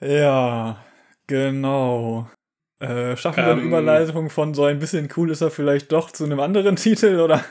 Ja, 0.00 0.84
Genau. 1.28 2.28
Äh, 2.80 3.16
schaffen 3.16 3.44
wir 3.44 3.52
ähm, 3.52 3.58
eine 3.58 3.68
Überleitung 3.68 4.30
von 4.30 4.54
so 4.54 4.64
ein 4.64 4.78
bisschen 4.78 5.08
cool 5.16 5.30
ist 5.30 5.40
er 5.40 5.50
vielleicht 5.50 5.90
doch 5.90 6.10
zu 6.10 6.24
einem 6.24 6.40
anderen 6.40 6.76
Titel, 6.76 7.20
oder? 7.20 7.44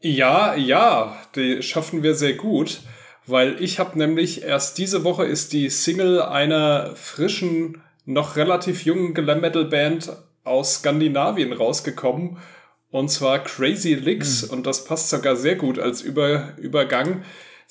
ja, 0.00 0.54
ja, 0.54 1.16
die 1.34 1.62
schaffen 1.62 2.02
wir 2.02 2.14
sehr 2.14 2.34
gut, 2.34 2.80
weil 3.26 3.62
ich 3.62 3.78
habe 3.78 3.98
nämlich 3.98 4.42
erst 4.42 4.76
diese 4.76 5.04
Woche 5.04 5.24
ist 5.24 5.54
die 5.54 5.70
Single 5.70 6.20
einer 6.20 6.94
frischen, 6.96 7.82
noch 8.04 8.36
relativ 8.36 8.84
jungen 8.84 9.14
Glam 9.14 9.40
Metal 9.40 9.64
Band 9.64 10.12
aus 10.44 10.76
Skandinavien 10.76 11.54
rausgekommen 11.54 12.36
und 12.90 13.08
zwar 13.08 13.42
Crazy 13.42 13.94
Licks 13.94 14.42
hm. 14.42 14.50
und 14.50 14.66
das 14.66 14.84
passt 14.84 15.08
sogar 15.08 15.34
sehr 15.36 15.56
gut 15.56 15.78
als 15.78 16.02
Über 16.02 16.52
Übergang 16.58 17.22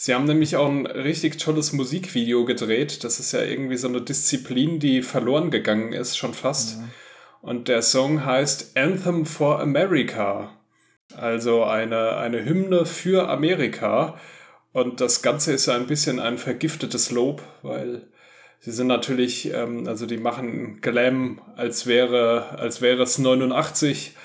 Sie 0.04 0.14
haben 0.14 0.26
nämlich 0.26 0.58
auch 0.58 0.68
ein 0.68 0.86
richtig 0.86 1.38
tolles 1.38 1.72
Musikvideo 1.72 2.44
gedreht. 2.44 3.06
Das 3.06 3.22
ist 3.22 3.32
ja 3.32 3.42
irgendwie 3.42 3.78
so 3.78 3.88
eine 3.88 4.02
Disziplin, 4.02 4.78
die 4.78 5.02
verloren 5.02 5.50
gegangen 5.50 5.94
ist, 5.94 6.18
schon 6.18 6.34
fast. 6.34 6.78
Mhm. 6.78 6.90
Und 7.42 7.68
der 7.70 7.82
Song 7.82 8.26
heißt 8.26 8.76
Anthem 8.76 9.26
for 9.26 9.62
America. 9.62 10.58
Also 11.16 11.64
eine, 11.64 12.18
eine 12.18 12.44
Hymne 12.44 12.86
für 12.86 13.30
Amerika. 13.30 14.20
Und 14.74 15.00
das 15.00 15.22
Ganze 15.22 15.54
ist 15.54 15.70
ein 15.70 15.88
bisschen 15.88 16.20
ein 16.20 16.38
vergiftetes 16.38 17.10
Lob, 17.10 17.42
weil 17.62 18.10
sie 18.60 18.74
sind 18.74 18.88
natürlich, 18.88 19.54
ähm, 19.54 19.88
also 19.88 20.06
die 20.06 20.18
machen 20.18 20.82
Glam, 20.82 21.40
als 21.56 21.88
wäre, 21.88 22.60
als 22.60 22.82
wäre 22.82 23.04
es 23.04 23.20
89 23.20 24.18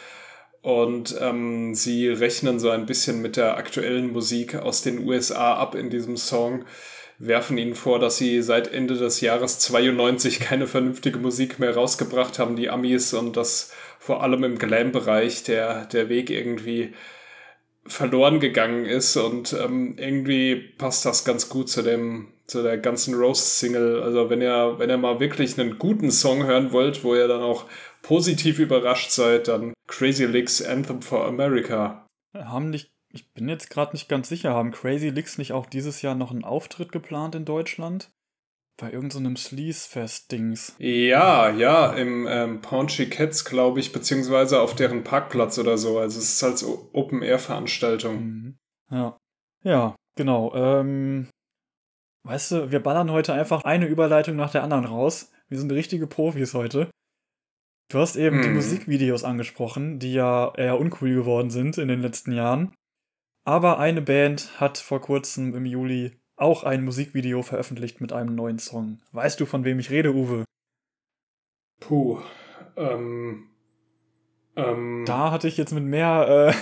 und 0.69 1.17
ähm, 1.19 1.75
sie 1.75 2.09
rechnen 2.09 2.59
so 2.59 2.69
ein 2.69 2.85
bisschen 2.85 3.23
mit 3.23 3.39
der 3.39 3.57
aktuellen 3.57 4.13
Musik 4.13 4.55
aus 4.55 4.83
den 4.83 5.09
USA 5.09 5.55
ab 5.55 5.75
in 5.75 5.89
diesem 5.89 6.19
Song, 6.19 6.67
werfen 7.19 7.57
ihnen 7.57 7.75
vor, 7.75 7.99
dass 7.99 8.19
sie 8.19 8.43
seit 8.43 8.71
Ende 8.71 8.95
des 8.95 9.23
Jahres 9.23 9.61
92 9.61 10.41
keine 10.41 10.67
vernünftige 10.67 11.19
Musik 11.19 11.59
mehr 11.59 11.75
rausgebracht 11.75 12.39
haben, 12.39 12.55
die 12.55 12.69
Amis, 12.69 13.15
und 13.15 13.39
dass 13.39 13.73
vor 13.99 14.23
allem 14.23 14.45
im 14.45 14.59
Glam-Bereich 14.59 15.43
der, 15.43 15.87
der 15.87 16.11
Weg 16.11 16.29
irgendwie 16.29 16.93
verloren 17.87 18.39
gegangen 18.39 18.85
ist 18.85 19.17
und 19.17 19.55
ähm, 19.55 19.95
irgendwie 19.97 20.55
passt 20.77 21.07
das 21.07 21.25
ganz 21.25 21.49
gut 21.49 21.71
zu 21.71 21.81
dem 21.81 22.29
zu 22.47 22.63
der 22.63 22.79
ganzen 22.79 23.15
Rose 23.15 23.43
Single. 23.43 24.03
Also 24.03 24.31
wenn 24.31 24.41
ihr 24.43 24.75
wenn 24.79 24.91
ihr 24.91 24.99
mal 24.99 25.21
wirklich 25.21 25.59
einen 25.59 25.79
guten 25.79 26.11
Song 26.11 26.45
hören 26.45 26.73
wollt, 26.73 27.05
wo 27.05 27.15
ihr 27.15 27.29
dann 27.29 27.43
auch 27.43 27.65
positiv 28.03 28.59
überrascht 28.59 29.11
seid, 29.11 29.49
dann 29.49 29.75
Crazy 29.87 30.25
Licks 30.25 30.63
Anthem 30.63 31.03
for 31.03 31.27
America. 31.27 32.07
Haben 32.35 32.71
nicht, 32.71 32.91
ich 33.13 33.33
bin 33.33 33.49
jetzt 33.49 33.71
gerade 33.71 33.93
nicht 33.93 34.09
ganz 34.09 34.29
sicher, 34.29 34.55
haben 34.55 34.71
Crazy 34.71 35.09
Licks 35.09 35.39
nicht 35.39 35.53
auch 35.53 35.67
dieses 35.67 36.03
Jahr 36.03 36.15
noch 36.15 36.31
einen 36.31 36.45
Auftritt 36.45 36.93
geplant 36.93 37.35
in 37.35 37.45
Deutschland? 37.45 38.11
Bei 38.81 38.93
irgendeinem 38.93 39.35
so 39.35 39.49
Sleaze-Fest-Dings. 39.49 40.77
Ja, 40.79 41.51
ja, 41.51 41.93
im 41.95 42.29
ähm, 42.29 42.61
Paunchy 42.61 43.11
Cats, 43.11 43.45
glaube 43.45 43.81
ich, 43.81 43.93
beziehungsweise 43.93 44.61
auf 44.61 44.77
deren 44.77 45.03
Parkplatz 45.03 45.59
oder 45.59 45.77
so. 45.77 45.99
Also 45.99 46.21
es 46.21 46.35
ist 46.35 46.45
als 46.45 46.65
Open-Air-Veranstaltung. 46.65 48.21
Mhm. 48.23 48.59
Ja. 48.91 49.19
Ja, 49.65 49.97
genau. 50.15 50.55
Ähm, 50.55 51.29
weißt 52.23 52.53
du, 52.53 52.71
wir 52.71 52.81
ballern 52.81 53.11
heute 53.11 53.33
einfach 53.33 53.65
eine 53.65 53.87
Überleitung 53.87 54.37
nach 54.37 54.53
der 54.53 54.63
anderen 54.63 54.85
raus. 54.85 55.33
Wir 55.49 55.59
sind 55.59 55.73
richtige 55.73 56.07
Profis 56.07 56.55
heute. 56.55 56.89
Du 57.89 57.99
hast 57.99 58.17
eben 58.17 58.39
mhm. 58.39 58.43
die 58.43 58.49
Musikvideos 58.51 59.25
angesprochen, 59.25 59.99
die 59.99 60.13
ja 60.13 60.53
eher 60.55 60.79
uncool 60.79 61.15
geworden 61.15 61.51
sind 61.51 61.79
in 61.79 61.89
den 61.89 62.03
letzten 62.03 62.33
Jahren. 62.33 62.73
Aber 63.45 63.79
eine 63.79 64.03
Band 64.03 64.61
hat 64.61 64.77
vor 64.77 65.01
kurzem 65.01 65.55
im 65.55 65.65
Juli 65.65 66.13
auch 66.37 66.65
ein 66.65 66.85
Musikvideo 66.85 67.43
veröffentlicht 67.43 68.01
mit 68.01 68.13
einem 68.13 68.35
neuen 68.35 68.59
Song. 68.59 69.01
Weißt 69.13 69.41
du, 69.41 69.47
von 69.47 69.65
wem 69.65 69.79
ich 69.79 69.91
rede, 69.91 70.15
Uwe? 70.15 70.45
Puh. 71.81 72.21
Ähm, 72.77 73.49
ähm, 74.55 75.05
da 75.07 75.31
hatte 75.31 75.49
ich 75.49 75.57
jetzt 75.57 75.73
mit 75.73 75.85
mehr 75.85 76.55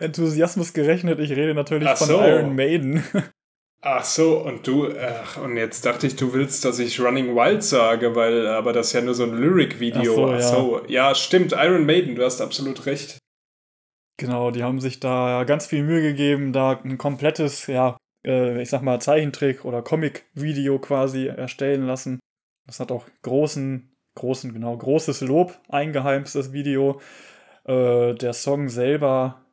äh, 0.00 0.04
Enthusiasmus 0.04 0.72
gerechnet. 0.72 1.18
Ich 1.18 1.30
rede 1.30 1.54
natürlich 1.54 1.88
von 1.90 2.08
so. 2.08 2.20
Iron 2.20 2.54
Maiden. 2.54 3.02
Ach 3.88 4.02
so, 4.02 4.38
und 4.38 4.66
du, 4.66 4.92
ach, 4.98 5.36
und 5.36 5.56
jetzt 5.56 5.86
dachte 5.86 6.08
ich, 6.08 6.16
du 6.16 6.32
willst, 6.32 6.64
dass 6.64 6.80
ich 6.80 6.98
Running 6.98 7.36
Wild 7.36 7.62
sage, 7.62 8.16
weil, 8.16 8.48
aber 8.48 8.72
das 8.72 8.88
ist 8.88 8.94
ja 8.94 9.00
nur 9.00 9.14
so 9.14 9.22
ein 9.22 9.34
Lyric-Video. 9.34 10.12
Ach, 10.12 10.16
so, 10.16 10.32
ach 10.32 10.40
so, 10.40 10.80
ja. 10.88 11.10
ja, 11.10 11.14
stimmt, 11.14 11.52
Iron 11.52 11.86
Maiden, 11.86 12.16
du 12.16 12.24
hast 12.24 12.40
absolut 12.40 12.84
recht. 12.86 13.18
Genau, 14.16 14.50
die 14.50 14.64
haben 14.64 14.80
sich 14.80 14.98
da 14.98 15.44
ganz 15.44 15.66
viel 15.66 15.84
Mühe 15.84 16.02
gegeben, 16.02 16.52
da 16.52 16.80
ein 16.82 16.98
komplettes, 16.98 17.68
ja, 17.68 17.96
äh, 18.26 18.60
ich 18.60 18.70
sag 18.70 18.82
mal, 18.82 19.00
Zeichentrick 19.00 19.64
oder 19.64 19.82
Comic-Video 19.82 20.80
quasi 20.80 21.28
erstellen 21.28 21.86
lassen. 21.86 22.18
Das 22.66 22.80
hat 22.80 22.90
auch 22.90 23.06
großen, 23.22 23.94
großen, 24.16 24.52
genau, 24.52 24.76
großes 24.76 25.20
Lob 25.20 25.56
eingeheimst, 25.68 26.34
das 26.34 26.52
Video. 26.52 27.00
Äh, 27.64 28.14
der 28.14 28.32
Song 28.32 28.68
selber, 28.68 29.44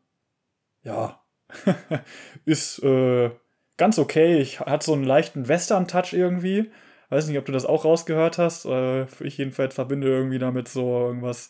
ja, 0.82 1.24
ist 2.46 2.82
äh, 2.82 3.30
ganz 3.78 4.00
okay. 4.00 4.40
Ich 4.40 4.60
hat 4.60 4.84
so 4.84 4.94
einen 4.94 5.04
leichten 5.04 5.48
Western-Touch 5.48 6.14
irgendwie. 6.14 6.72
Weiß 7.10 7.28
nicht, 7.28 7.38
ob 7.38 7.46
du 7.46 7.52
das 7.52 7.66
auch 7.66 7.86
rausgehört 7.86 8.38
hast. 8.38 8.66
Äh, 8.66 9.04
ich 9.20 9.38
jedenfalls 9.38 9.76
verbinde 9.76 10.08
irgendwie 10.08 10.40
damit 10.40 10.68
so 10.68 11.08
irgendwas 11.08 11.50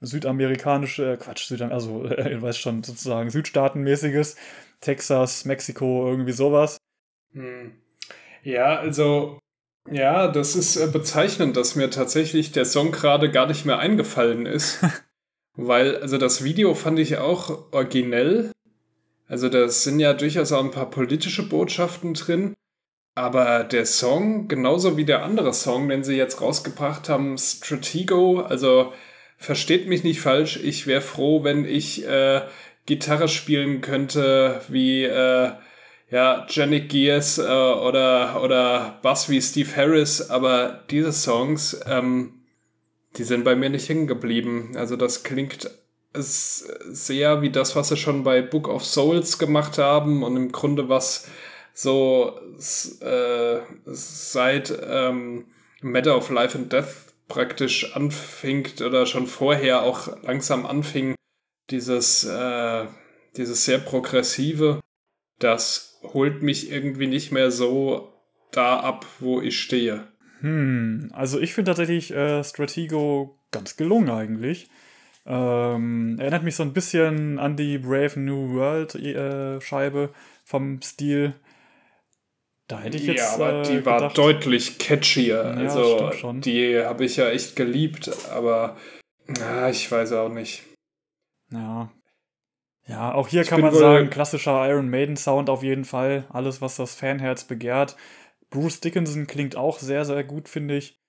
südamerikanische, 0.00 1.12
äh, 1.12 1.16
Quatsch, 1.16 1.46
Südam 1.46 1.72
also 1.72 2.04
äh, 2.08 2.40
weiß 2.40 2.58
schon, 2.58 2.82
sozusagen 2.82 3.30
Südstaatenmäßiges. 3.30 4.36
Texas, 4.80 5.44
Mexiko, 5.44 6.08
irgendwie 6.08 6.32
sowas. 6.32 6.78
Hm. 7.32 7.72
Ja, 8.42 8.76
also, 8.76 9.38
ja, 9.90 10.28
das 10.28 10.56
ist 10.56 10.76
äh, 10.76 10.88
bezeichnend, 10.88 11.56
dass 11.56 11.76
mir 11.76 11.90
tatsächlich 11.90 12.52
der 12.52 12.64
Song 12.64 12.90
gerade 12.90 13.30
gar 13.30 13.46
nicht 13.46 13.64
mehr 13.64 13.78
eingefallen 13.78 14.44
ist. 14.46 14.80
weil, 15.54 15.96
also 15.96 16.18
das 16.18 16.42
Video 16.42 16.74
fand 16.74 16.98
ich 16.98 17.18
auch 17.18 17.72
originell. 17.72 18.50
Also 19.28 19.48
da 19.48 19.68
sind 19.68 20.00
ja 20.00 20.12
durchaus 20.12 20.52
auch 20.52 20.62
ein 20.62 20.70
paar 20.70 20.90
politische 20.90 21.48
Botschaften 21.48 22.14
drin. 22.14 22.54
Aber 23.14 23.64
der 23.64 23.84
Song, 23.84 24.48
genauso 24.48 24.96
wie 24.96 25.04
der 25.04 25.22
andere 25.22 25.52
Song, 25.52 25.88
den 25.88 26.02
sie 26.02 26.16
jetzt 26.16 26.40
rausgebracht 26.40 27.08
haben, 27.08 27.36
Stratego, 27.36 28.40
also 28.40 28.92
versteht 29.36 29.86
mich 29.86 30.02
nicht 30.02 30.20
falsch, 30.20 30.58
ich 30.62 30.86
wäre 30.86 31.02
froh, 31.02 31.44
wenn 31.44 31.66
ich 31.66 32.06
äh, 32.06 32.42
Gitarre 32.86 33.28
spielen 33.28 33.80
könnte 33.82 34.62
wie 34.68 35.04
äh, 35.04 35.52
ja, 36.10 36.46
Janik 36.48 36.90
Gears 36.90 37.38
äh, 37.38 37.42
oder, 37.42 38.42
oder 38.42 38.98
Bass 39.02 39.28
wie 39.28 39.40
Steve 39.42 39.76
Harris, 39.76 40.30
aber 40.30 40.84
diese 40.90 41.12
Songs, 41.12 41.80
ähm, 41.86 42.42
die 43.16 43.24
sind 43.24 43.44
bei 43.44 43.56
mir 43.56 43.70
nicht 43.70 43.88
hängen 43.88 44.06
geblieben. 44.06 44.72
Also 44.76 44.96
das 44.96 45.22
klingt 45.22 45.70
sehr 46.14 47.42
wie 47.42 47.50
das, 47.50 47.74
was 47.74 47.88
sie 47.88 47.96
schon 47.96 48.22
bei 48.22 48.42
Book 48.42 48.68
of 48.68 48.84
Souls 48.84 49.38
gemacht 49.38 49.78
haben 49.78 50.22
und 50.22 50.36
im 50.36 50.52
Grunde 50.52 50.88
was 50.88 51.28
so 51.74 52.38
äh, 53.00 53.60
seit 53.86 54.72
ähm, 54.86 55.46
Matter 55.80 56.16
of 56.16 56.30
Life 56.30 56.56
and 56.56 56.72
Death 56.72 57.12
praktisch 57.28 57.96
anfängt 57.96 58.82
oder 58.82 59.06
schon 59.06 59.26
vorher 59.26 59.82
auch 59.82 60.22
langsam 60.22 60.66
anfing, 60.66 61.14
dieses, 61.70 62.24
äh, 62.24 62.86
dieses 63.36 63.64
sehr 63.64 63.78
progressive, 63.78 64.80
das 65.38 65.98
holt 66.02 66.42
mich 66.42 66.70
irgendwie 66.70 67.06
nicht 67.06 67.32
mehr 67.32 67.50
so 67.50 68.12
da 68.50 68.80
ab, 68.80 69.06
wo 69.18 69.40
ich 69.40 69.58
stehe. 69.58 70.06
Hm, 70.40 71.10
also 71.14 71.40
ich 71.40 71.54
finde 71.54 71.70
tatsächlich 71.70 72.12
äh, 72.12 72.44
Stratego 72.44 73.38
ganz 73.50 73.76
gelungen 73.76 74.10
eigentlich. 74.10 74.68
Ähm, 75.24 76.16
erinnert 76.18 76.42
mich 76.42 76.56
so 76.56 76.62
ein 76.62 76.72
bisschen 76.72 77.38
an 77.38 77.56
die 77.56 77.78
Brave 77.78 78.18
New 78.18 78.54
World 78.54 78.94
äh, 78.96 79.60
Scheibe 79.60 80.10
vom 80.44 80.82
Stil. 80.82 81.34
Da 82.66 82.80
hätte 82.80 82.96
ich 82.96 83.06
jetzt. 83.06 83.18
Ja, 83.18 83.34
aber 83.34 83.60
äh, 83.60 83.62
die 83.62 83.76
gedacht, 83.76 84.00
war 84.00 84.12
deutlich 84.12 84.78
catchier. 84.78 85.36
Ja, 85.36 85.42
also 85.42 86.10
die 86.40 86.78
habe 86.78 87.04
ich 87.04 87.16
ja 87.16 87.28
echt 87.30 87.54
geliebt, 87.54 88.10
aber 88.30 88.76
na, 89.26 89.70
ich 89.70 89.90
weiß 89.90 90.12
auch 90.12 90.28
nicht. 90.28 90.64
Ja. 91.50 91.92
Ja, 92.88 93.14
auch 93.14 93.28
hier 93.28 93.42
ich 93.42 93.48
kann 93.48 93.60
man 93.60 93.72
sagen, 93.72 94.10
klassischer 94.10 94.68
Iron 94.68 94.88
Maiden 94.88 95.16
Sound 95.16 95.48
auf 95.48 95.62
jeden 95.62 95.84
Fall. 95.84 96.24
Alles, 96.30 96.60
was 96.60 96.76
das 96.76 96.94
Fanherz 96.94 97.44
begehrt. 97.44 97.96
Bruce 98.50 98.80
Dickinson 98.80 99.26
klingt 99.28 99.54
auch 99.54 99.78
sehr, 99.78 100.04
sehr 100.04 100.24
gut, 100.24 100.48
finde 100.48 100.76
ich. 100.76 101.00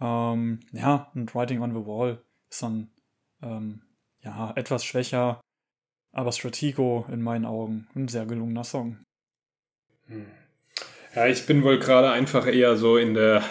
Ähm, 0.00 0.60
ja, 0.72 1.10
und 1.14 1.34
Writing 1.34 1.62
on 1.62 1.70
the 1.70 1.86
Wall 1.86 2.22
ist 2.50 2.62
dann 2.62 2.90
ähm, 3.44 3.82
ja, 4.22 4.52
etwas 4.56 4.84
schwächer, 4.84 5.40
aber 6.12 6.32
Stratego 6.32 7.06
in 7.10 7.22
meinen 7.22 7.44
Augen 7.44 7.86
ein 7.94 8.08
sehr 8.08 8.26
gelungener 8.26 8.64
Song. 8.64 8.98
Hm. 10.06 10.26
Ja, 11.14 11.26
ich 11.26 11.46
bin 11.46 11.62
wohl 11.62 11.78
gerade 11.78 12.10
einfach 12.10 12.46
eher 12.46 12.76
so 12.76 12.96
in 12.96 13.14
der, 13.14 13.44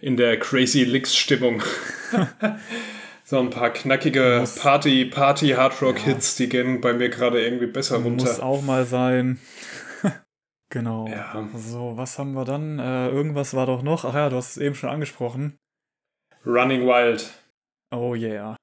in 0.00 0.16
der 0.16 0.38
Crazy 0.38 0.82
Licks-Stimmung. 0.82 1.62
so 3.24 3.38
ein 3.38 3.50
paar 3.50 3.70
knackige 3.70 4.44
Party, 4.60 5.04
Party, 5.04 5.50
Hardrock-Hits, 5.50 6.38
ja. 6.38 6.44
die 6.44 6.48
gehen 6.50 6.80
bei 6.80 6.92
mir 6.92 7.10
gerade 7.10 7.40
irgendwie 7.44 7.66
besser 7.66 7.98
runter. 7.98 8.24
Muss 8.24 8.40
auch 8.40 8.62
mal 8.62 8.84
sein. 8.84 9.38
genau. 10.70 11.06
Ja. 11.06 11.48
So, 11.54 11.96
was 11.96 12.18
haben 12.18 12.32
wir 12.32 12.44
dann? 12.44 12.80
Äh, 12.80 13.10
irgendwas 13.10 13.54
war 13.54 13.66
doch 13.66 13.82
noch. 13.82 14.04
Ach 14.04 14.14
ja, 14.14 14.28
du 14.28 14.36
hast 14.36 14.52
es 14.52 14.56
eben 14.56 14.74
schon 14.74 14.90
angesprochen. 14.90 15.56
Running 16.44 16.82
Wild. 16.84 17.32
Oh 17.92 18.16
yeah. 18.16 18.56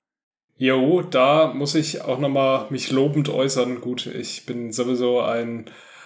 Jo, 0.62 1.02
da 1.02 1.52
muss 1.56 1.74
ich 1.74 2.04
auch 2.04 2.20
nochmal 2.20 2.68
mich 2.70 2.92
lobend 2.92 3.30
äußern. 3.30 3.82
Gut, 3.82 4.06
ich 4.06 4.46
bin 4.46 4.72
sowieso 4.72 5.20
ein, 5.20 5.66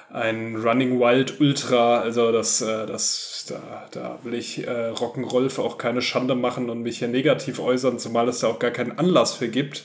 ein 0.09 0.55
Running 0.55 0.97
Wild 0.97 1.41
Ultra, 1.41 1.99
also 1.99 2.31
das, 2.31 2.61
äh, 2.61 2.85
das, 2.85 3.47
da, 3.49 3.89
da 3.91 4.19
will 4.23 4.33
ich 4.33 4.65
äh, 4.65 4.91
Rock'n'Roll 4.91 5.59
auch 5.59 5.77
keine 5.77 6.01
Schande 6.01 6.35
machen 6.35 6.69
und 6.69 6.83
mich 6.83 6.99
hier 6.99 7.09
negativ 7.09 7.59
äußern, 7.59 7.99
zumal 7.99 8.29
es 8.29 8.39
da 8.39 8.47
auch 8.47 8.59
gar 8.59 8.71
keinen 8.71 8.97
Anlass 8.97 9.33
für 9.33 9.49
gibt. 9.49 9.83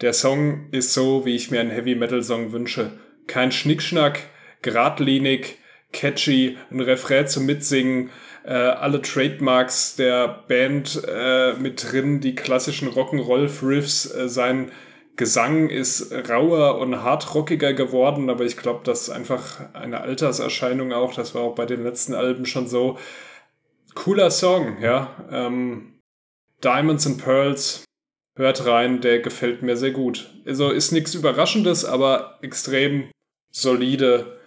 Der 0.00 0.14
Song 0.14 0.68
ist 0.70 0.94
so, 0.94 1.26
wie 1.26 1.36
ich 1.36 1.50
mir 1.50 1.60
einen 1.60 1.68
Heavy 1.68 1.94
Metal 1.94 2.22
Song 2.22 2.52
wünsche. 2.52 2.92
Kein 3.26 3.52
Schnickschnack, 3.52 4.20
geradlinig, 4.62 5.58
catchy, 5.92 6.56
ein 6.70 6.80
Refrain 6.80 7.28
zum 7.28 7.44
Mitsingen, 7.44 8.08
äh, 8.44 8.52
alle 8.52 9.02
Trademarks 9.02 9.96
der 9.96 10.44
Band 10.48 11.02
äh, 11.06 11.54
mit 11.54 11.92
drin, 11.92 12.20
die 12.20 12.34
klassischen 12.34 12.88
Rock'n'Roll-Riffs. 12.88 14.06
Äh, 14.14 14.28
sein 14.28 14.72
Gesang 15.16 15.68
ist 15.68 16.12
rauer 16.28 16.78
und 16.78 17.02
hardrockiger 17.02 17.74
geworden, 17.74 18.30
aber 18.30 18.44
ich 18.44 18.56
glaube, 18.56 18.80
das 18.84 19.02
ist 19.02 19.10
einfach 19.10 19.74
eine 19.74 20.00
Alterserscheinung 20.00 20.92
auch. 20.92 21.14
Das 21.14 21.34
war 21.34 21.42
auch 21.42 21.54
bei 21.54 21.66
den 21.66 21.84
letzten 21.84 22.14
Alben 22.14 22.46
schon 22.46 22.66
so. 22.66 22.98
Cooler 23.94 24.30
Song, 24.30 24.80
ja. 24.80 25.10
Ähm, 25.30 25.98
Diamonds 26.64 27.06
and 27.06 27.22
Pearls, 27.22 27.84
hört 28.36 28.66
rein, 28.66 29.00
der 29.00 29.20
gefällt 29.20 29.62
mir 29.62 29.76
sehr 29.76 29.90
gut. 29.90 30.32
Also 30.46 30.70
ist 30.70 30.92
nichts 30.92 31.14
Überraschendes, 31.14 31.84
aber 31.84 32.38
extrem 32.40 33.10
solide 33.50 34.40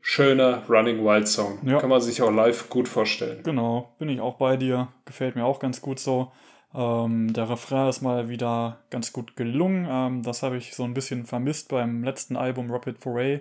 schöner 0.00 0.62
Running 0.68 1.04
Wild 1.04 1.28
Song. 1.28 1.58
Ja. 1.64 1.78
Kann 1.78 1.90
man 1.90 2.00
sich 2.00 2.22
auch 2.22 2.30
live 2.30 2.68
gut 2.68 2.88
vorstellen. 2.88 3.42
Genau, 3.42 3.94
bin 3.98 4.08
ich 4.08 4.20
auch 4.20 4.36
bei 4.36 4.56
dir. 4.56 4.88
Gefällt 5.04 5.36
mir 5.36 5.44
auch 5.44 5.58
ganz 5.58 5.80
gut 5.80 5.98
so. 5.98 6.32
Ähm, 6.74 7.32
der 7.32 7.50
Refrain 7.50 7.88
ist 7.88 8.00
mal 8.00 8.28
wieder 8.28 8.78
ganz 8.90 9.12
gut 9.12 9.36
gelungen. 9.36 9.86
Ähm, 9.90 10.22
das 10.22 10.42
habe 10.42 10.56
ich 10.56 10.74
so 10.74 10.84
ein 10.84 10.94
bisschen 10.94 11.26
vermisst 11.26 11.68
beim 11.68 12.04
letzten 12.04 12.36
Album 12.36 12.70
Rapid 12.70 12.98
Foray. 12.98 13.40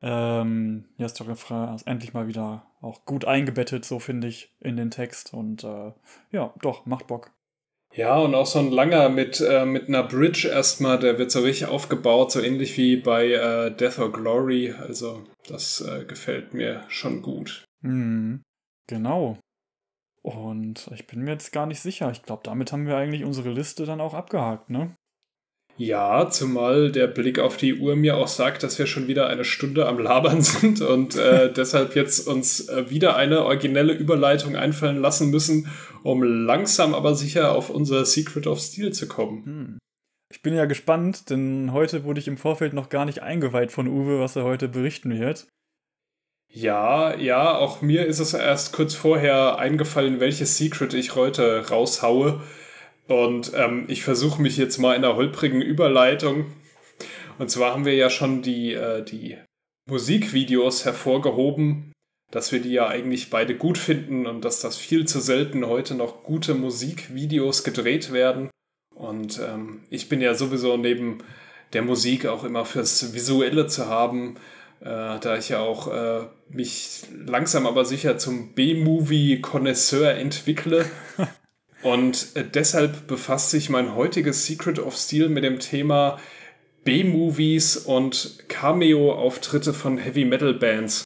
Ähm, 0.00 0.86
hier 0.96 1.06
ist 1.06 1.18
der 1.18 1.28
Refrain 1.28 1.76
endlich 1.86 2.12
mal 2.12 2.26
wieder 2.26 2.66
auch 2.80 3.04
gut 3.04 3.24
eingebettet, 3.24 3.84
so 3.84 3.98
finde 3.98 4.26
ich, 4.26 4.52
in 4.60 4.76
den 4.76 4.90
Text. 4.90 5.32
Und 5.32 5.64
äh, 5.64 5.92
ja, 6.30 6.52
doch, 6.60 6.86
macht 6.86 7.06
Bock. 7.06 7.30
Ja, 7.94 8.16
und 8.16 8.34
auch 8.34 8.46
so 8.46 8.58
ein 8.58 8.70
langer 8.70 9.10
mit, 9.10 9.40
äh, 9.40 9.66
mit 9.66 9.88
einer 9.88 10.02
Bridge 10.02 10.48
erstmal, 10.48 10.98
der 10.98 11.18
wird 11.18 11.30
so 11.30 11.40
richtig 11.40 11.68
aufgebaut, 11.68 12.32
so 12.32 12.40
ähnlich 12.40 12.76
wie 12.78 12.96
bei 12.96 13.32
äh, 13.32 13.70
Death 13.70 13.98
or 13.98 14.10
Glory. 14.10 14.72
Also, 14.72 15.24
das 15.46 15.82
äh, 15.82 16.04
gefällt 16.04 16.54
mir 16.54 16.84
schon 16.88 17.20
gut. 17.20 17.64
Mhm. 17.82 18.42
Genau. 18.88 19.38
Und 20.22 20.88
ich 20.94 21.06
bin 21.06 21.22
mir 21.22 21.32
jetzt 21.32 21.52
gar 21.52 21.66
nicht 21.66 21.80
sicher. 21.80 22.10
Ich 22.10 22.22
glaube, 22.22 22.42
damit 22.44 22.72
haben 22.72 22.86
wir 22.86 22.96
eigentlich 22.96 23.24
unsere 23.24 23.50
Liste 23.50 23.84
dann 23.84 24.00
auch 24.00 24.14
abgehakt, 24.14 24.70
ne? 24.70 24.94
Ja, 25.78 26.28
zumal 26.28 26.92
der 26.92 27.06
Blick 27.06 27.38
auf 27.38 27.56
die 27.56 27.74
Uhr 27.74 27.96
mir 27.96 28.18
auch 28.18 28.28
sagt, 28.28 28.62
dass 28.62 28.78
wir 28.78 28.86
schon 28.86 29.08
wieder 29.08 29.28
eine 29.28 29.44
Stunde 29.44 29.86
am 29.86 29.98
Labern 29.98 30.40
sind 30.42 30.80
und 30.82 31.16
äh, 31.16 31.52
deshalb 31.52 31.96
jetzt 31.96 32.28
uns 32.28 32.68
äh, 32.68 32.90
wieder 32.90 33.16
eine 33.16 33.44
originelle 33.44 33.94
Überleitung 33.94 34.54
einfallen 34.54 35.00
lassen 35.00 35.30
müssen, 35.30 35.68
um 36.02 36.22
langsam 36.22 36.94
aber 36.94 37.14
sicher 37.14 37.52
auf 37.52 37.70
unser 37.70 38.04
Secret 38.04 38.46
of 38.46 38.60
Steel 38.60 38.92
zu 38.92 39.08
kommen. 39.08 39.44
Hm. 39.44 39.78
Ich 40.32 40.40
bin 40.40 40.54
ja 40.54 40.64
gespannt, 40.64 41.28
denn 41.28 41.72
heute 41.72 42.04
wurde 42.04 42.18
ich 42.18 42.26
im 42.26 42.38
Vorfeld 42.38 42.72
noch 42.72 42.88
gar 42.88 43.04
nicht 43.04 43.22
eingeweiht 43.22 43.70
von 43.70 43.86
Uwe, 43.86 44.18
was 44.18 44.34
er 44.34 44.44
heute 44.44 44.68
berichten 44.68 45.18
wird. 45.18 45.46
Ja, 46.48 47.14
ja, 47.16 47.56
auch 47.56 47.82
mir 47.82 48.06
ist 48.06 48.18
es 48.18 48.34
erst 48.34 48.72
kurz 48.72 48.94
vorher 48.94 49.58
eingefallen, 49.58 50.20
welches 50.20 50.56
Secret 50.56 50.94
ich 50.94 51.14
heute 51.14 51.68
raushaue. 51.68 52.42
Und 53.08 53.52
ähm, 53.54 53.84
ich 53.88 54.02
versuche 54.04 54.40
mich 54.40 54.56
jetzt 54.56 54.78
mal 54.78 54.94
in 54.94 55.04
einer 55.04 55.16
holprigen 55.16 55.60
Überleitung. 55.60 56.46
Und 57.38 57.50
zwar 57.50 57.72
haben 57.72 57.84
wir 57.84 57.94
ja 57.94 58.10
schon 58.10 58.42
die, 58.42 58.72
äh, 58.72 59.02
die 59.04 59.36
Musikvideos 59.88 60.84
hervorgehoben, 60.84 61.91
dass 62.32 62.50
wir 62.50 62.60
die 62.60 62.72
ja 62.72 62.88
eigentlich 62.88 63.30
beide 63.30 63.54
gut 63.54 63.78
finden 63.78 64.26
und 64.26 64.44
dass 64.44 64.58
das 64.58 64.76
viel 64.76 65.06
zu 65.06 65.20
selten 65.20 65.66
heute 65.66 65.94
noch 65.94 66.24
gute 66.24 66.54
Musikvideos 66.54 67.62
gedreht 67.62 68.10
werden. 68.10 68.50
Und 68.94 69.38
ähm, 69.38 69.82
ich 69.90 70.08
bin 70.08 70.20
ja 70.20 70.34
sowieso 70.34 70.76
neben 70.76 71.18
der 71.74 71.82
Musik 71.82 72.26
auch 72.26 72.42
immer 72.42 72.64
fürs 72.64 73.12
Visuelle 73.14 73.66
zu 73.66 73.86
haben, 73.86 74.36
äh, 74.80 75.20
da 75.20 75.36
ich 75.36 75.50
ja 75.50 75.60
auch 75.60 75.92
äh, 75.92 76.26
mich 76.48 77.02
langsam 77.26 77.66
aber 77.66 77.84
sicher 77.84 78.16
zum 78.16 78.54
B-Movie-Konnoisseur 78.54 80.14
entwickle. 80.14 80.86
Und 81.82 82.28
äh, 82.34 82.44
deshalb 82.44 83.08
befasst 83.08 83.50
sich 83.50 83.68
mein 83.68 83.94
heutiges 83.94 84.46
Secret 84.46 84.78
of 84.78 84.96
Steel 84.96 85.28
mit 85.28 85.44
dem 85.44 85.58
Thema 85.58 86.18
B-Movies 86.84 87.76
und 87.76 88.48
Cameo-Auftritte 88.48 89.72
von 89.72 89.98
Heavy 89.98 90.24
Metal 90.24 90.54
Bands. 90.54 91.04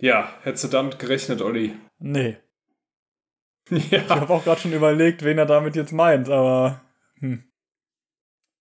Ja, 0.00 0.32
hättest 0.42 0.64
du 0.64 0.68
damit 0.68 0.98
gerechnet, 0.98 1.42
Olli? 1.42 1.74
Nee. 1.98 2.36
Ja. 3.70 3.98
Ich 4.00 4.08
habe 4.08 4.32
auch 4.34 4.42
gerade 4.42 4.60
schon 4.60 4.72
überlegt, 4.72 5.22
wen 5.22 5.38
er 5.38 5.46
damit 5.46 5.76
jetzt 5.76 5.92
meint, 5.92 6.28
aber. 6.28 6.80
Hm. 7.20 7.44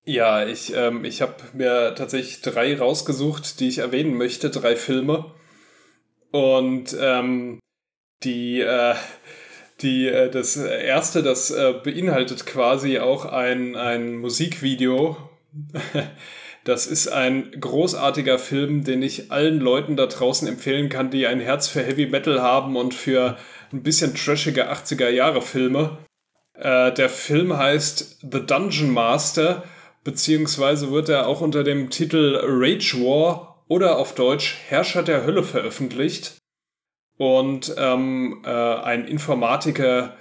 Ja, 0.06 0.46
ich, 0.46 0.72
ähm, 0.76 1.04
ich 1.04 1.24
habe 1.24 1.36
mir 1.54 1.96
tatsächlich 1.96 2.42
drei 2.42 2.78
rausgesucht, 2.78 3.60
die 3.60 3.70
ich 3.70 3.80
erwähnen 3.80 4.16
möchte, 4.18 4.52
drei 4.52 4.76
Filme. 4.76 5.34
Und 6.32 6.96
ähm, 7.00 7.60
die, 8.24 8.60
äh, 8.60 8.94
die, 9.82 10.08
äh, 10.08 10.30
das 10.30 10.58
erste, 10.58 11.24
das 11.24 11.50
äh, 11.50 11.74
beinhaltet 11.84 12.46
quasi 12.46 13.00
auch 13.00 13.26
ein, 13.26 13.76
ein 13.76 14.18
Musikvideo. 14.18 15.18
Das 16.64 16.86
ist 16.86 17.07
ein 17.07 17.51
großartiger 17.60 18.38
Film, 18.38 18.84
den 18.84 19.01
ich 19.01 19.32
allen 19.32 19.60
Leuten 19.60 19.95
da 19.95 20.05
draußen 20.05 20.47
empfehlen 20.47 20.89
kann, 20.89 21.10
die 21.10 21.26
ein 21.26 21.39
Herz 21.39 21.68
für 21.68 21.82
Heavy 21.82 22.05
Metal 22.05 22.41
haben 22.41 22.76
und 22.76 22.93
für 22.93 23.38
ein 23.72 23.84
bisschen 23.84 24.16
trashige 24.16 24.72
80er 24.72 25.10
Jahre 25.10 25.41
Filme. 25.41 25.97
Äh, 26.53 26.91
der 26.93 27.10
Film 27.10 27.55
heißt 27.55 28.20
The 28.22 28.45
Dungeon 28.45 28.91
Master, 28.91 29.64
beziehungsweise 30.03 30.91
wird 30.91 31.10
er 31.10 31.28
auch 31.28 31.41
unter 31.41 31.64
dem 31.64 31.89
Titel 31.89 32.39
Rage 32.43 32.97
War 32.97 33.64
oder 33.68 33.97
auf 33.97 34.16
Deutsch 34.16 34.57
Herrscher 34.68 35.03
der 35.03 35.26
Hölle 35.26 35.43
veröffentlicht. 35.43 36.38
Und 37.18 37.74
ähm, 37.78 38.43
äh, 38.45 38.49
ein 38.49 39.05
Informatiker 39.05 40.16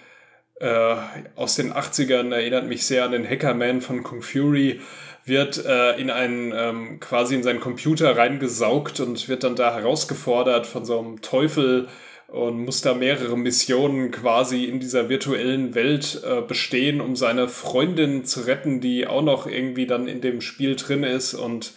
äh, 0.60 0.96
aus 1.36 1.54
den 1.54 1.72
80ern 1.72 2.34
erinnert 2.34 2.66
mich 2.66 2.84
sehr 2.84 3.04
an 3.04 3.12
den 3.12 3.28
Hackerman 3.28 3.80
von 3.80 4.02
Kung 4.02 4.22
Fury, 4.22 4.80
wird 5.28 5.64
äh, 5.64 5.96
in 6.00 6.10
einen 6.10 6.52
ähm, 6.54 7.00
quasi 7.00 7.34
in 7.34 7.42
seinen 7.42 7.60
Computer 7.60 8.16
reingesaugt 8.16 9.00
und 9.00 9.28
wird 9.28 9.44
dann 9.44 9.56
da 9.56 9.74
herausgefordert 9.74 10.66
von 10.66 10.84
so 10.84 10.98
einem 10.98 11.20
Teufel 11.22 11.88
und 12.28 12.64
muss 12.64 12.82
da 12.82 12.92
mehrere 12.92 13.38
Missionen 13.38 14.10
quasi 14.10 14.64
in 14.64 14.80
dieser 14.80 15.08
virtuellen 15.08 15.74
Welt 15.74 16.22
äh, 16.24 16.42
bestehen, 16.42 17.00
um 17.00 17.16
seine 17.16 17.48
Freundin 17.48 18.24
zu 18.24 18.42
retten, 18.42 18.80
die 18.80 19.06
auch 19.06 19.22
noch 19.22 19.46
irgendwie 19.46 19.86
dann 19.86 20.08
in 20.08 20.20
dem 20.20 20.42
Spiel 20.42 20.76
drin 20.76 21.04
ist. 21.04 21.32
Und 21.32 21.72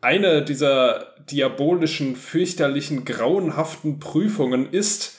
eine 0.00 0.42
dieser 0.42 1.14
diabolischen, 1.30 2.16
fürchterlichen, 2.16 3.04
grauenhaften 3.04 4.00
Prüfungen 4.00 4.70
ist, 4.72 5.18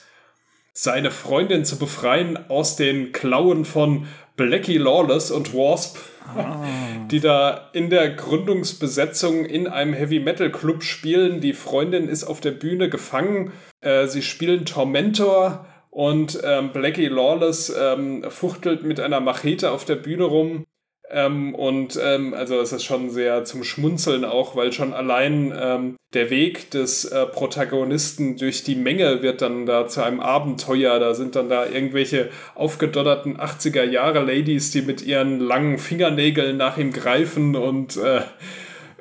seine 0.72 1.12
Freundin 1.12 1.64
zu 1.64 1.78
befreien 1.78 2.50
aus 2.50 2.74
den 2.74 3.12
Klauen 3.12 3.64
von 3.64 4.08
Blackie 4.36 4.78
Lawless 4.78 5.30
und 5.30 5.54
Wasp, 5.54 5.98
ah. 6.26 6.64
die 7.10 7.20
da 7.20 7.70
in 7.72 7.90
der 7.90 8.10
Gründungsbesetzung 8.10 9.44
in 9.44 9.68
einem 9.68 9.92
Heavy 9.92 10.18
Metal 10.18 10.50
Club 10.50 10.82
spielen. 10.82 11.40
Die 11.40 11.52
Freundin 11.52 12.08
ist 12.08 12.24
auf 12.24 12.40
der 12.40 12.50
Bühne 12.50 12.88
gefangen. 12.88 13.52
Äh, 13.80 14.06
sie 14.06 14.22
spielen 14.22 14.64
Tormentor 14.64 15.66
und 15.90 16.40
ähm, 16.42 16.72
Blackie 16.72 17.06
Lawless 17.06 17.72
ähm, 17.78 18.24
fuchtelt 18.28 18.82
mit 18.82 18.98
einer 18.98 19.20
Machete 19.20 19.70
auf 19.70 19.84
der 19.84 19.96
Bühne 19.96 20.24
rum. 20.24 20.64
Ähm, 21.10 21.54
und 21.54 21.98
ähm, 22.02 22.32
also 22.32 22.58
es 22.60 22.72
ist 22.72 22.84
schon 22.84 23.10
sehr 23.10 23.44
zum 23.44 23.62
Schmunzeln 23.62 24.24
auch, 24.24 24.56
weil 24.56 24.72
schon 24.72 24.94
allein 24.94 25.52
ähm, 25.56 25.96
der 26.14 26.30
Weg 26.30 26.70
des 26.70 27.04
äh, 27.04 27.26
Protagonisten 27.26 28.36
durch 28.36 28.64
die 28.64 28.74
Menge 28.74 29.22
wird 29.22 29.42
dann 29.42 29.66
da 29.66 29.86
zu 29.86 30.02
einem 30.02 30.20
Abenteuer. 30.20 30.98
Da 30.98 31.14
sind 31.14 31.36
dann 31.36 31.48
da 31.48 31.66
irgendwelche 31.66 32.30
aufgedonnerten 32.54 33.36
80er 33.36 33.84
Jahre 33.84 34.20
Ladies, 34.20 34.70
die 34.70 34.82
mit 34.82 35.02
ihren 35.02 35.40
langen 35.40 35.78
Fingernägeln 35.78 36.56
nach 36.56 36.78
ihm 36.78 36.92
greifen 36.92 37.54
und 37.54 37.96
äh, 37.96 38.22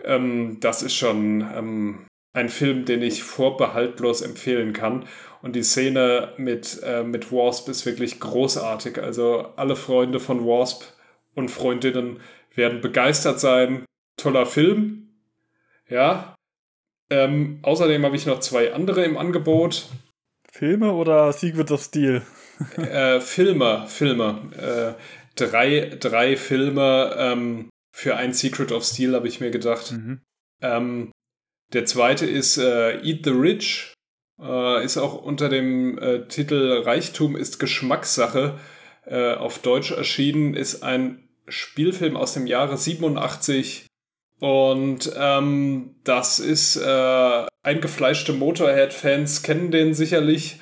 ähm, 0.04 0.58
das 0.60 0.84
ist 0.84 0.96
schon 0.96 1.48
ähm, 1.56 2.06
ein 2.34 2.50
Film, 2.50 2.86
den 2.86 3.02
ich 3.02 3.24
vorbehaltlos 3.24 4.22
empfehlen 4.22 4.74
kann. 4.74 5.06
Und 5.42 5.56
die 5.56 5.64
Szene 5.64 6.34
mit, 6.38 6.82
äh, 6.84 7.04
mit 7.04 7.32
Wasp 7.32 7.70
ist 7.70 7.86
wirklich 7.86 8.20
großartig. 8.20 9.02
Also 9.02 9.48
alle 9.56 9.76
Freunde 9.76 10.20
von 10.20 10.46
Wasp 10.46 10.84
und 11.36 11.50
Freundinnen 11.50 12.20
werden 12.56 12.82
begeistert 12.82 13.40
sein. 13.40 13.86
Toller 14.18 14.46
Film. 14.46 15.10
Ja. 15.90 16.36
Ähm, 17.10 17.60
außerdem 17.62 18.04
habe 18.06 18.16
ich 18.16 18.26
noch 18.26 18.40
zwei 18.40 18.74
andere 18.74 19.04
im 19.04 19.18
Angebot. 19.18 19.90
Filme 20.52 20.94
oder 20.94 21.34
Secrets 21.34 21.72
of 21.72 21.82
Steel? 21.82 22.22
äh, 22.78 23.20
Filme, 23.20 23.86
Filme. 23.88 24.96
Äh, 24.98 25.02
drei, 25.36 25.98
drei 26.00 26.38
Filme 26.38 27.16
ähm, 27.18 27.70
für 27.96 28.16
ein 28.16 28.34
Secret 28.34 28.72
of 28.72 28.84
Steel 28.84 29.16
habe 29.16 29.28
ich 29.28 29.40
mir 29.40 29.52
gedacht. 29.52 29.92
Mhm. 29.92 30.22
Ähm, 30.62 31.12
der 31.74 31.86
zweite 31.86 32.26
ist 32.26 32.58
äh, 32.58 33.00
Eat 33.02 33.26
the 33.26 33.32
Rich. 33.32 33.94
Äh, 34.42 34.84
ist 34.84 34.98
auch 34.98 35.16
unter 35.16 35.50
dem 35.50 35.98
äh, 36.00 36.28
Titel 36.28 36.82
Reichtum 36.84 37.36
ist 37.36 37.60
Geschmackssache 37.60 38.60
äh, 39.06 39.34
auf 39.34 39.60
Deutsch 39.60 39.92
erschienen, 39.92 40.54
ist 40.54 40.84
ein 40.84 41.28
Spielfilm 41.48 42.16
aus 42.16 42.34
dem 42.34 42.48
Jahre 42.48 42.78
87. 42.78 43.88
Und 44.40 45.12
ähm, 45.18 45.96
das 46.04 46.40
ist 46.40 46.76
äh, 46.76 47.46
eingefleischte 47.64 48.34
Motorhead-Fans 48.34 49.42
kennen 49.42 49.72
den 49.72 49.94
sicherlich, 49.94 50.60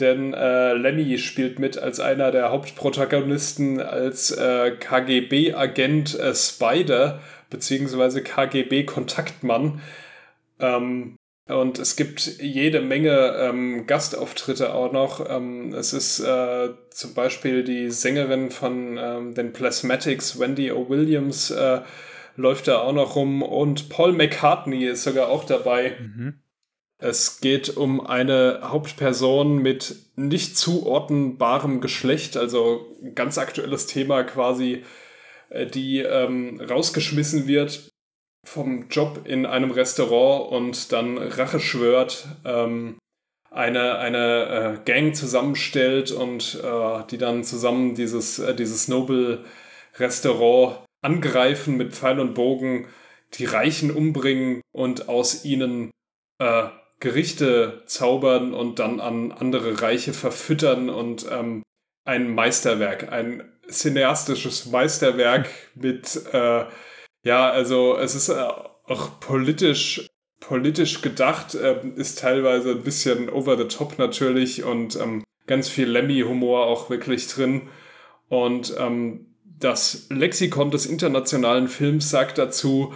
denn 0.00 0.34
äh, 0.34 0.74
Lemmy 0.74 1.18
spielt 1.18 1.58
mit 1.58 1.78
als 1.78 2.00
einer 2.00 2.30
der 2.30 2.50
Hauptprotagonisten 2.50 3.80
als 3.80 4.30
äh, 4.32 4.72
KGB-Agent 4.72 6.18
äh, 6.18 6.34
Spider 6.34 7.20
beziehungsweise 7.48 8.22
KGB-Kontaktmann. 8.22 9.80
Ähm, 10.60 11.16
und 11.48 11.78
es 11.80 11.96
gibt 11.96 12.40
jede 12.40 12.80
Menge 12.80 13.34
ähm, 13.38 13.86
Gastauftritte 13.86 14.74
auch 14.74 14.92
noch. 14.92 15.28
Ähm, 15.28 15.74
es 15.74 15.92
ist 15.92 16.20
äh, 16.20 16.70
zum 16.90 17.14
Beispiel 17.14 17.64
die 17.64 17.90
Sängerin 17.90 18.50
von 18.50 18.96
ähm, 18.96 19.34
den 19.34 19.52
Plasmatics, 19.52 20.38
Wendy 20.38 20.70
O'Williams, 20.70 21.52
äh, 21.52 21.82
läuft 22.36 22.68
da 22.68 22.78
auch 22.78 22.92
noch 22.92 23.16
rum. 23.16 23.42
Und 23.42 23.88
Paul 23.88 24.12
McCartney 24.12 24.86
ist 24.86 25.02
sogar 25.02 25.28
auch 25.28 25.44
dabei. 25.44 25.96
Mhm. 25.98 26.40
Es 26.98 27.40
geht 27.40 27.76
um 27.76 28.06
eine 28.06 28.60
Hauptperson 28.62 29.58
mit 29.58 29.96
nicht 30.14 30.56
zuordnenbarem 30.56 31.80
Geschlecht, 31.80 32.36
also 32.36 32.96
ganz 33.16 33.38
aktuelles 33.38 33.88
Thema 33.88 34.22
quasi, 34.22 34.84
äh, 35.50 35.66
die 35.66 35.98
ähm, 35.98 36.60
rausgeschmissen 36.60 37.48
wird 37.48 37.91
vom 38.44 38.88
Job 38.88 39.22
in 39.24 39.46
einem 39.46 39.70
Restaurant 39.70 40.50
und 40.52 40.92
dann 40.92 41.18
Rache 41.18 41.60
schwört, 41.60 42.26
ähm, 42.44 42.98
eine, 43.50 43.98
eine 43.98 44.78
äh, 44.82 44.84
Gang 44.84 45.14
zusammenstellt 45.14 46.10
und 46.10 46.60
äh, 46.62 47.04
die 47.10 47.18
dann 47.18 47.44
zusammen 47.44 47.94
dieses, 47.94 48.38
äh, 48.38 48.54
dieses 48.54 48.88
Noble-Restaurant 48.88 50.84
angreifen 51.02 51.76
mit 51.76 51.92
Pfeil 51.92 52.18
und 52.18 52.34
Bogen, 52.34 52.88
die 53.34 53.44
Reichen 53.44 53.90
umbringen 53.90 54.60
und 54.72 55.08
aus 55.08 55.44
ihnen 55.44 55.90
äh, 56.38 56.68
Gerichte 57.00 57.82
zaubern 57.86 58.54
und 58.54 58.78
dann 58.78 59.00
an 59.00 59.32
andere 59.32 59.82
Reiche 59.82 60.12
verfüttern 60.12 60.88
und 60.88 61.26
ähm, 61.30 61.62
ein 62.04 62.34
Meisterwerk, 62.34 63.12
ein 63.12 63.42
cineastisches 63.68 64.66
Meisterwerk 64.66 65.48
mit, 65.74 66.20
äh, 66.32 66.64
ja, 67.22 67.50
also 67.50 67.96
es 67.96 68.14
ist 68.14 68.28
äh, 68.28 68.48
auch 68.86 69.20
politisch, 69.20 70.10
politisch 70.40 71.02
gedacht, 71.02 71.54
äh, 71.54 71.80
ist 71.96 72.18
teilweise 72.18 72.72
ein 72.72 72.82
bisschen 72.82 73.28
over 73.28 73.56
the 73.56 73.64
top 73.64 73.98
natürlich 73.98 74.64
und 74.64 74.96
ähm, 74.96 75.24
ganz 75.46 75.68
viel 75.68 75.88
Lemmy-Humor 75.88 76.66
auch 76.66 76.90
wirklich 76.90 77.28
drin. 77.28 77.62
Und 78.28 78.74
ähm, 78.78 79.26
das 79.44 80.06
Lexikon 80.10 80.70
des 80.70 80.86
internationalen 80.86 81.68
Films 81.68 82.10
sagt 82.10 82.38
dazu, 82.38 82.92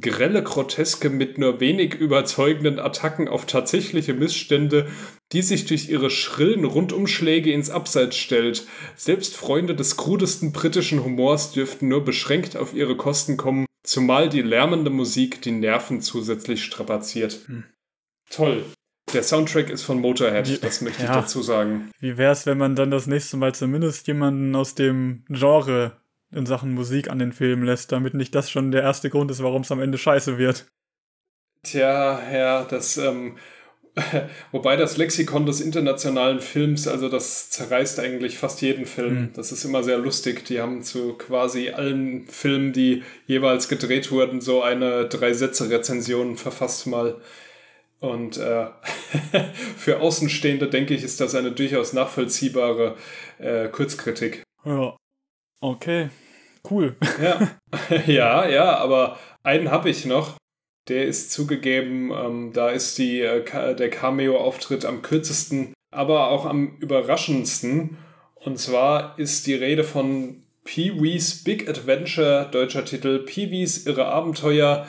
grelle 0.00 0.42
Groteske 0.42 1.10
mit 1.10 1.38
nur 1.38 1.60
wenig 1.60 1.94
überzeugenden 1.94 2.78
Attacken 2.78 3.28
auf 3.28 3.46
tatsächliche 3.46 4.14
Missstände, 4.14 4.88
die 5.36 5.42
sich 5.42 5.66
durch 5.66 5.90
ihre 5.90 6.08
schrillen 6.08 6.64
Rundumschläge 6.64 7.52
ins 7.52 7.68
Abseits 7.68 8.16
stellt. 8.16 8.66
Selbst 8.96 9.36
Freunde 9.36 9.74
des 9.74 9.98
krudesten 9.98 10.50
britischen 10.50 11.04
Humors 11.04 11.52
dürften 11.52 11.88
nur 11.88 12.06
beschränkt 12.06 12.56
auf 12.56 12.72
ihre 12.72 12.96
Kosten 12.96 13.36
kommen, 13.36 13.66
zumal 13.82 14.30
die 14.30 14.40
lärmende 14.40 14.88
Musik 14.88 15.42
die 15.42 15.50
Nerven 15.50 16.00
zusätzlich 16.00 16.64
strapaziert. 16.64 17.40
Hm. 17.48 17.64
Toll. 18.30 18.64
Der 19.12 19.22
Soundtrack 19.22 19.68
ist 19.68 19.82
von 19.82 20.00
Motorhead, 20.00 20.64
das 20.64 20.80
möchte 20.80 21.02
ja. 21.02 21.10
ich 21.10 21.14
dazu 21.14 21.42
sagen. 21.42 21.90
Wie 22.00 22.16
wäre 22.16 22.32
es, 22.32 22.46
wenn 22.46 22.56
man 22.56 22.74
dann 22.74 22.90
das 22.90 23.06
nächste 23.06 23.36
Mal 23.36 23.54
zumindest 23.54 24.06
jemanden 24.06 24.56
aus 24.56 24.74
dem 24.74 25.26
Genre 25.28 26.00
in 26.32 26.46
Sachen 26.46 26.72
Musik 26.72 27.10
an 27.10 27.18
den 27.18 27.32
Film 27.32 27.62
lässt, 27.62 27.92
damit 27.92 28.14
nicht 28.14 28.34
das 28.34 28.50
schon 28.50 28.72
der 28.72 28.80
erste 28.80 29.10
Grund 29.10 29.30
ist, 29.30 29.42
warum 29.42 29.60
es 29.60 29.70
am 29.70 29.82
Ende 29.82 29.98
scheiße 29.98 30.38
wird? 30.38 30.64
Tja, 31.62 32.22
ja, 32.32 32.64
das, 32.64 32.96
ähm, 32.96 33.36
wobei 34.52 34.76
das 34.76 34.96
Lexikon 34.96 35.46
des 35.46 35.60
internationalen 35.60 36.40
Films, 36.40 36.86
also 36.86 37.08
das 37.08 37.50
zerreißt 37.50 37.98
eigentlich 38.00 38.36
fast 38.36 38.60
jeden 38.60 38.84
Film. 38.84 39.14
Mhm. 39.14 39.32
Das 39.34 39.52
ist 39.52 39.64
immer 39.64 39.82
sehr 39.82 39.98
lustig. 39.98 40.44
Die 40.44 40.60
haben 40.60 40.82
zu 40.82 41.14
quasi 41.14 41.70
allen 41.70 42.26
Filmen, 42.28 42.72
die 42.72 43.02
jeweils 43.26 43.68
gedreht 43.68 44.10
wurden, 44.10 44.40
so 44.40 44.62
eine 44.62 45.06
Drei-Sätze-Rezension 45.08 46.36
verfasst 46.36 46.86
mal. 46.86 47.16
Und 48.00 48.36
äh, 48.36 48.66
für 49.76 50.00
Außenstehende, 50.00 50.68
denke 50.68 50.94
ich, 50.94 51.02
ist 51.02 51.20
das 51.20 51.34
eine 51.34 51.52
durchaus 51.52 51.94
nachvollziehbare 51.94 52.96
äh, 53.38 53.68
Kurzkritik. 53.68 54.42
Ja. 54.64 54.96
Okay. 55.60 56.10
Cool. 56.68 56.96
Ja, 57.22 57.56
ja, 58.06 58.48
ja 58.48 58.76
aber 58.76 59.18
einen 59.42 59.70
habe 59.70 59.88
ich 59.88 60.04
noch. 60.04 60.36
Der 60.88 61.06
ist 61.06 61.32
zugegeben, 61.32 62.12
ähm, 62.12 62.52
da 62.52 62.70
ist 62.70 62.98
die, 62.98 63.20
äh, 63.20 63.74
der 63.74 63.90
Cameo-Auftritt 63.90 64.84
am 64.84 65.02
kürzesten, 65.02 65.74
aber 65.90 66.30
auch 66.30 66.46
am 66.46 66.76
überraschendsten. 66.78 67.98
Und 68.36 68.58
zwar 68.58 69.18
ist 69.18 69.46
die 69.46 69.54
Rede 69.54 69.82
von 69.82 70.42
Pee-Wee's 70.64 71.42
Big 71.42 71.68
Adventure, 71.68 72.48
deutscher 72.50 72.84
Titel, 72.84 73.20
Pee-Wee's 73.20 73.86
Irre 73.86 74.06
Abenteuer. 74.06 74.86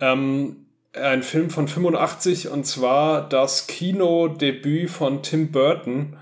Ähm, 0.00 0.66
ein 0.92 1.22
Film 1.22 1.50
von 1.50 1.68
85 1.68 2.48
und 2.48 2.64
zwar 2.64 3.28
das 3.28 3.66
Kinodebüt 3.66 4.90
von 4.90 5.22
Tim 5.22 5.52
Burton, 5.52 6.16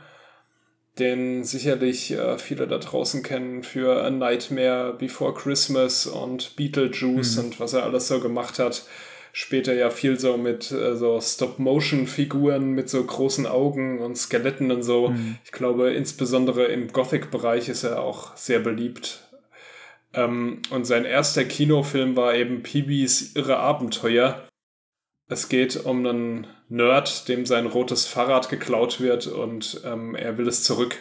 den 0.98 1.44
sicherlich 1.44 2.12
äh, 2.12 2.38
viele 2.38 2.66
da 2.66 2.78
draußen 2.78 3.22
kennen 3.22 3.62
für 3.62 4.02
A 4.02 4.10
Nightmare 4.10 4.94
Before 4.98 5.34
Christmas 5.34 6.06
und 6.06 6.56
Beetlejuice 6.56 7.36
mhm. 7.36 7.44
und 7.44 7.60
was 7.60 7.74
er 7.74 7.84
alles 7.84 8.08
so 8.08 8.20
gemacht 8.20 8.58
hat. 8.58 8.84
Später 9.32 9.74
ja 9.74 9.90
viel 9.90 10.18
so 10.18 10.38
mit 10.38 10.70
äh, 10.72 10.96
so 10.96 11.20
Stop-Motion-Figuren 11.20 12.70
mit 12.70 12.88
so 12.88 13.04
großen 13.04 13.46
Augen 13.46 14.00
und 14.00 14.16
Skeletten 14.16 14.70
und 14.70 14.82
so. 14.82 15.08
Mhm. 15.08 15.36
Ich 15.44 15.52
glaube, 15.52 15.92
insbesondere 15.92 16.64
im 16.66 16.88
Gothic-Bereich 16.88 17.68
ist 17.68 17.84
er 17.84 18.00
auch 18.00 18.34
sehr 18.34 18.60
beliebt. 18.60 19.28
Ähm, 20.14 20.62
und 20.70 20.86
sein 20.86 21.04
erster 21.04 21.44
Kinofilm 21.44 22.16
war 22.16 22.34
eben 22.34 22.62
Peewees 22.62 23.36
Irre 23.36 23.58
Abenteuer 23.58 24.46
es 25.28 25.48
geht 25.48 25.84
um 25.84 26.06
einen 26.06 26.46
Nerd, 26.68 27.28
dem 27.28 27.46
sein 27.46 27.66
rotes 27.66 28.06
Fahrrad 28.06 28.48
geklaut 28.48 29.00
wird 29.00 29.26
und 29.26 29.80
ähm, 29.84 30.14
er 30.14 30.36
will 30.38 30.48
es 30.48 30.64
zurück. 30.64 30.96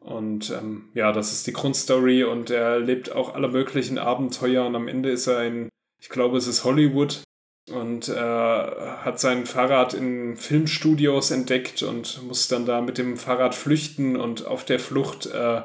Und 0.00 0.50
ähm, 0.50 0.88
ja, 0.94 1.12
das 1.12 1.32
ist 1.32 1.46
die 1.46 1.52
Grundstory 1.52 2.24
und 2.24 2.50
er 2.50 2.80
lebt 2.80 3.12
auch 3.12 3.34
alle 3.34 3.48
möglichen 3.48 3.98
Abenteuer 3.98 4.66
und 4.66 4.74
am 4.74 4.88
Ende 4.88 5.10
ist 5.10 5.28
er 5.28 5.44
in, 5.44 5.68
ich 6.00 6.08
glaube, 6.08 6.36
es 6.36 6.46
ist 6.46 6.64
Hollywood 6.64 7.22
und 7.70 8.08
äh, 8.08 8.14
hat 8.14 9.20
sein 9.20 9.46
Fahrrad 9.46 9.94
in 9.94 10.36
Filmstudios 10.36 11.30
entdeckt 11.30 11.84
und 11.84 12.22
muss 12.24 12.48
dann 12.48 12.66
da 12.66 12.80
mit 12.80 12.98
dem 12.98 13.16
Fahrrad 13.16 13.54
flüchten 13.54 14.16
und 14.16 14.46
auf 14.46 14.64
der 14.64 14.80
Flucht 14.80 15.26
äh, 15.26 15.62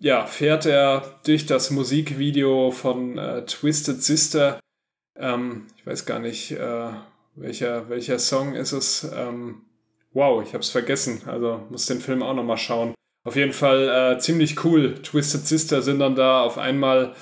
ja, 0.00 0.26
fährt 0.26 0.66
er 0.66 1.18
durch 1.24 1.46
das 1.46 1.70
Musikvideo 1.70 2.70
von 2.70 3.16
äh, 3.16 3.46
Twisted 3.46 4.02
Sister 4.02 4.60
ähm, 5.18 5.66
ich 5.76 5.86
weiß 5.86 6.06
gar 6.06 6.20
nicht, 6.20 6.52
äh, 6.52 6.90
welcher, 7.40 7.88
welcher 7.88 8.18
Song 8.18 8.54
ist 8.54 8.72
es. 8.72 9.10
Ähm, 9.14 9.62
wow, 10.12 10.42
ich 10.42 10.54
habe 10.54 10.62
es 10.62 10.70
vergessen. 10.70 11.22
Also 11.26 11.66
muss 11.70 11.86
den 11.86 12.00
Film 12.00 12.22
auch 12.22 12.34
nochmal 12.34 12.58
schauen. 12.58 12.94
Auf 13.24 13.36
jeden 13.36 13.52
Fall 13.52 13.88
äh, 13.88 14.18
ziemlich 14.18 14.64
cool. 14.64 14.94
Twisted 15.02 15.46
Sister 15.46 15.82
sind 15.82 15.98
dann 15.98 16.14
da 16.14 16.42
auf 16.42 16.58
einmal. 16.58 17.14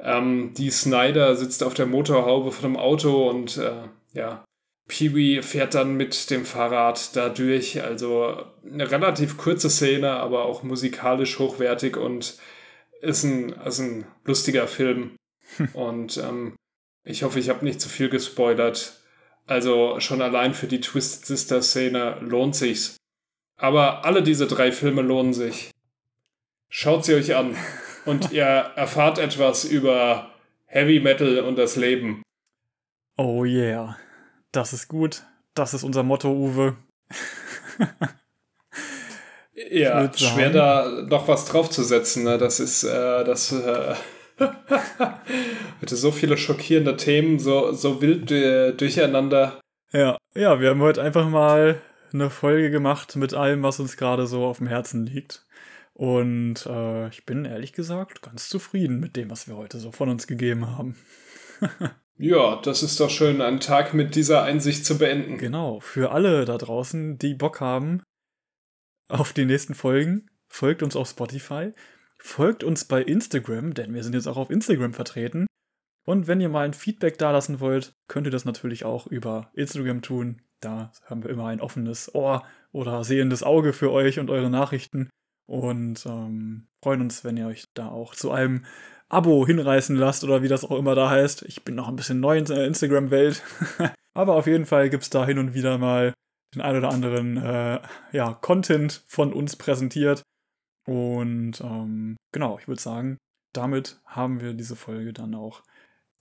Ähm, 0.00 0.52
die 0.56 0.70
Snyder 0.70 1.36
sitzt 1.36 1.62
auf 1.62 1.74
der 1.74 1.86
Motorhaube 1.86 2.52
von 2.52 2.66
einem 2.66 2.76
Auto 2.76 3.30
und 3.30 3.56
äh, 3.56 3.82
ja, 4.12 4.44
Pee-Wee 4.88 5.42
fährt 5.42 5.74
dann 5.74 5.96
mit 5.96 6.30
dem 6.30 6.44
Fahrrad 6.44 7.16
da 7.16 7.28
durch. 7.28 7.82
Also 7.82 8.44
eine 8.64 8.90
relativ 8.90 9.36
kurze 9.36 9.70
Szene, 9.70 10.10
aber 10.10 10.44
auch 10.44 10.62
musikalisch 10.62 11.38
hochwertig 11.38 11.96
und 11.96 12.36
ist 13.00 13.24
ein, 13.24 13.50
ist 13.50 13.78
ein 13.78 14.06
lustiger 14.24 14.66
Film. 14.66 15.16
und 15.72 16.18
ähm, 16.18 16.56
ich 17.04 17.22
hoffe, 17.22 17.38
ich 17.38 17.48
habe 17.48 17.64
nicht 17.64 17.80
zu 17.80 17.88
viel 17.88 18.08
gespoilert. 18.08 19.00
Also 19.46 20.00
schon 20.00 20.22
allein 20.22 20.54
für 20.54 20.66
die 20.66 20.80
Twisted 20.80 21.26
Sister 21.26 21.62
Szene 21.62 22.18
lohnt 22.20 22.56
sich's. 22.56 22.96
Aber 23.56 24.04
alle 24.04 24.22
diese 24.22 24.46
drei 24.46 24.72
Filme 24.72 25.02
lohnen 25.02 25.34
sich. 25.34 25.70
Schaut 26.68 27.04
sie 27.04 27.14
euch 27.14 27.34
an 27.36 27.56
und 28.04 28.32
ihr 28.32 28.44
erfahrt 28.44 29.18
etwas 29.18 29.64
über 29.64 30.30
Heavy 30.66 31.00
Metal 31.00 31.40
und 31.40 31.56
das 31.56 31.76
Leben. 31.76 32.22
Oh 33.16 33.44
yeah. 33.44 33.96
Das 34.50 34.72
ist 34.72 34.88
gut. 34.88 35.22
Das 35.54 35.74
ist 35.74 35.84
unser 35.84 36.02
Motto, 36.02 36.32
Uwe. 36.32 36.76
ja, 39.70 40.12
schwer 40.16 40.50
da 40.50 41.04
noch 41.08 41.28
was 41.28 41.44
draufzusetzen. 41.44 42.24
Ne? 42.24 42.38
Das 42.38 42.60
ist 42.60 42.82
äh, 42.82 43.24
das. 43.24 43.52
Äh 43.52 43.94
heute 45.80 45.96
so 45.96 46.10
viele 46.10 46.36
schockierende 46.36 46.96
Themen, 46.96 47.38
so, 47.38 47.72
so 47.72 48.00
wild 48.00 48.30
äh, 48.30 48.72
durcheinander. 48.72 49.60
Ja, 49.92 50.16
ja, 50.34 50.60
wir 50.60 50.70
haben 50.70 50.80
heute 50.80 51.02
einfach 51.02 51.28
mal 51.28 51.80
eine 52.12 52.30
Folge 52.30 52.70
gemacht 52.70 53.16
mit 53.16 53.34
allem, 53.34 53.62
was 53.62 53.80
uns 53.80 53.96
gerade 53.96 54.26
so 54.26 54.44
auf 54.44 54.58
dem 54.58 54.66
Herzen 54.66 55.06
liegt. 55.06 55.46
Und 55.92 56.66
äh, 56.66 57.08
ich 57.08 57.24
bin 57.24 57.44
ehrlich 57.44 57.72
gesagt 57.72 58.22
ganz 58.22 58.48
zufrieden 58.48 58.98
mit 58.98 59.14
dem, 59.16 59.30
was 59.30 59.46
wir 59.46 59.56
heute 59.56 59.78
so 59.78 59.92
von 59.92 60.08
uns 60.08 60.26
gegeben 60.26 60.66
haben. 60.76 60.96
ja, 62.18 62.60
das 62.62 62.82
ist 62.82 62.98
doch 62.98 63.10
schön, 63.10 63.40
einen 63.40 63.60
Tag 63.60 63.94
mit 63.94 64.16
dieser 64.16 64.42
Einsicht 64.42 64.84
zu 64.84 64.98
beenden. 64.98 65.38
Genau, 65.38 65.78
für 65.78 66.10
alle 66.10 66.44
da 66.44 66.58
draußen, 66.58 67.18
die 67.18 67.34
Bock 67.34 67.60
haben 67.60 68.02
auf 69.08 69.32
die 69.32 69.44
nächsten 69.44 69.74
Folgen, 69.74 70.28
folgt 70.48 70.82
uns 70.82 70.96
auf 70.96 71.08
Spotify 71.08 71.72
Folgt 72.26 72.64
uns 72.64 72.86
bei 72.86 73.02
Instagram, 73.02 73.74
denn 73.74 73.92
wir 73.92 74.02
sind 74.02 74.14
jetzt 74.14 74.26
auch 74.26 74.38
auf 74.38 74.48
Instagram 74.48 74.94
vertreten. 74.94 75.46
Und 76.06 76.26
wenn 76.26 76.40
ihr 76.40 76.48
mal 76.48 76.64
ein 76.64 76.72
Feedback 76.72 77.18
dalassen 77.18 77.60
wollt, 77.60 77.92
könnt 78.08 78.26
ihr 78.26 78.30
das 78.30 78.46
natürlich 78.46 78.86
auch 78.86 79.06
über 79.06 79.50
Instagram 79.52 80.00
tun. 80.00 80.40
Da 80.60 80.90
haben 81.04 81.22
wir 81.22 81.30
immer 81.30 81.48
ein 81.48 81.60
offenes 81.60 82.14
Ohr 82.14 82.42
oder 82.72 83.04
sehendes 83.04 83.42
Auge 83.42 83.74
für 83.74 83.92
euch 83.92 84.18
und 84.18 84.30
eure 84.30 84.48
Nachrichten. 84.48 85.10
Und 85.46 86.06
ähm, 86.06 86.66
freuen 86.82 87.02
uns, 87.02 87.24
wenn 87.24 87.36
ihr 87.36 87.46
euch 87.46 87.66
da 87.74 87.88
auch 87.88 88.14
zu 88.14 88.32
einem 88.32 88.64
Abo 89.10 89.46
hinreißen 89.46 89.94
lasst 89.94 90.24
oder 90.24 90.42
wie 90.42 90.48
das 90.48 90.64
auch 90.64 90.78
immer 90.78 90.94
da 90.94 91.10
heißt. 91.10 91.42
Ich 91.42 91.62
bin 91.62 91.74
noch 91.74 91.88
ein 91.88 91.96
bisschen 91.96 92.20
neu 92.20 92.38
in 92.38 92.46
der 92.46 92.66
Instagram-Welt. 92.66 93.42
Aber 94.14 94.34
auf 94.34 94.46
jeden 94.46 94.64
Fall 94.64 94.88
gibt 94.88 95.02
es 95.02 95.10
da 95.10 95.26
hin 95.26 95.38
und 95.38 95.52
wieder 95.52 95.76
mal 95.76 96.14
den 96.54 96.62
ein 96.62 96.76
oder 96.76 96.88
anderen 96.88 97.36
äh, 97.36 97.80
ja, 98.12 98.32
Content 98.32 99.04
von 99.06 99.34
uns 99.34 99.56
präsentiert. 99.56 100.22
Und 100.86 101.60
ähm, 101.60 102.16
genau, 102.32 102.58
ich 102.58 102.68
würde 102.68 102.80
sagen, 102.80 103.18
damit 103.52 104.00
haben 104.04 104.40
wir 104.40 104.54
diese 104.54 104.76
Folge 104.76 105.12
dann 105.12 105.34
auch 105.34 105.62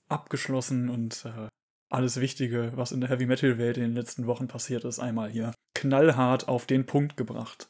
abgeschlossen 0.07 0.89
und 0.89 1.26
äh, 1.26 1.47
alles 1.89 2.20
Wichtige, 2.20 2.72
was 2.76 2.91
in 2.91 3.01
der 3.01 3.09
Heavy 3.09 3.26
Metal 3.26 3.57
Welt 3.57 3.78
in 3.78 3.84
den 3.84 3.93
letzten 3.93 4.26
Wochen 4.26 4.47
passiert 4.47 4.84
ist, 4.84 4.99
einmal 4.99 5.30
hier 5.30 5.53
knallhart 5.76 6.47
auf 6.47 6.66
den 6.66 6.86
Punkt 6.86 7.18
gebracht. 7.18 7.70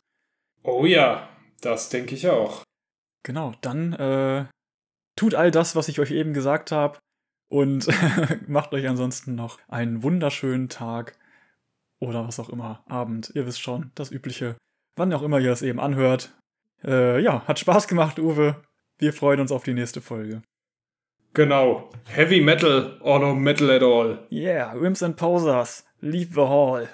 Oh 0.63 0.85
ja, 0.85 1.29
das 1.61 1.89
denke 1.89 2.15
ich 2.15 2.27
auch. 2.27 2.63
Genau, 3.23 3.53
dann 3.61 3.93
äh, 3.93 4.45
tut 5.17 5.35
all 5.35 5.51
das, 5.51 5.75
was 5.75 5.87
ich 5.87 5.99
euch 5.99 6.11
eben 6.11 6.33
gesagt 6.33 6.71
habe 6.71 6.99
und 7.49 7.87
macht 8.47 8.73
euch 8.73 8.87
ansonsten 8.87 9.35
noch 9.35 9.59
einen 9.67 10.03
wunderschönen 10.03 10.69
Tag 10.69 11.17
oder 11.99 12.27
was 12.27 12.39
auch 12.39 12.49
immer, 12.49 12.83
Abend. 12.87 13.31
Ihr 13.35 13.45
wisst 13.45 13.61
schon, 13.61 13.91
das 13.95 14.11
übliche, 14.11 14.57
wann 14.95 15.13
auch 15.13 15.21
immer 15.21 15.39
ihr 15.39 15.51
es 15.51 15.61
eben 15.61 15.79
anhört. 15.79 16.35
Äh, 16.85 17.19
ja, 17.21 17.45
hat 17.47 17.59
Spaß 17.59 17.87
gemacht, 17.87 18.19
Uwe. 18.19 18.63
Wir 18.97 19.13
freuen 19.13 19.39
uns 19.39 19.51
auf 19.51 19.63
die 19.63 19.73
nächste 19.73 20.01
Folge. 20.01 20.41
Genau. 21.33 21.89
Heavy 22.05 22.41
Metal 22.41 22.99
or 23.01 23.19
no 23.19 23.33
metal 23.33 23.71
at 23.71 23.81
all. 23.81 24.27
Yeah, 24.31 24.71
Rims 24.73 25.01
and 25.01 25.17
Posers. 25.17 25.83
Leave 25.99 26.33
the 26.35 26.41
hall. 26.41 26.87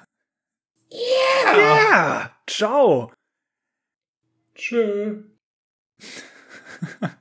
Yeah! 0.92 1.58
Yeah! 1.58 2.30
Ciao! 2.48 3.12
Tschö. 4.56 5.24